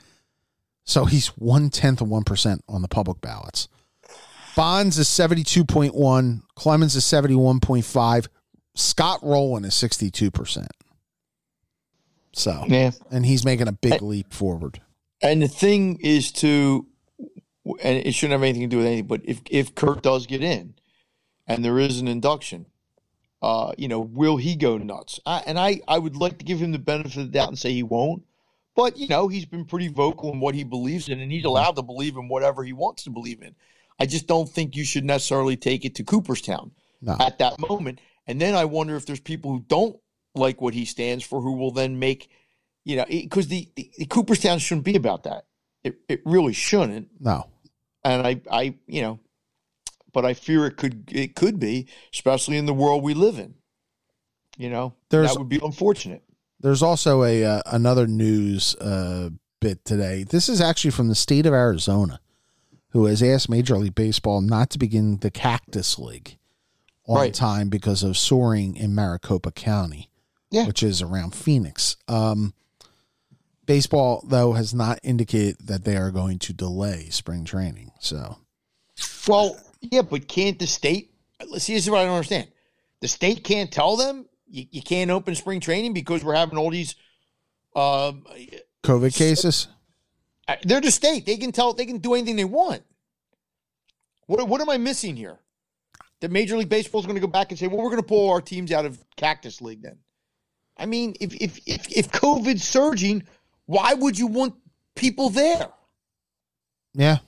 [0.84, 3.68] So he's one tenth of one percent on the public ballots.
[4.56, 6.42] Bonds is seventy two point one.
[6.56, 8.28] Clemens is seventy one point five.
[8.74, 10.72] Scott Rolen is sixty two percent.
[12.32, 12.90] So Yeah.
[13.12, 14.80] and he's making a big leap forward.
[15.22, 16.86] And the thing is to,
[17.64, 20.42] and it shouldn't have anything to do with anything, but if if Curt does get
[20.42, 20.74] in,
[21.46, 22.66] and there is an induction,
[23.40, 25.20] uh, you know, will he go nuts?
[25.26, 27.58] I, and I I would like to give him the benefit of the doubt and
[27.58, 28.24] say he won't,
[28.74, 31.76] but you know, he's been pretty vocal in what he believes in, and he's allowed
[31.76, 33.54] to believe in whatever he wants to believe in.
[33.98, 37.16] I just don't think you should necessarily take it to Cooperstown No.
[37.20, 38.00] at that moment.
[38.26, 39.96] And then I wonder if there's people who don't
[40.34, 42.30] like what he stands for who will then make,
[42.84, 45.44] you know, because the, the, the Cooperstown shouldn't be about that.
[45.84, 47.08] It, it really shouldn't.
[47.20, 47.46] No.
[48.04, 49.20] And I, I, you know,
[50.12, 53.54] but I fear it could, it could be, especially in the world we live in.
[54.58, 56.22] You know, There's- that would be unfortunate.
[56.60, 59.30] There's also a uh, another news uh,
[59.60, 60.22] bit today.
[60.22, 62.20] This is actually from the state of Arizona,
[62.90, 66.38] who has asked Major League Baseball not to begin the Cactus League
[67.08, 67.34] on Right.
[67.34, 70.08] time because of soaring in Maricopa County,
[70.52, 70.66] Yeah.
[70.68, 71.96] which is around Phoenix.
[72.06, 72.54] Um,
[73.72, 77.90] baseball, though, has not indicated that they are going to delay spring training.
[78.00, 78.36] So,
[79.26, 81.14] Well, yeah, but can't the state?
[81.48, 81.74] Let's see.
[81.74, 82.48] This is what I don't understand.
[83.00, 86.70] The state can't tell them you, you can't open spring training because we're having all
[86.70, 86.94] these.
[87.74, 88.26] Um,
[88.82, 89.68] COVID cases.
[90.46, 91.24] uh, they're the state.
[91.24, 91.72] They can tell.
[91.72, 92.82] They can do anything they want.
[94.26, 95.38] What What am I missing here?
[96.20, 98.06] That Major League Baseball is going to go back and say, "Well, we're going to
[98.06, 99.98] pull our teams out of Cactus League." Then,
[100.76, 103.22] I mean, if if if, if COVID's surging,
[103.66, 104.54] why would you want
[104.94, 105.68] people there?
[106.94, 107.18] Yeah.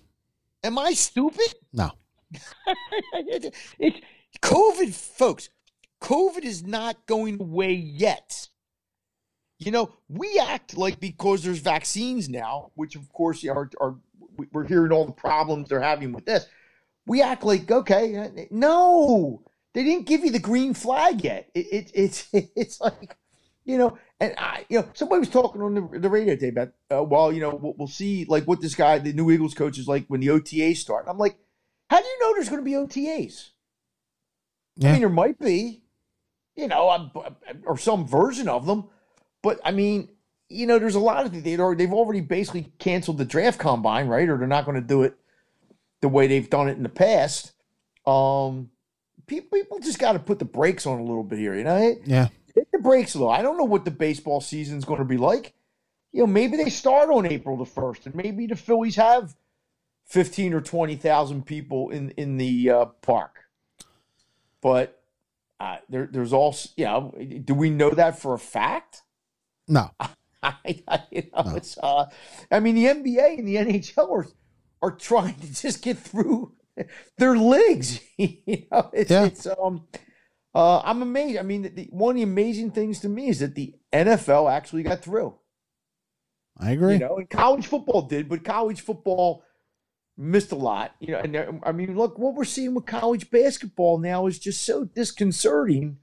[0.62, 1.54] Am I stupid?
[1.72, 1.90] No.
[3.14, 4.02] it, it,
[4.42, 5.48] COVID, folks,
[6.00, 8.48] COVID is not going away yet.
[9.58, 13.94] You know, we act like because there's vaccines now, which of course are, are
[14.52, 16.46] we're hearing all the problems they're having with this.
[17.06, 19.42] We act like okay, uh, no,
[19.72, 21.50] they didn't give you the green flag yet.
[21.54, 23.16] It, it, it's it's like
[23.64, 26.72] you know, and I you know somebody was talking on the, the radio today about
[26.90, 29.78] uh, well, you know, we'll, we'll see like what this guy, the new Eagles coach,
[29.78, 31.06] is like when the OTAs start.
[31.08, 31.36] I'm like,
[31.90, 33.50] how do you know there's going to be OTAs?
[34.82, 35.82] I mean, there might be,
[36.56, 37.10] you know, um,
[37.64, 38.88] or some version of them,
[39.42, 40.08] but I mean,
[40.48, 44.08] you know, there's a lot of they've already, they've already basically canceled the draft combine,
[44.08, 44.28] right?
[44.28, 45.14] Or they're not going to do it
[46.00, 47.52] the way they've done it in the past.
[48.06, 48.70] Um,
[49.26, 51.96] people, people just got to put the brakes on a little bit here, you know.
[52.04, 52.28] Yeah.
[52.84, 53.32] Brakes a little.
[53.32, 55.54] I don't know what the baseball season's going to be like.
[56.12, 59.34] You know, maybe they start on April the first, and maybe the Phillies have
[60.06, 63.40] fifteen or twenty thousand people in in the uh, park.
[64.60, 65.02] But
[65.60, 69.02] uh, there, there's also, you know, do we know that for a fact?
[69.66, 69.90] No.
[70.42, 71.56] I, I, you know, No.
[71.56, 72.04] it's, uh,
[72.50, 74.26] I mean, the NBA and the NHL are,
[74.82, 76.52] are trying to just get through
[77.18, 78.00] their leagues.
[78.18, 79.24] you know, it's, Yeah.
[79.24, 79.86] it's um,
[80.54, 81.38] uh, I'm amazed.
[81.38, 84.82] I mean, the, one of the amazing things to me is that the NFL actually
[84.84, 85.34] got through.
[86.56, 86.94] I agree.
[86.94, 89.42] You know, and college football did, but college football
[90.16, 90.94] missed a lot.
[91.00, 94.38] You know, and there- I mean, look, what we're seeing with college basketball now is
[94.38, 95.98] just so disconcerting.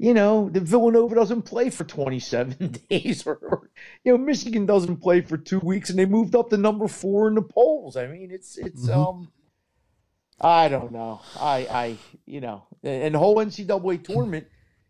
[0.00, 3.70] You know, the Villanova doesn't play for 27 days, or, or
[4.04, 7.26] you know, Michigan doesn't play for two weeks, and they moved up to number four
[7.26, 7.96] in the polls.
[7.96, 8.94] I mean, it's it's Mhm.
[9.08, 9.32] um,
[10.40, 11.20] I don't know.
[11.40, 11.96] I I
[12.26, 14.46] you know, and the whole NCAA tournament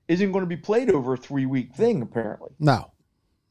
[0.09, 2.91] isn't going to be played over a three week thing apparently No.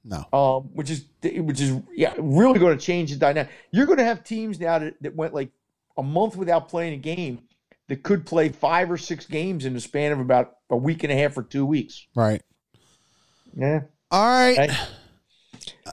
[0.03, 0.25] No.
[0.31, 3.51] um, which is which is yeah really going to change the dynamic.
[3.71, 5.49] You're going to have teams now that, that went like
[5.97, 7.41] a month without playing a game
[7.89, 11.11] that could play five or six games in the span of about a week and
[11.11, 12.05] a half or two weeks.
[12.15, 12.41] Right.
[13.55, 13.81] Yeah,
[14.11, 14.69] All right.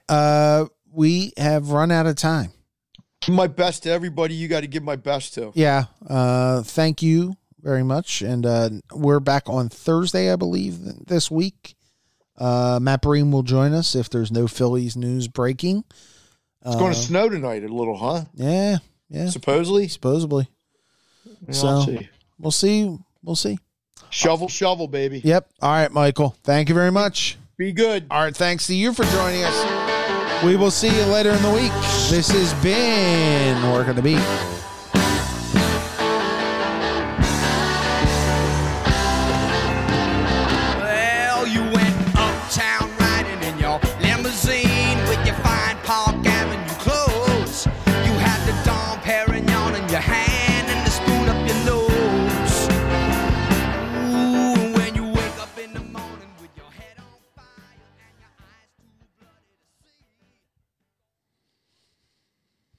[0.08, 2.52] Uh, we have run out of time.
[3.28, 4.34] my best to everybody.
[4.34, 5.50] You got to give my best to.
[5.54, 5.84] Yeah.
[6.06, 7.34] Uh, thank you
[7.65, 8.23] very much.
[8.23, 11.74] And uh, we're back on Thursday, I believe, this week.
[12.39, 15.82] Uh, Matt Breen will join us if there's no Phillies news breaking.
[16.65, 18.24] It's going Uh, to snow tonight a little, huh?
[18.35, 18.78] Yeah.
[19.09, 19.31] Yeah.
[19.31, 19.89] Supposedly.
[19.89, 20.49] Supposedly.
[21.49, 22.09] Yeah, So- see.
[22.39, 22.99] We'll see.
[23.23, 23.59] We'll see.
[24.11, 25.20] Shovel, shovel, baby.
[25.24, 25.49] Yep.
[25.62, 26.36] All right, Michael.
[26.45, 27.39] Thank you very much.
[27.57, 28.07] Be good.
[28.11, 28.36] All right.
[28.36, 30.43] Thanks to you for joining us.
[30.45, 31.73] We will see you later in the week.
[32.11, 34.20] This has been Work of the Beat.